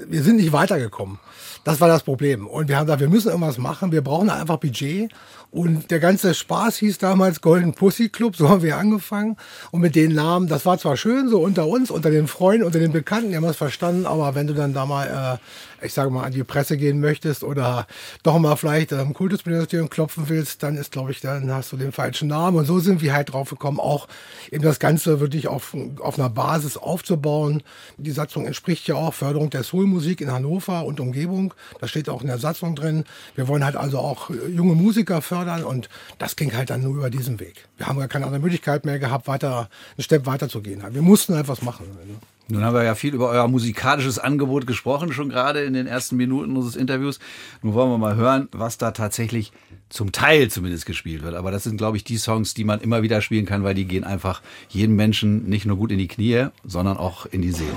wir 0.07 0.23
sind 0.23 0.37
nicht 0.37 0.51
weitergekommen. 0.51 1.19
Das 1.65 1.81
war 1.81 1.87
das 1.87 2.03
Problem. 2.03 2.45
Und 2.45 2.69
wir 2.69 2.77
haben 2.77 2.85
gesagt, 2.85 3.01
wir 3.01 3.09
müssen 3.09 3.29
irgendwas 3.29 3.57
machen, 3.57 3.91
wir 3.91 4.03
brauchen 4.03 4.29
einfach 4.29 4.57
Budget. 4.57 5.11
Und 5.49 5.89
der 5.89 5.99
ganze 5.99 6.35
Spaß 6.35 6.77
hieß 6.77 6.99
damals 6.99 7.41
Golden 7.41 7.73
Pussy 7.73 8.09
Club, 8.09 8.35
so 8.35 8.49
haben 8.49 8.61
wir 8.61 8.77
angefangen. 8.77 9.35
Und 9.71 9.81
mit 9.81 9.95
den 9.95 10.13
Namen, 10.13 10.47
das 10.47 10.67
war 10.67 10.77
zwar 10.77 10.95
schön, 10.95 11.27
so 11.27 11.41
unter 11.41 11.65
uns, 11.65 11.89
unter 11.89 12.11
den 12.11 12.27
Freunden, 12.27 12.65
unter 12.65 12.77
den 12.77 12.91
Bekannten, 12.91 13.31
die 13.31 13.35
haben 13.35 13.43
das 13.43 13.57
verstanden, 13.57 14.05
aber 14.05 14.35
wenn 14.35 14.45
du 14.45 14.53
dann 14.53 14.75
da 14.75 14.85
mal, 14.85 15.39
äh, 15.41 15.74
ich 15.81 15.93
sage 15.93 16.09
mal, 16.09 16.23
an 16.23 16.31
die 16.31 16.43
Presse 16.43 16.77
gehen 16.77 16.99
möchtest 16.99 17.43
oder 17.43 17.87
doch 18.23 18.37
mal 18.39 18.55
vielleicht 18.55 18.93
am 18.93 19.13
Kultusministerium 19.13 19.89
klopfen 19.89 20.29
willst, 20.29 20.63
dann 20.63 20.77
ist, 20.77 20.91
glaube 20.91 21.11
ich, 21.11 21.21
dann 21.21 21.51
hast 21.51 21.71
du 21.71 21.77
den 21.77 21.91
falschen 21.91 22.27
Namen. 22.27 22.57
Und 22.57 22.65
so 22.65 22.79
sind 22.79 23.01
wir 23.01 23.13
halt 23.13 23.33
drauf 23.33 23.49
gekommen, 23.49 23.79
auch 23.79 24.07
eben 24.51 24.63
das 24.63 24.79
Ganze 24.79 25.19
wirklich 25.19 25.47
auf, 25.47 25.75
auf 25.99 26.17
einer 26.17 26.29
Basis 26.29 26.77
aufzubauen. 26.77 27.63
Die 27.97 28.11
Satzung 28.11 28.45
entspricht 28.45 28.87
ja 28.87 28.95
auch 28.95 29.13
Förderung 29.13 29.49
der 29.49 29.63
Soulmusik 29.63 30.21
in 30.21 30.31
Hannover 30.31 30.85
und 30.85 30.99
Umgebung. 30.99 31.53
Das 31.79 31.89
steht 31.89 32.09
auch 32.09 32.21
in 32.21 32.27
der 32.27 32.37
Satzung 32.37 32.75
drin. 32.75 33.05
Wir 33.35 33.47
wollen 33.47 33.65
halt 33.65 33.75
also 33.75 33.99
auch 33.99 34.29
junge 34.29 34.75
Musiker 34.75 35.21
fördern 35.21 35.63
und 35.63 35.89
das 36.17 36.35
ging 36.35 36.55
halt 36.55 36.69
dann 36.69 36.81
nur 36.81 36.95
über 36.95 37.09
diesen 37.09 37.39
Weg. 37.39 37.67
Wir 37.77 37.87
haben 37.87 37.99
ja 37.99 38.07
keine 38.07 38.25
andere 38.25 38.41
Möglichkeit 38.41 38.85
mehr 38.85 38.99
gehabt, 38.99 39.27
weiter, 39.27 39.69
einen 39.97 40.03
Step 40.03 40.25
weiter 40.25 40.49
zu 40.49 40.61
gehen. 40.61 40.83
Wir 40.91 41.01
mussten 41.01 41.33
etwas 41.33 41.61
machen. 41.61 41.87
Ne? 42.07 42.15
Nun 42.47 42.63
haben 42.63 42.75
wir 42.75 42.83
ja 42.83 42.93
viel 42.93 43.13
über 43.13 43.29
euer 43.29 43.47
musikalisches 43.47 44.19
Angebot 44.19 44.67
gesprochen, 44.67 45.11
schon 45.11 45.29
gerade 45.29 45.63
in 45.63 45.73
den 45.73 45.87
ersten 45.87 46.15
Minuten 46.15 46.55
unseres 46.55 46.75
Interviews. 46.75 47.19
Nun 47.63 47.73
wollen 47.73 47.89
wir 47.89 47.97
mal 47.97 48.15
hören, 48.15 48.49
was 48.51 48.77
da 48.77 48.91
tatsächlich 48.91 49.51
zum 49.89 50.11
Teil 50.11 50.51
zumindest 50.51 50.85
gespielt 50.85 51.23
wird. 51.23 51.33
Aber 51.33 51.49
das 51.49 51.63
sind, 51.63 51.77
glaube 51.77 51.97
ich, 51.97 52.03
die 52.03 52.17
Songs, 52.17 52.53
die 52.53 52.63
man 52.63 52.81
immer 52.81 53.01
wieder 53.01 53.21
spielen 53.21 53.45
kann, 53.47 53.63
weil 53.63 53.73
die 53.73 53.85
gehen 53.85 54.03
einfach 54.03 54.43
jedem 54.69 54.95
Menschen 54.95 55.49
nicht 55.49 55.65
nur 55.65 55.77
gut 55.77 55.91
in 55.91 55.97
die 55.97 56.07
Knie, 56.07 56.47
sondern 56.63 56.97
auch 56.97 57.25
in 57.25 57.41
die 57.41 57.51
Seele. 57.51 57.73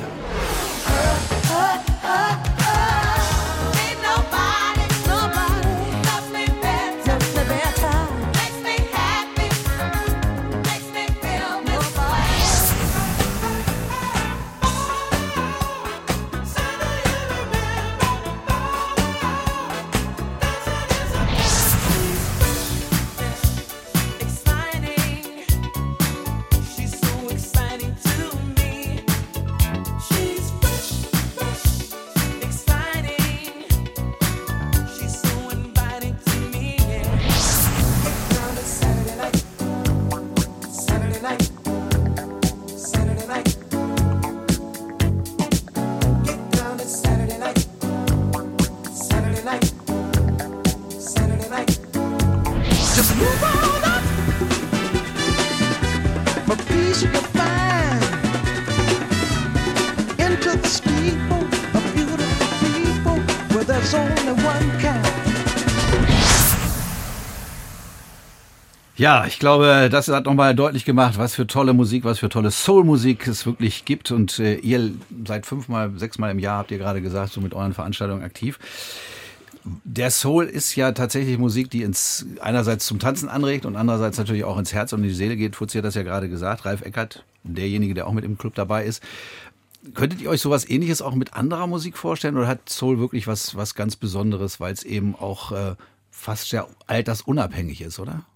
Ja, 69.08 69.24
ich 69.24 69.38
glaube, 69.38 69.88
das 69.90 70.08
hat 70.08 70.26
nochmal 70.26 70.54
deutlich 70.54 70.84
gemacht, 70.84 71.16
was 71.16 71.34
für 71.34 71.46
tolle 71.46 71.72
Musik, 71.72 72.04
was 72.04 72.18
für 72.18 72.28
tolle 72.28 72.50
Soul-Musik 72.50 73.26
es 73.26 73.46
wirklich 73.46 73.86
gibt. 73.86 74.10
Und 74.10 74.38
äh, 74.38 74.56
ihr 74.56 74.90
seid 75.26 75.46
fünfmal, 75.46 75.92
sechsmal 75.96 76.30
im 76.30 76.38
Jahr, 76.38 76.58
habt 76.58 76.70
ihr 76.72 76.76
gerade 76.76 77.00
gesagt, 77.00 77.32
so 77.32 77.40
mit 77.40 77.54
euren 77.54 77.72
Veranstaltungen 77.72 78.22
aktiv. 78.22 78.58
Der 79.64 80.10
Soul 80.10 80.44
ist 80.44 80.76
ja 80.76 80.92
tatsächlich 80.92 81.38
Musik, 81.38 81.70
die 81.70 81.84
ins 81.84 82.26
einerseits 82.42 82.84
zum 82.84 82.98
Tanzen 82.98 83.30
anregt 83.30 83.64
und 83.64 83.76
andererseits 83.76 84.18
natürlich 84.18 84.44
auch 84.44 84.58
ins 84.58 84.74
Herz 84.74 84.92
und 84.92 85.02
in 85.02 85.08
die 85.08 85.14
Seele 85.14 85.36
geht. 85.36 85.56
Fuzzi 85.56 85.78
hat 85.78 85.86
das 85.86 85.94
ja 85.94 86.02
gerade 86.02 86.28
gesagt. 86.28 86.66
Ralf 86.66 86.82
Eckert, 86.82 87.24
derjenige, 87.44 87.94
der 87.94 88.08
auch 88.08 88.12
mit 88.12 88.26
im 88.26 88.36
Club 88.36 88.56
dabei 88.56 88.84
ist. 88.84 89.02
Könntet 89.94 90.20
ihr 90.20 90.28
euch 90.28 90.42
sowas 90.42 90.68
ähnliches 90.68 91.00
auch 91.00 91.14
mit 91.14 91.32
anderer 91.32 91.66
Musik 91.66 91.96
vorstellen 91.96 92.36
oder 92.36 92.46
hat 92.46 92.68
Soul 92.68 92.98
wirklich 92.98 93.26
was, 93.26 93.56
was 93.56 93.74
ganz 93.74 93.96
Besonderes, 93.96 94.60
weil 94.60 94.74
es 94.74 94.82
eben 94.82 95.14
auch 95.14 95.52
äh, 95.52 95.76
fast 96.10 96.50
sehr 96.50 96.68
altersunabhängig 96.86 97.80
ist, 97.80 97.98
oder? 97.98 98.26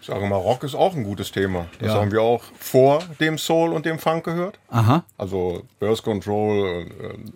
Ich 0.00 0.06
sage 0.06 0.26
mal, 0.26 0.36
Rock 0.36 0.64
ist 0.64 0.74
auch 0.74 0.94
ein 0.94 1.04
gutes 1.04 1.30
Thema. 1.30 1.66
Das 1.78 1.88
Ja. 1.92 2.00
haben 2.00 2.10
wir 2.10 2.22
auch 2.22 2.42
vor 2.58 3.00
dem 3.20 3.36
Soul 3.36 3.72
und 3.72 3.84
dem 3.84 3.98
Funk 3.98 4.24
gehört. 4.24 4.58
Aha. 4.70 5.04
Also 5.18 5.62
Birth 5.78 6.02
Control, 6.02 6.86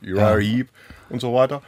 äh, 0.03 0.11
Uriah 0.13 0.37
Heep 0.39 0.69
und 1.11 1.21
so 1.21 1.35
weiter. 1.35 1.61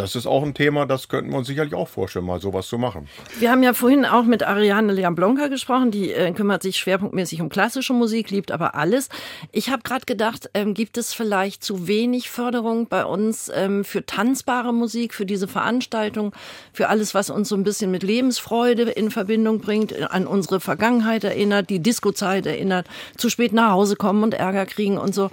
Das 0.00 0.16
ist 0.16 0.26
auch 0.26 0.42
ein 0.42 0.54
Thema, 0.54 0.86
das 0.86 1.08
könnten 1.08 1.30
wir 1.30 1.36
uns 1.36 1.46
sicherlich 1.46 1.74
auch 1.74 1.88
vorstellen, 1.88 2.24
mal 2.24 2.40
sowas 2.40 2.66
zu 2.68 2.78
machen. 2.78 3.06
Wir 3.38 3.50
haben 3.50 3.62
ja 3.62 3.74
vorhin 3.74 4.06
auch 4.06 4.24
mit 4.24 4.42
Ariane 4.42 4.94
Leamblonka 4.94 5.48
gesprochen, 5.48 5.90
die 5.90 6.10
äh, 6.10 6.32
kümmert 6.32 6.62
sich 6.62 6.78
schwerpunktmäßig 6.78 7.42
um 7.42 7.50
klassische 7.50 7.92
Musik, 7.92 8.30
liebt 8.30 8.50
aber 8.50 8.74
alles. 8.74 9.10
Ich 9.52 9.68
habe 9.68 9.82
gerade 9.82 10.06
gedacht, 10.06 10.48
ähm, 10.54 10.72
gibt 10.72 10.96
es 10.96 11.12
vielleicht 11.12 11.62
zu 11.62 11.86
wenig 11.86 12.30
Förderung 12.30 12.86
bei 12.88 13.04
uns 13.04 13.52
ähm, 13.54 13.84
für 13.84 14.06
tanzbare 14.06 14.72
Musik, 14.72 15.12
für 15.12 15.26
diese 15.26 15.46
Veranstaltung, 15.46 16.32
für 16.72 16.88
alles, 16.88 17.14
was 17.14 17.28
uns 17.28 17.50
so 17.50 17.54
ein 17.54 17.62
bisschen 17.62 17.90
mit 17.90 18.02
Lebensfreude 18.02 18.84
in 18.84 19.10
Verbindung 19.10 19.60
bringt, 19.60 19.92
äh, 19.92 20.06
an 20.08 20.26
unsere 20.26 20.60
Vergangenheit 20.60 21.24
erinnert, 21.24 21.68
die 21.68 21.80
Disco-Zeit 21.80 22.46
erinnert, 22.46 22.86
zu 23.18 23.28
spät 23.28 23.52
nach 23.52 23.72
Hause 23.72 23.96
kommen 23.96 24.22
und 24.22 24.32
Ärger 24.32 24.64
kriegen 24.64 24.96
und 24.96 25.14
so. 25.14 25.28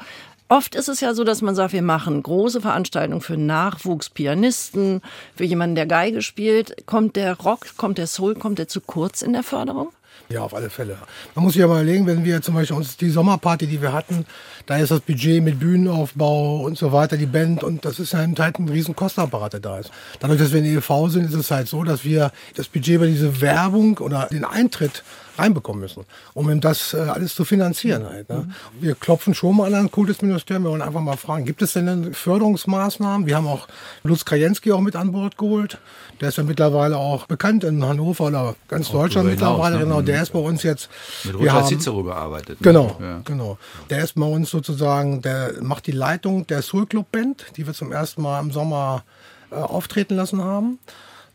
Oft 0.50 0.76
ist 0.76 0.88
es 0.88 1.02
ja 1.02 1.14
so, 1.14 1.26
dass 1.26 1.42
man 1.42 1.56
sagt, 1.56 1.74
wir 1.74 1.82
machen 1.82 2.24
große 2.24 2.62
Veranstaltungen 2.62 3.22
für 3.22 3.36
Nachwuchspianisten, 3.36 5.02
für 5.36 5.44
jemanden, 5.44 5.76
der 5.76 5.86
Geige 5.86 6.22
spielt. 6.22 6.86
Kommt 6.86 7.18
der 7.18 7.38
Rock, 7.38 7.76
kommt 7.76 7.98
der 7.98 8.08
Soul, 8.08 8.36
kommt 8.36 8.58
der 8.58 8.70
zu 8.70 8.80
kurz 8.80 9.22
in 9.22 9.34
der 9.34 9.44
Förderung? 9.44 9.90
Ja, 10.30 10.42
auf 10.42 10.54
alle 10.54 10.70
Fälle. 10.70 10.98
Man 11.36 11.44
muss 11.44 11.54
sich 11.54 11.62
mal 11.62 11.68
überlegen, 11.68 12.06
wenn 12.06 12.26
wir 12.26 12.42
zum 12.42 12.56
Beispiel 12.56 12.76
uns 12.76 12.98
die 12.98 13.10
Sommerparty, 13.10 13.68
die 13.68 13.82
wir 13.82 13.94
hatten, 13.94 14.26
da 14.66 14.78
ist 14.78 14.92
das 14.92 15.00
Budget 15.02 15.42
mit 15.42 15.60
Bühnenaufbau 15.60 16.62
und 16.62 16.78
so 16.78 16.92
weiter, 16.92 17.18
die 17.18 17.26
Band 17.26 17.64
und 17.64 17.86
das 17.86 18.00
ist 18.00 18.14
halt 18.14 18.38
halt 18.40 18.60
ein 18.60 18.68
riesen 18.68 18.96
Kostenapparat, 18.96 19.54
der 19.54 19.60
da 19.62 19.80
ist. 19.80 19.92
Dadurch, 20.20 20.40
dass 20.40 20.52
wir 20.52 20.60
in 20.60 20.78
EV 20.78 21.08
sind, 21.08 21.26
ist 21.26 21.34
es 21.34 21.52
halt 21.52 21.68
so, 21.68 21.84
dass 21.84 22.04
wir 22.04 22.32
das 22.56 22.68
Budget 22.68 22.96
über 22.96 23.08
diese 23.08 23.40
Werbung 23.40 24.00
oder 24.00 24.28
den 24.30 24.44
Eintritt 24.44 25.04
reinbekommen 25.39 25.82
müssen, 25.82 26.04
um 26.34 26.50
eben 26.50 26.62
das 26.62 26.93
äh, 26.93 26.97
alles 26.97 27.36
zu 27.36 27.45
finanzieren 27.45 28.06
halt. 28.08 28.30
Ne? 28.30 28.50
Wir 28.80 28.95
klopfen 28.95 29.34
schon 29.34 29.58
mal 29.58 29.73
an 29.73 29.86
ein 29.86 29.91
Kultusministerium, 29.91 30.63
wir 30.63 30.71
wollen 30.71 30.82
einfach 30.82 31.02
mal 31.02 31.17
fragen, 31.17 31.45
gibt 31.45 31.62
es 31.62 31.73
denn 31.73 32.13
Förderungsmaßnahmen? 32.13 33.28
Wir 33.28 33.36
haben 33.36 33.47
auch 33.47 33.67
Lutz 34.04 34.26
Krajenski 34.26 34.71
auch 34.71 34.82
mit 34.82 34.95
an 34.95 35.12
Bord 35.12 35.38
geholt. 35.38 35.78
Der 36.21 36.30
ist 36.30 36.38
ja 36.38 36.43
mittlerweile 36.43 36.97
auch 36.97 37.26
bekannt 37.28 37.63
in 37.63 37.84
Hannover 37.86 38.26
oder 38.26 38.56
ganz 38.67 38.89
Deutschland 38.91 39.28
darüber 39.30 39.36
hinaus, 39.39 39.58
mittlerweile. 39.58 39.76
ne? 39.78 39.84
Genau, 39.84 40.02
der 40.02 40.21
ist 40.23 40.34
bei 40.34 40.39
uns 40.39 40.63
jetzt. 40.63 40.89
Mit 41.23 41.36
Roger 41.36 41.63
Cicero 41.65 42.04
gearbeitet. 42.04 42.60
ne? 42.60 42.63
Genau, 42.63 42.97
Ja. 43.00 43.21
genau. 43.23 43.58
Der 43.89 44.04
ist 44.04 44.15
bei 44.15 44.26
uns 44.26 44.50
sozusagen, 44.50 45.21
der 45.21 45.54
macht 45.62 45.86
die 45.88 45.91
Leitung 45.91 46.47
der 46.47 46.62
Soul 46.62 46.88
Club 46.88 47.12
Band, 47.12 47.45
die 47.56 47.67
wir 47.67 47.73
zum 47.73 47.91
ersten 47.91 48.21
Mal 48.21 48.39
im 48.39 48.52
Sommer 48.52 49.04
äh, 49.52 49.56
auftreten 49.56 50.15
lassen 50.15 50.43
haben. 50.43 50.80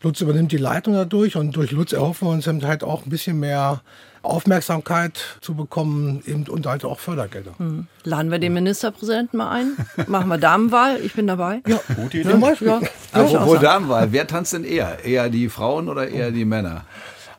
Lutz 0.02 0.20
übernimmt 0.20 0.52
die 0.52 0.56
Leitung 0.56 0.94
dadurch 0.94 1.36
und 1.36 1.54
durch 1.56 1.70
Lutz 1.70 1.92
erhoffen 1.92 2.28
wir 2.28 2.32
uns 2.32 2.46
eben 2.46 2.64
halt 2.66 2.82
auch 2.82 3.04
ein 3.06 3.10
bisschen 3.10 3.38
mehr 3.38 3.82
Aufmerksamkeit 4.22 5.38
zu 5.40 5.54
bekommen 5.54 6.22
eben, 6.26 6.44
und 6.44 6.66
halt 6.66 6.84
auch 6.84 6.98
Fördergelder. 7.00 7.54
Laden 8.04 8.30
wir 8.30 8.38
den 8.38 8.54
Ministerpräsidenten 8.54 9.36
mal 9.36 9.50
ein? 9.50 9.76
Machen 10.06 10.28
wir 10.28 10.38
Damenwahl? 10.38 11.00
Ich 11.00 11.14
bin 11.14 11.26
dabei. 11.26 11.60
Ja, 11.66 11.80
Gute 11.96 12.18
Idee. 12.18 12.30
Ja. 12.60 12.80
Auch 13.12 13.34
Apropos. 13.34 13.60
Damenwahl, 13.60 14.12
wer 14.12 14.26
tanzt 14.26 14.52
denn 14.52 14.64
eher? 14.64 15.04
Eher 15.04 15.28
die 15.28 15.48
Frauen 15.48 15.88
oder 15.88 16.08
eher 16.08 16.30
die 16.30 16.44
Männer? 16.44 16.84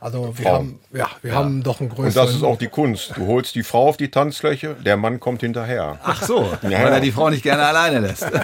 Also 0.04 0.34
wir 0.38 0.44
Frauen. 0.44 0.54
haben, 0.54 0.80
ja, 0.92 1.10
wir 1.22 1.34
haben 1.34 1.64
doch 1.64 1.80
einen 1.80 1.88
größeren. 1.90 2.08
Und 2.08 2.16
das 2.16 2.36
ist 2.36 2.44
auch 2.44 2.58
die 2.58 2.68
Kunst. 2.68 3.14
Du 3.16 3.26
holst 3.26 3.56
die 3.56 3.64
Frau 3.64 3.88
auf 3.88 3.96
die 3.96 4.12
Tanzfläche, 4.12 4.76
der 4.86 4.98
Mann 4.98 5.22
kommt 5.22 5.40
hinterher. 5.42 5.98
Ach 6.04 6.22
so, 6.22 6.42
Ja, 6.62 6.64
weil 6.64 6.72
ja. 6.72 6.80
er 6.90 7.00
die 7.00 7.12
Frau 7.14 7.30
nicht 7.30 7.44
gerne 7.44 7.64
alleine 7.64 8.00
lässt. 8.00 8.28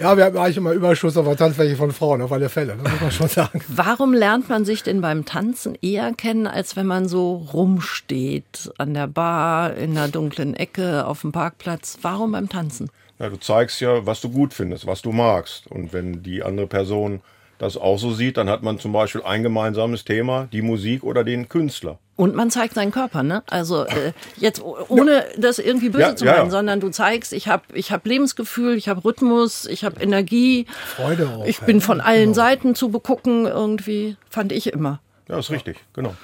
Ja, 0.00 0.16
wir 0.16 0.24
haben 0.26 0.36
eigentlich 0.38 0.56
immer 0.56 0.70
Überschuss 0.72 1.16
auf 1.16 1.26
der 1.26 1.36
Tanzfläche 1.36 1.74
von 1.74 1.90
Frauen, 1.90 2.22
auf 2.22 2.30
alle 2.30 2.48
Fälle. 2.48 2.76
Das 2.80 2.92
muss 2.92 3.00
man 3.00 3.10
schon 3.10 3.28
sagen. 3.28 3.60
Warum 3.66 4.14
lernt 4.14 4.48
man 4.48 4.64
sich 4.64 4.84
denn 4.84 5.00
beim 5.00 5.24
Tanzen 5.24 5.76
eher 5.82 6.14
kennen, 6.14 6.46
als 6.46 6.76
wenn 6.76 6.86
man 6.86 7.08
so 7.08 7.48
rumsteht 7.52 8.70
an 8.78 8.94
der 8.94 9.08
Bar, 9.08 9.74
in 9.74 9.98
einer 9.98 10.06
dunklen 10.06 10.54
Ecke, 10.54 11.04
auf 11.04 11.22
dem 11.22 11.32
Parkplatz? 11.32 11.98
Warum 12.02 12.30
beim 12.30 12.48
Tanzen? 12.48 12.90
Ja, 13.18 13.28
du 13.28 13.36
zeigst 13.38 13.80
ja, 13.80 14.06
was 14.06 14.20
du 14.20 14.30
gut 14.30 14.54
findest, 14.54 14.86
was 14.86 15.02
du 15.02 15.10
magst. 15.10 15.66
Und 15.66 15.92
wenn 15.92 16.22
die 16.22 16.44
andere 16.44 16.68
Person 16.68 17.20
das 17.58 17.76
auch 17.76 17.98
so 17.98 18.12
sieht, 18.12 18.36
dann 18.36 18.48
hat 18.48 18.62
man 18.62 18.78
zum 18.78 18.92
Beispiel 18.92 19.22
ein 19.22 19.42
gemeinsames 19.42 20.04
Thema, 20.04 20.48
die 20.52 20.62
Musik 20.62 21.02
oder 21.02 21.24
den 21.24 21.48
Künstler. 21.48 21.98
Und 22.16 22.34
man 22.34 22.50
zeigt 22.50 22.74
seinen 22.74 22.90
Körper, 22.90 23.22
ne? 23.22 23.42
Also 23.48 23.84
äh, 23.84 24.12
jetzt 24.36 24.60
ohne 24.62 25.24
das 25.38 25.58
irgendwie 25.60 25.88
böse 25.88 26.02
Ja, 26.02 26.16
zu 26.16 26.24
ja, 26.24 26.32
meinen, 26.32 26.44
ja. 26.46 26.50
sondern 26.50 26.80
du 26.80 26.88
zeigst, 26.88 27.32
ich 27.32 27.46
habe 27.48 27.62
ich 27.74 27.92
hab 27.92 28.06
Lebensgefühl, 28.06 28.76
ich 28.76 28.88
habe 28.88 29.04
Rhythmus, 29.04 29.66
ich 29.66 29.84
habe 29.84 30.00
Energie. 30.00 30.66
Freude 30.96 31.28
auch. 31.28 31.46
Ich 31.46 31.60
bin 31.60 31.80
von 31.80 32.00
allen 32.00 32.22
Genau. 32.32 32.34
Seiten 32.34 32.74
zu 32.74 32.88
begucken 32.90 33.46
irgendwie, 33.46 34.16
fand 34.30 34.50
ich 34.52 34.72
immer. 34.72 35.00
Ja, 35.28 35.38
ist 35.38 35.50
richtig, 35.50 35.76
genau. 35.92 36.14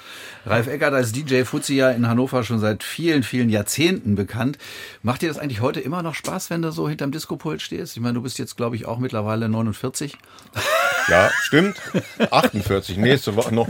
Ralf 0.47 0.65
Eckert 0.67 0.93
als 0.93 1.11
DJ 1.11 1.43
Fuzzi 1.43 1.75
ja 1.75 1.91
in 1.91 2.07
Hannover 2.07 2.43
schon 2.43 2.59
seit 2.59 2.83
vielen, 2.83 3.21
vielen 3.21 3.49
Jahrzehnten 3.49 4.15
bekannt. 4.15 4.57
Macht 5.03 5.21
dir 5.21 5.29
das 5.29 5.37
eigentlich 5.37 5.61
heute 5.61 5.79
immer 5.79 6.01
noch 6.01 6.15
Spaß, 6.15 6.49
wenn 6.49 6.63
du 6.63 6.71
so 6.71 6.89
hinterm 6.89 7.11
Diskopult 7.11 7.61
stehst? 7.61 7.95
Ich 7.95 8.01
meine, 8.01 8.15
du 8.15 8.21
bist 8.23 8.39
jetzt, 8.39 8.57
glaube 8.57 8.75
ich, 8.75 8.87
auch 8.87 8.97
mittlerweile 8.97 9.47
49. 9.47 10.17
Ja, 11.07 11.29
stimmt. 11.41 11.77
48, 12.31 12.97
nächste 12.97 13.35
Woche 13.35 13.53
noch. 13.53 13.67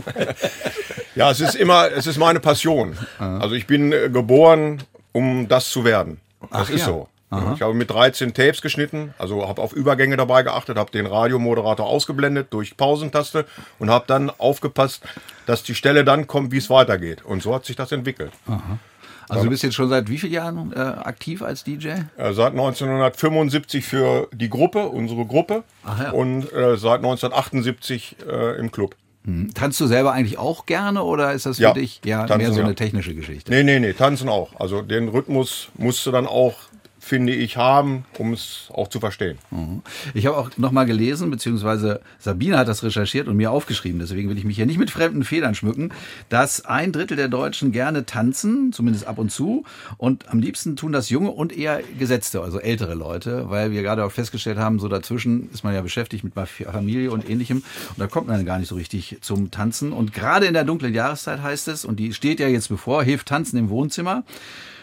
Ja, 1.14 1.30
es 1.30 1.40
ist 1.40 1.54
immer, 1.54 1.90
es 1.92 2.06
ist 2.06 2.18
meine 2.18 2.40
Passion. 2.40 2.96
Also 3.18 3.54
ich 3.54 3.66
bin 3.66 3.92
äh, 3.92 4.10
geboren, 4.10 4.82
um 5.12 5.48
das 5.48 5.70
zu 5.70 5.84
werden. 5.84 6.20
Das 6.40 6.50
Ach 6.50 6.70
ist 6.70 6.80
ja. 6.80 6.86
so. 6.86 7.08
Ich 7.54 7.60
habe 7.60 7.74
mit 7.74 7.90
13 7.90 8.34
Tapes 8.34 8.62
geschnitten, 8.62 9.12
also 9.18 9.48
habe 9.48 9.60
auf 9.60 9.72
Übergänge 9.72 10.16
dabei 10.16 10.44
geachtet, 10.44 10.78
habe 10.78 10.92
den 10.92 11.06
Radiomoderator 11.06 11.84
ausgeblendet 11.84 12.48
durch 12.50 12.76
Pausentaste 12.76 13.46
und 13.80 13.90
habe 13.90 14.04
dann 14.06 14.30
aufgepasst, 14.30 15.02
dass 15.44 15.64
die 15.64 15.74
Stelle 15.74 16.04
dann 16.04 16.28
kommt, 16.28 16.52
wie 16.52 16.58
es 16.58 16.70
weitergeht. 16.70 17.24
Und 17.24 17.42
so 17.42 17.52
hat 17.52 17.64
sich 17.64 17.74
das 17.74 17.90
entwickelt. 17.90 18.30
Also 19.28 19.44
du 19.44 19.50
bist 19.50 19.62
jetzt 19.62 19.74
schon 19.74 19.88
seit 19.88 20.08
wie 20.08 20.18
vielen 20.18 20.32
Jahren 20.32 20.72
äh, 20.72 20.78
aktiv 20.78 21.42
als 21.42 21.64
DJ? 21.64 21.88
Äh, 21.88 22.32
seit 22.32 22.52
1975 22.52 23.84
für 23.84 24.28
die 24.32 24.48
Gruppe, 24.48 24.88
unsere 24.88 25.24
Gruppe, 25.26 25.64
ja. 25.84 26.10
und 26.10 26.52
äh, 26.52 26.76
seit 26.76 26.98
1978 26.98 28.16
äh, 28.28 28.58
im 28.58 28.70
Club. 28.70 28.94
Tanzt 29.54 29.80
du 29.80 29.86
selber 29.88 30.12
eigentlich 30.12 30.38
auch 30.38 30.66
gerne 30.66 31.02
oder 31.02 31.32
ist 31.32 31.46
das 31.46 31.56
für 31.56 31.64
Ja, 31.64 31.72
dich 31.72 32.00
ja 32.04 32.26
mehr 32.36 32.52
so 32.52 32.60
ja. 32.60 32.64
eine 32.64 32.76
technische 32.76 33.12
Geschichte? 33.12 33.50
Nee, 33.50 33.64
nee, 33.64 33.80
nee, 33.80 33.92
tanzen 33.92 34.28
auch. 34.28 34.60
Also 34.60 34.82
den 34.82 35.08
Rhythmus 35.08 35.68
musst 35.74 36.06
du 36.06 36.12
dann 36.12 36.28
auch, 36.28 36.54
finde 37.06 37.32
ich, 37.32 37.56
haben, 37.56 38.04
um 38.18 38.32
es 38.32 38.68
auch 38.74 38.88
zu 38.88 38.98
verstehen. 38.98 39.38
Ich 40.12 40.26
habe 40.26 40.36
auch 40.36 40.50
noch 40.56 40.72
mal 40.72 40.86
gelesen, 40.86 41.30
beziehungsweise 41.30 42.00
Sabine 42.18 42.58
hat 42.58 42.66
das 42.66 42.82
recherchiert 42.82 43.28
und 43.28 43.36
mir 43.36 43.52
aufgeschrieben, 43.52 44.00
deswegen 44.00 44.28
will 44.28 44.36
ich 44.36 44.44
mich 44.44 44.56
hier 44.56 44.66
nicht 44.66 44.78
mit 44.78 44.90
fremden 44.90 45.22
Federn 45.22 45.54
schmücken, 45.54 45.92
dass 46.30 46.64
ein 46.64 46.90
Drittel 46.90 47.16
der 47.16 47.28
Deutschen 47.28 47.70
gerne 47.70 48.06
tanzen, 48.06 48.72
zumindest 48.72 49.06
ab 49.06 49.18
und 49.18 49.30
zu, 49.30 49.62
und 49.98 50.28
am 50.30 50.40
liebsten 50.40 50.74
tun 50.74 50.90
das 50.90 51.08
junge 51.08 51.30
und 51.30 51.56
eher 51.56 51.80
gesetzte, 51.96 52.40
also 52.40 52.58
ältere 52.58 52.94
Leute, 52.94 53.50
weil 53.50 53.70
wir 53.70 53.82
gerade 53.82 54.04
auch 54.04 54.10
festgestellt 54.10 54.58
haben, 54.58 54.80
so 54.80 54.88
dazwischen 54.88 55.48
ist 55.52 55.62
man 55.62 55.74
ja 55.74 55.82
beschäftigt 55.82 56.24
mit 56.24 56.32
Familie 56.34 57.12
und 57.12 57.30
ähnlichem 57.30 57.58
und 57.58 57.98
da 57.98 58.08
kommt 58.08 58.26
man 58.26 58.44
gar 58.44 58.58
nicht 58.58 58.68
so 58.68 58.74
richtig 58.74 59.18
zum 59.20 59.52
Tanzen. 59.52 59.92
Und 59.92 60.12
gerade 60.12 60.46
in 60.46 60.54
der 60.54 60.64
dunklen 60.64 60.92
Jahreszeit 60.92 61.40
heißt 61.40 61.68
es, 61.68 61.84
und 61.84 62.00
die 62.00 62.12
steht 62.14 62.40
ja 62.40 62.48
jetzt 62.48 62.68
bevor, 62.68 63.04
hilft 63.04 63.28
Tanzen 63.28 63.58
im 63.58 63.68
Wohnzimmer 63.68 64.24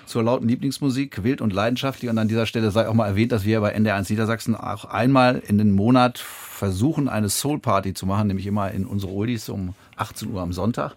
zur 0.05 0.23
lauten 0.23 0.47
Lieblingsmusik, 0.47 1.23
wild 1.23 1.41
und 1.41 1.53
leidenschaftlich. 1.53 2.09
Und 2.09 2.17
an 2.17 2.27
dieser 2.27 2.45
Stelle 2.45 2.71
sei 2.71 2.87
auch 2.87 2.93
mal 2.93 3.07
erwähnt, 3.07 3.31
dass 3.31 3.45
wir 3.45 3.61
bei 3.61 3.75
NDR1 3.75 4.11
Niedersachsen 4.11 4.55
auch 4.55 4.85
einmal 4.85 5.41
in 5.47 5.57
den 5.57 5.71
Monat 5.71 6.23
versuchen, 6.63 7.09
eine 7.09 7.27
Soul 7.27 7.59
Party 7.59 7.93
zu 7.93 8.05
machen, 8.05 8.27
nämlich 8.27 8.47
immer 8.47 8.71
in 8.71 8.85
unsere 8.85 9.11
Oldies 9.11 9.49
um 9.49 9.73
18 9.97 10.31
Uhr 10.31 10.41
am 10.41 10.53
Sonntag. 10.53 10.95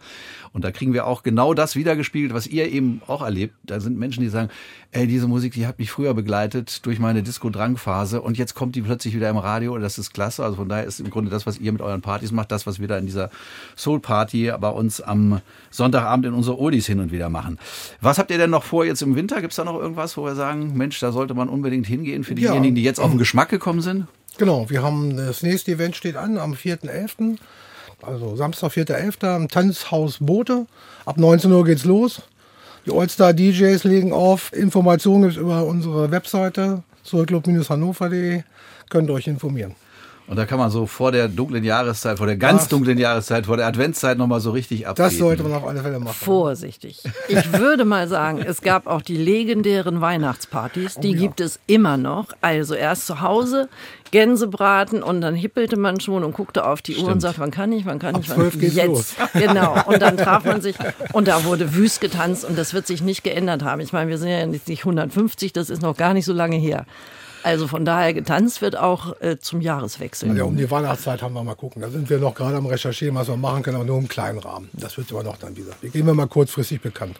Und 0.52 0.64
da 0.64 0.70
kriegen 0.70 0.92
wir 0.94 1.06
auch 1.06 1.22
genau 1.24 1.54
das 1.54 1.74
wiedergespiegelt, 1.76 2.32
was 2.32 2.46
ihr 2.46 2.70
eben 2.72 3.02
auch 3.08 3.20
erlebt. 3.22 3.54
Da 3.64 3.80
sind 3.80 3.98
Menschen, 3.98 4.22
die 4.22 4.28
sagen, 4.28 4.48
ey, 4.92 5.06
diese 5.06 5.26
Musik, 5.26 5.52
die 5.54 5.66
hat 5.66 5.78
mich 5.78 5.90
früher 5.90 6.14
begleitet 6.14 6.86
durch 6.86 6.98
meine 6.98 7.22
Disco-Drang-Phase 7.22 8.22
und 8.22 8.38
jetzt 8.38 8.54
kommt 8.54 8.74
die 8.76 8.80
plötzlich 8.82 9.14
wieder 9.14 9.28
im 9.28 9.36
Radio. 9.36 9.76
Das 9.78 9.98
ist 9.98 10.14
klasse. 10.14 10.44
Also 10.44 10.56
von 10.56 10.68
daher 10.68 10.84
ist 10.84 11.00
im 11.00 11.10
Grunde 11.10 11.30
das, 11.30 11.46
was 11.46 11.58
ihr 11.58 11.72
mit 11.72 11.82
euren 11.82 12.00
Partys 12.00 12.30
macht, 12.32 12.52
das, 12.52 12.66
was 12.66 12.78
wir 12.80 12.86
da 12.88 12.96
in 12.96 13.06
dieser 13.06 13.28
Soul-Party 13.76 14.52
bei 14.60 14.70
uns 14.70 15.00
am 15.00 15.40
Sonntagabend 15.70 16.26
in 16.26 16.32
unsere 16.32 16.58
Oldies 16.58 16.86
hin 16.86 17.00
und 17.00 17.12
wieder 17.12 17.28
machen. 17.28 17.58
Was 18.00 18.18
habt 18.18 18.30
ihr 18.30 18.38
denn 18.38 18.50
noch 18.50 18.62
vor 18.62 18.84
jetzt 18.86 19.02
im 19.02 19.14
Winter? 19.16 19.40
Gibt 19.40 19.52
es 19.52 19.56
da 19.56 19.64
noch 19.64 19.78
irgendwas, 19.78 20.16
wo 20.16 20.24
wir 20.24 20.34
sagen, 20.36 20.76
Mensch, 20.76 20.98
da 21.00 21.12
sollte 21.12 21.34
man 21.34 21.48
unbedingt 21.48 21.86
hingehen 21.86 22.24
für 22.24 22.34
Ja. 22.38 22.52
diejenigen, 22.52 22.76
die 22.76 22.82
jetzt 22.82 23.00
auf 23.00 23.10
den 23.10 23.18
Geschmack 23.18 23.48
gekommen 23.50 23.80
sind? 23.82 24.06
Genau, 24.38 24.68
wir 24.68 24.82
haben 24.82 25.16
das 25.16 25.42
nächste 25.42 25.72
Event 25.72 25.96
steht 25.96 26.16
an 26.16 26.36
am 26.36 26.52
4.11. 26.52 27.38
Also 28.02 28.36
Samstag, 28.36 28.72
4.11. 28.72 29.36
im 29.36 29.48
Tanzhaus 29.48 30.18
Boote. 30.20 30.66
Ab 31.06 31.16
19 31.16 31.50
Uhr 31.50 31.64
geht's 31.64 31.84
los. 31.84 32.20
Die 32.84 32.92
Allstar 32.92 33.32
DJs 33.32 33.84
legen 33.84 34.12
auf. 34.12 34.52
Informationen 34.52 35.22
gibt's 35.22 35.38
über 35.38 35.64
unsere 35.64 36.10
Webseite 36.10 36.82
zurückclub-hannover.de. 37.02 38.42
Könnt 38.90 39.08
ihr 39.08 39.14
euch 39.14 39.26
informieren. 39.26 39.74
Und 40.28 40.36
da 40.36 40.44
kann 40.44 40.58
man 40.58 40.70
so 40.70 40.86
vor 40.86 41.12
der 41.12 41.28
dunklen 41.28 41.62
Jahreszeit, 41.62 42.18
vor 42.18 42.26
der 42.26 42.36
ganz 42.36 42.62
Das- 42.62 42.68
dunklen 42.68 42.98
Jahreszeit, 42.98 43.46
vor 43.46 43.56
der 43.56 43.66
Adventszeit 43.66 44.18
nochmal 44.18 44.40
so 44.40 44.50
richtig 44.50 44.86
abgehen. 44.88 45.04
Das 45.06 45.16
sollte 45.18 45.42
man 45.44 45.52
auf 45.52 45.64
alle 45.66 45.80
Fälle 45.82 46.00
machen. 46.00 46.16
Vorsichtig. 46.18 47.00
Ich 47.28 47.52
würde 47.52 47.84
mal 47.84 48.08
sagen, 48.08 48.42
es 48.44 48.60
gab 48.60 48.86
auch 48.88 49.02
die 49.02 49.16
legendären 49.16 50.00
Weihnachtspartys, 50.00 50.96
die 50.96 51.14
gibt 51.14 51.40
es 51.40 51.60
immer 51.68 51.96
noch. 51.96 52.26
Also 52.40 52.74
erst 52.74 53.06
zu 53.06 53.20
Hause 53.20 53.68
Gänsebraten 54.10 55.02
und 55.02 55.20
dann 55.20 55.34
hippelte 55.34 55.76
man 55.76 56.00
schon 56.00 56.24
und 56.24 56.32
guckte 56.32 56.64
auf 56.66 56.80
die 56.82 56.96
Uhr 56.96 57.08
und 57.08 57.20
sagte, 57.20 57.40
wann 57.40 57.50
kann 57.50 57.70
ich, 57.72 57.86
wann 57.86 57.98
kann 57.98 58.18
ich, 58.20 58.28
wann 58.28 58.36
12 58.36 58.58
geht's 58.60 58.74
jetzt. 58.76 58.86
los. 58.88 59.14
Genau. 59.34 59.76
Und 59.86 60.00
dann 60.00 60.16
traf 60.16 60.44
man 60.44 60.60
sich 60.60 60.74
und 61.12 61.28
da 61.28 61.44
wurde 61.44 61.74
wüst 61.74 62.00
getanzt 62.00 62.44
und 62.44 62.56
das 62.58 62.72
wird 62.74 62.86
sich 62.86 63.02
nicht 63.02 63.22
geändert 63.24 63.62
haben. 63.62 63.80
Ich 63.80 63.92
meine, 63.92 64.08
wir 64.10 64.18
sind 64.18 64.28
ja 64.30 64.44
jetzt 64.46 64.68
nicht 64.68 64.80
150, 64.80 65.52
das 65.52 65.70
ist 65.70 65.82
noch 65.82 65.96
gar 65.96 66.14
nicht 66.14 66.24
so 66.24 66.32
lange 66.32 66.56
her. 66.56 66.86
Also 67.46 67.68
von 67.68 67.84
daher 67.84 68.12
getanzt 68.12 68.60
wird 68.60 68.76
auch 68.76 69.20
äh, 69.20 69.38
zum 69.38 69.60
Jahreswechsel. 69.60 70.36
Ja, 70.36 70.42
um 70.42 70.56
die 70.56 70.68
Weihnachtszeit 70.68 71.22
haben 71.22 71.32
wir 71.32 71.44
mal 71.44 71.54
gucken. 71.54 71.80
Da 71.80 71.88
sind 71.90 72.10
wir 72.10 72.18
noch 72.18 72.34
gerade 72.34 72.56
am 72.56 72.66
Recherchieren, 72.66 73.14
was 73.14 73.28
wir 73.28 73.36
machen 73.36 73.62
können, 73.62 73.76
aber 73.76 73.84
nur 73.84 73.98
im 73.98 74.08
kleinen 74.08 74.40
Rahmen. 74.40 74.68
Das 74.72 74.98
wird 74.98 75.12
aber 75.12 75.22
noch 75.22 75.36
dann 75.36 75.56
wieder. 75.56 75.70
Wir 75.80 75.90
geben 75.90 76.08
wir 76.08 76.14
mal 76.14 76.26
kurzfristig 76.26 76.80
bekannt. 76.80 77.16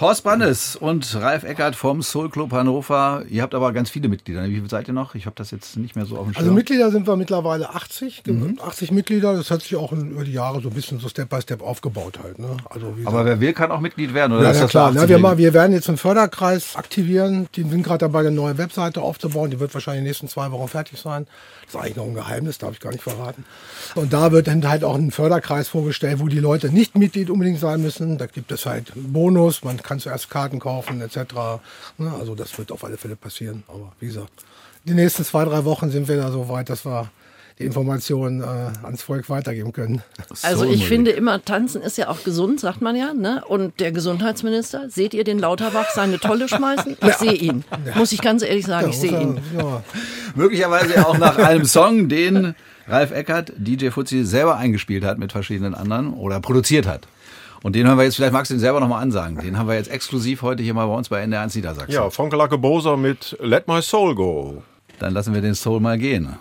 Horst 0.00 0.24
Brandes 0.24 0.74
und 0.74 1.14
Ralf 1.14 1.44
Eckert 1.44 1.76
vom 1.76 2.02
Soul 2.02 2.30
Club 2.30 2.52
Hannover. 2.52 3.24
Ihr 3.28 3.42
habt 3.42 3.54
aber 3.54 3.72
ganz 3.72 3.90
viele 3.90 4.08
Mitglieder. 4.08 4.44
Wie 4.44 4.60
viel 4.60 4.70
seid 4.70 4.88
ihr 4.88 4.94
noch? 4.94 5.14
Ich 5.14 5.26
habe 5.26 5.36
das 5.36 5.50
jetzt 5.50 5.76
nicht 5.76 5.96
mehr 5.96 6.06
so 6.06 6.16
auf 6.16 6.24
dem 6.24 6.32
Schirm. 6.32 6.44
Also 6.44 6.52
Mitglieder 6.52 6.90
sind 6.90 7.06
wir 7.06 7.16
mittlerweile 7.16 7.70
80. 7.70 8.22
Mhm. 8.26 8.58
80 8.64 8.90
Mitglieder. 8.90 9.36
Das 9.36 9.50
hat 9.50 9.62
sich 9.62 9.76
auch 9.76 9.92
über 9.92 10.24
die 10.24 10.32
Jahre 10.32 10.60
so 10.62 10.70
ein 10.70 10.74
bisschen 10.74 10.98
so 10.98 11.08
Step 11.08 11.28
by 11.28 11.40
Step 11.42 11.62
aufgebaut 11.62 12.18
halt. 12.22 12.38
Ne? 12.38 12.56
Also 12.70 12.96
wie 12.96 13.06
aber 13.06 13.24
wer 13.24 13.40
will, 13.40 13.52
kann 13.52 13.70
auch 13.70 13.80
Mitglied 13.80 14.14
werden, 14.14 14.32
oder? 14.32 14.44
Ja, 14.44 14.50
ist 14.50 14.60
ja 14.60 14.66
klar. 14.66 14.88
18 14.88 15.08
wir, 15.08 15.18
mal, 15.18 15.38
wir 15.38 15.52
werden 15.52 15.72
jetzt 15.72 15.88
einen 15.88 15.98
Förderkreis 15.98 16.74
aktivieren. 16.74 17.48
Die 17.54 17.62
sind 17.62 17.82
gerade 17.82 17.98
dabei, 17.98 18.20
eine 18.20 18.30
neue 18.30 18.56
Webseite 18.58 19.02
aufzubauen. 19.02 19.50
Die 19.50 19.60
wird 19.60 19.74
wahrscheinlich 19.74 19.98
in 19.98 20.04
den 20.04 20.10
nächsten 20.10 20.28
zwei 20.28 20.50
Wochen 20.50 20.68
fertig 20.68 20.98
sein. 20.98 21.26
Das 21.66 21.74
ist 21.74 21.80
eigentlich 21.80 21.96
noch 21.96 22.06
ein 22.06 22.14
Geheimnis, 22.14 22.58
darf 22.58 22.72
ich 22.72 22.80
gar 22.80 22.92
nicht 22.92 23.02
verraten. 23.02 23.44
Und 23.94 24.12
da 24.12 24.32
wird 24.32 24.46
dann 24.46 24.66
halt 24.66 24.84
auch 24.84 24.96
ein 24.96 25.10
Förderkreis 25.10 25.68
vorgestellt, 25.68 26.18
wo 26.18 26.28
die 26.28 26.40
Leute 26.40 26.70
nicht 26.70 26.96
Mitglied 26.96 27.30
unbedingt 27.30 27.60
sein 27.60 27.82
müssen. 27.82 28.18
Da 28.18 28.26
gibt 28.26 28.50
es 28.52 28.64
halt 28.64 28.92
einen 28.94 29.12
Bonus. 29.12 29.62
Man 29.62 29.81
kann 29.82 29.98
zuerst 29.98 30.30
Karten 30.30 30.58
kaufen 30.58 31.00
etc. 31.00 31.16
Ne, 31.98 32.12
Also 32.18 32.34
das 32.34 32.56
wird 32.58 32.72
auf 32.72 32.84
alle 32.84 32.96
Fälle 32.96 33.16
passieren. 33.16 33.62
Aber 33.68 33.92
wie 34.00 34.06
gesagt, 34.06 34.32
die 34.84 34.94
nächsten 34.94 35.24
zwei, 35.24 35.44
drei 35.44 35.64
Wochen 35.64 35.90
sind 35.90 36.08
wir 36.08 36.16
da 36.16 36.30
so 36.30 36.48
weit, 36.48 36.68
dass 36.68 36.84
wir 36.84 37.10
die 37.58 37.64
Informationen 37.64 38.40
äh, 38.40 38.44
ans 38.82 39.02
Volk 39.02 39.28
weitergeben 39.28 39.72
können. 39.72 40.02
Also 40.42 40.64
ich 40.64 40.86
finde 40.86 41.10
immer, 41.10 41.44
tanzen 41.44 41.82
ist 41.82 41.98
ja 41.98 42.08
auch 42.08 42.24
gesund, 42.24 42.60
sagt 42.60 42.80
man 42.80 42.96
ja. 42.96 43.12
Ne? 43.12 43.44
Und 43.46 43.78
der 43.78 43.92
Gesundheitsminister, 43.92 44.88
seht 44.88 45.14
ihr 45.14 45.24
den 45.24 45.38
Lauterbach 45.38 45.90
seine 45.94 46.18
Tolle 46.18 46.48
schmeißen? 46.48 46.96
Ich 47.06 47.14
sehe 47.14 47.32
ihn. 47.34 47.64
Muss 47.94 48.12
ich 48.12 48.20
ganz 48.22 48.42
ehrlich 48.42 48.66
sagen, 48.66 48.88
ich 48.90 48.98
sehe 48.98 49.20
ihn. 49.20 49.40
Ja, 49.56 49.82
Möglicherweise 50.34 51.06
auch 51.06 51.18
nach 51.18 51.36
einem 51.36 51.64
Song, 51.64 52.08
den 52.08 52.54
Ralf 52.88 53.12
Eckert, 53.12 53.52
DJ 53.56 53.90
Fuzzi, 53.90 54.24
selber 54.24 54.56
eingespielt 54.56 55.04
hat 55.04 55.18
mit 55.18 55.32
verschiedenen 55.32 55.74
anderen 55.74 56.14
oder 56.14 56.40
produziert 56.40 56.86
hat. 56.86 57.06
Und 57.62 57.76
den 57.76 57.86
hören 57.86 57.96
wir 57.96 58.04
jetzt, 58.04 58.16
vielleicht 58.16 58.32
magst 58.32 58.50
du 58.50 58.54
den 58.54 58.60
selber 58.60 58.80
nochmal 58.80 59.02
ansagen. 59.02 59.38
Den 59.38 59.56
haben 59.56 59.68
wir 59.68 59.76
jetzt 59.76 59.90
exklusiv 59.90 60.42
heute 60.42 60.62
hier 60.62 60.74
mal 60.74 60.86
bei 60.86 60.94
uns 60.94 61.08
bei 61.08 61.22
NDR1 61.22 61.56
Niedersachsen. 61.56 61.92
Ja, 61.92 62.10
Fonkelacke 62.10 62.58
Boser 62.58 62.96
mit 62.96 63.36
Let 63.40 63.68
My 63.68 63.80
Soul 63.80 64.14
Go. 64.14 64.62
Dann 64.98 65.14
lassen 65.14 65.32
wir 65.32 65.40
den 65.40 65.54
Soul 65.54 65.80
mal 65.80 65.96
gehen. 65.96 66.36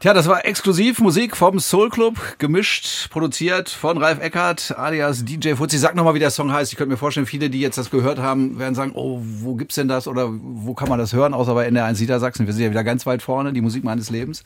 Tja, 0.00 0.14
das 0.14 0.28
war 0.28 0.46
exklusiv 0.46 0.98
Musik 1.00 1.36
vom 1.36 1.60
Soul 1.60 1.90
Club, 1.90 2.14
gemischt, 2.38 3.10
produziert 3.10 3.68
von 3.68 3.98
Ralf 3.98 4.18
Eckert, 4.22 4.74
alias 4.78 5.26
DJ 5.26 5.56
Fuzzi. 5.56 5.76
Sag 5.76 5.94
nochmal, 5.94 6.14
wie 6.14 6.18
der 6.18 6.30
Song 6.30 6.50
heißt. 6.50 6.72
Ich 6.72 6.78
könnte 6.78 6.92
mir 6.92 6.96
vorstellen, 6.96 7.26
viele, 7.26 7.50
die 7.50 7.60
jetzt 7.60 7.76
das 7.76 7.90
gehört 7.90 8.18
haben, 8.18 8.58
werden 8.58 8.74
sagen, 8.74 8.92
oh, 8.94 9.20
wo 9.20 9.56
gibt's 9.56 9.74
denn 9.74 9.88
das 9.88 10.08
oder 10.08 10.30
wo 10.30 10.72
kann 10.72 10.88
man 10.88 10.98
das 10.98 11.12
hören, 11.12 11.34
außer 11.34 11.52
bei 11.52 11.68
NR1 11.68 12.00
Niedersachsen. 12.00 12.46
Wir 12.46 12.54
sind 12.54 12.62
ja 12.62 12.70
wieder 12.70 12.82
ganz 12.82 13.04
weit 13.04 13.20
vorne, 13.20 13.52
die 13.52 13.60
Musik 13.60 13.84
meines 13.84 14.08
Lebens. 14.08 14.42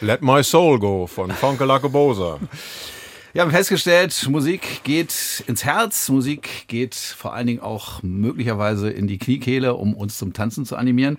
Let 0.00 0.20
My 0.20 0.42
Soul 0.42 0.80
Go 0.80 1.06
von 1.06 1.30
Funke 1.30 1.64
Bosa. 1.88 2.40
Wir 3.32 3.42
haben 3.42 3.52
festgestellt, 3.52 4.26
Musik 4.28 4.82
geht 4.82 5.44
ins 5.46 5.64
Herz, 5.64 6.08
Musik 6.08 6.66
geht 6.66 6.96
vor 6.96 7.34
allen 7.34 7.46
Dingen 7.46 7.60
auch 7.60 8.02
möglicherweise 8.02 8.90
in 8.90 9.06
die 9.06 9.18
Kniekehle, 9.18 9.74
um 9.74 9.94
uns 9.94 10.18
zum 10.18 10.32
Tanzen 10.32 10.64
zu 10.64 10.74
animieren. 10.74 11.18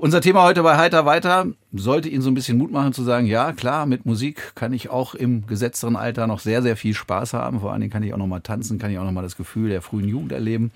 Unser 0.00 0.22
Thema 0.22 0.44
heute 0.44 0.62
bei 0.62 0.78
Heiter 0.78 1.04
weiter 1.04 1.48
sollte 1.74 2.08
Ihnen 2.08 2.22
so 2.22 2.30
ein 2.30 2.34
bisschen 2.34 2.56
Mut 2.56 2.72
machen 2.72 2.94
zu 2.94 3.02
sagen, 3.02 3.26
ja 3.26 3.52
klar, 3.52 3.84
mit 3.84 4.06
Musik 4.06 4.52
kann 4.54 4.72
ich 4.72 4.88
auch 4.88 5.14
im 5.14 5.46
gesetzteren 5.46 5.94
Alter 5.94 6.26
noch 6.26 6.40
sehr, 6.40 6.62
sehr 6.62 6.78
viel 6.78 6.94
Spaß 6.94 7.34
haben. 7.34 7.60
Vor 7.60 7.70
allen 7.70 7.82
Dingen 7.82 7.92
kann 7.92 8.02
ich 8.02 8.14
auch 8.14 8.18
noch 8.18 8.26
mal 8.26 8.40
tanzen, 8.40 8.78
kann 8.78 8.90
ich 8.90 8.98
auch 8.98 9.04
noch 9.04 9.12
mal 9.12 9.20
das 9.20 9.36
Gefühl 9.36 9.68
der 9.68 9.82
frühen 9.82 10.08
Jugend 10.08 10.32
erleben. 10.32 10.70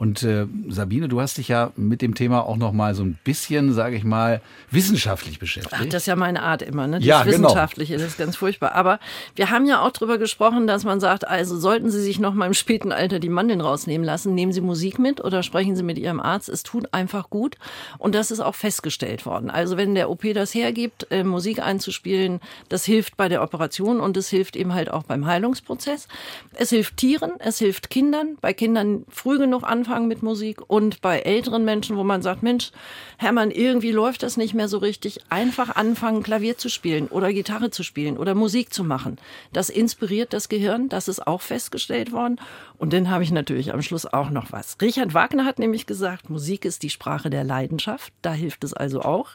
Und 0.00 0.22
äh, 0.22 0.46
Sabine, 0.70 1.08
du 1.08 1.20
hast 1.20 1.36
dich 1.36 1.48
ja 1.48 1.72
mit 1.76 2.00
dem 2.00 2.14
Thema 2.14 2.46
auch 2.46 2.56
noch 2.56 2.72
mal 2.72 2.94
so 2.94 3.02
ein 3.02 3.18
bisschen, 3.22 3.74
sage 3.74 3.96
ich 3.96 4.02
mal, 4.02 4.40
wissenschaftlich 4.70 5.38
beschäftigt. 5.38 5.76
Ach, 5.78 5.84
das 5.84 6.04
ist 6.04 6.06
ja 6.06 6.16
meine 6.16 6.42
Art 6.42 6.62
immer, 6.62 6.86
ne? 6.86 7.00
Das 7.00 7.04
Ja, 7.04 7.22
genau. 7.22 7.48
Wissenschaftliche, 7.48 7.98
das 7.98 8.04
ist 8.04 8.16
ganz 8.16 8.34
furchtbar. 8.34 8.72
Aber 8.72 8.98
wir 9.36 9.50
haben 9.50 9.66
ja 9.66 9.82
auch 9.82 9.90
drüber 9.90 10.16
gesprochen, 10.16 10.66
dass 10.66 10.84
man 10.84 11.00
sagt, 11.00 11.28
also 11.28 11.58
sollten 11.58 11.90
Sie 11.90 12.00
sich 12.00 12.18
noch 12.18 12.32
mal 12.32 12.46
im 12.46 12.54
späten 12.54 12.92
Alter 12.92 13.18
die 13.18 13.28
Mandeln 13.28 13.60
rausnehmen 13.60 14.02
lassen, 14.06 14.34
nehmen 14.34 14.54
Sie 14.54 14.62
Musik 14.62 14.98
mit 14.98 15.22
oder 15.22 15.42
sprechen 15.42 15.76
Sie 15.76 15.82
mit 15.82 15.98
Ihrem 15.98 16.18
Arzt. 16.18 16.48
Es 16.48 16.62
tut 16.62 16.94
einfach 16.94 17.28
gut. 17.28 17.58
Und 17.98 18.14
das 18.14 18.30
ist 18.30 18.40
auch 18.40 18.54
festgestellt 18.54 19.26
worden. 19.26 19.50
Also 19.50 19.76
wenn 19.76 19.94
der 19.94 20.08
OP 20.08 20.32
das 20.32 20.54
hergibt, 20.54 21.08
äh, 21.10 21.24
Musik 21.24 21.58
einzuspielen, 21.58 22.40
das 22.70 22.86
hilft 22.86 23.18
bei 23.18 23.28
der 23.28 23.42
Operation 23.42 24.00
und 24.00 24.16
es 24.16 24.30
hilft 24.30 24.56
eben 24.56 24.72
halt 24.72 24.90
auch 24.90 25.02
beim 25.02 25.26
Heilungsprozess. 25.26 26.08
Es 26.54 26.70
hilft 26.70 26.96
Tieren, 26.96 27.32
es 27.38 27.58
hilft 27.58 27.90
Kindern. 27.90 28.38
Bei 28.40 28.54
Kindern 28.54 29.04
früh 29.10 29.36
genug 29.36 29.62
anfangen 29.64 29.89
mit 29.98 30.22
Musik 30.22 30.60
und 30.66 31.00
bei 31.00 31.20
älteren 31.20 31.64
Menschen, 31.64 31.96
wo 31.96 32.04
man 32.04 32.22
sagt, 32.22 32.42
Mensch, 32.42 32.70
Hermann, 33.18 33.50
irgendwie 33.50 33.90
läuft 33.90 34.22
das 34.22 34.36
nicht 34.36 34.54
mehr 34.54 34.68
so 34.68 34.78
richtig. 34.78 35.20
Einfach 35.28 35.74
anfangen, 35.76 36.22
Klavier 36.22 36.56
zu 36.56 36.68
spielen 36.68 37.08
oder 37.08 37.32
Gitarre 37.32 37.70
zu 37.70 37.82
spielen 37.82 38.16
oder 38.16 38.34
Musik 38.34 38.72
zu 38.72 38.84
machen. 38.84 39.18
Das 39.52 39.70
inspiriert 39.70 40.32
das 40.32 40.48
Gehirn, 40.48 40.88
das 40.88 41.08
ist 41.08 41.26
auch 41.26 41.40
festgestellt 41.40 42.12
worden. 42.12 42.40
Und 42.78 42.92
dann 42.92 43.10
habe 43.10 43.24
ich 43.24 43.30
natürlich 43.30 43.74
am 43.74 43.82
Schluss 43.82 44.06
auch 44.06 44.30
noch 44.30 44.52
was. 44.52 44.78
Richard 44.80 45.12
Wagner 45.12 45.44
hat 45.44 45.58
nämlich 45.58 45.86
gesagt, 45.86 46.30
Musik 46.30 46.64
ist 46.64 46.82
die 46.82 46.90
Sprache 46.90 47.28
der 47.28 47.44
Leidenschaft. 47.44 48.12
Da 48.22 48.32
hilft 48.32 48.64
es 48.64 48.72
also 48.72 49.02
auch. 49.02 49.30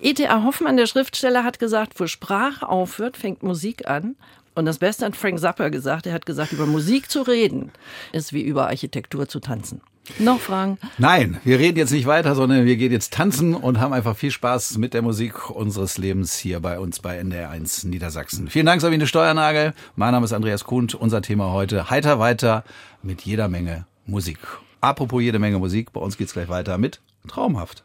E.T.A. 0.00 0.42
Hoffmann, 0.42 0.76
der 0.76 0.86
Schriftsteller, 0.86 1.44
hat 1.44 1.58
gesagt, 1.58 2.00
wo 2.00 2.06
Sprache 2.06 2.68
aufhört, 2.68 3.16
fängt 3.16 3.42
Musik 3.42 3.88
an. 3.88 4.16
Und 4.54 4.66
das 4.66 4.78
Beste 4.78 5.06
hat 5.06 5.16
Frank 5.16 5.38
Zappa 5.38 5.68
gesagt. 5.68 6.06
Er 6.06 6.12
hat 6.12 6.26
gesagt, 6.26 6.52
über 6.52 6.66
Musik 6.66 7.10
zu 7.10 7.22
reden, 7.22 7.70
ist 8.12 8.32
wie 8.32 8.42
über 8.42 8.66
Architektur 8.66 9.28
zu 9.28 9.40
tanzen. 9.40 9.80
Noch 10.18 10.40
Fragen? 10.40 10.78
Nein, 10.98 11.38
wir 11.44 11.58
reden 11.58 11.78
jetzt 11.78 11.92
nicht 11.92 12.06
weiter, 12.06 12.34
sondern 12.34 12.64
wir 12.64 12.76
gehen 12.76 12.90
jetzt 12.90 13.12
tanzen 13.12 13.54
und 13.54 13.78
haben 13.78 13.92
einfach 13.92 14.16
viel 14.16 14.30
Spaß 14.30 14.78
mit 14.78 14.92
der 14.92 15.02
Musik 15.02 15.50
unseres 15.50 15.98
Lebens 15.98 16.36
hier 16.36 16.60
bei 16.60 16.78
uns 16.80 16.98
bei 17.00 17.20
NDR1 17.20 17.86
Niedersachsen. 17.86 18.48
Vielen 18.48 18.66
Dank, 18.66 18.80
Sabine 18.80 19.06
Steuernagel. 19.06 19.72
Mein 19.96 20.12
Name 20.12 20.24
ist 20.24 20.32
Andreas 20.32 20.64
Kuhn. 20.64 20.88
Unser 20.98 21.22
Thema 21.22 21.52
heute 21.52 21.90
heiter 21.90 22.18
weiter 22.18 22.64
mit 23.02 23.22
jeder 23.22 23.48
Menge 23.48 23.86
Musik. 24.06 24.38
Apropos 24.80 25.22
jede 25.22 25.38
Menge 25.38 25.58
Musik, 25.58 25.92
bei 25.92 26.00
uns 26.00 26.16
geht's 26.16 26.32
gleich 26.32 26.48
weiter 26.48 26.78
mit 26.78 27.00
Traumhaft. 27.28 27.84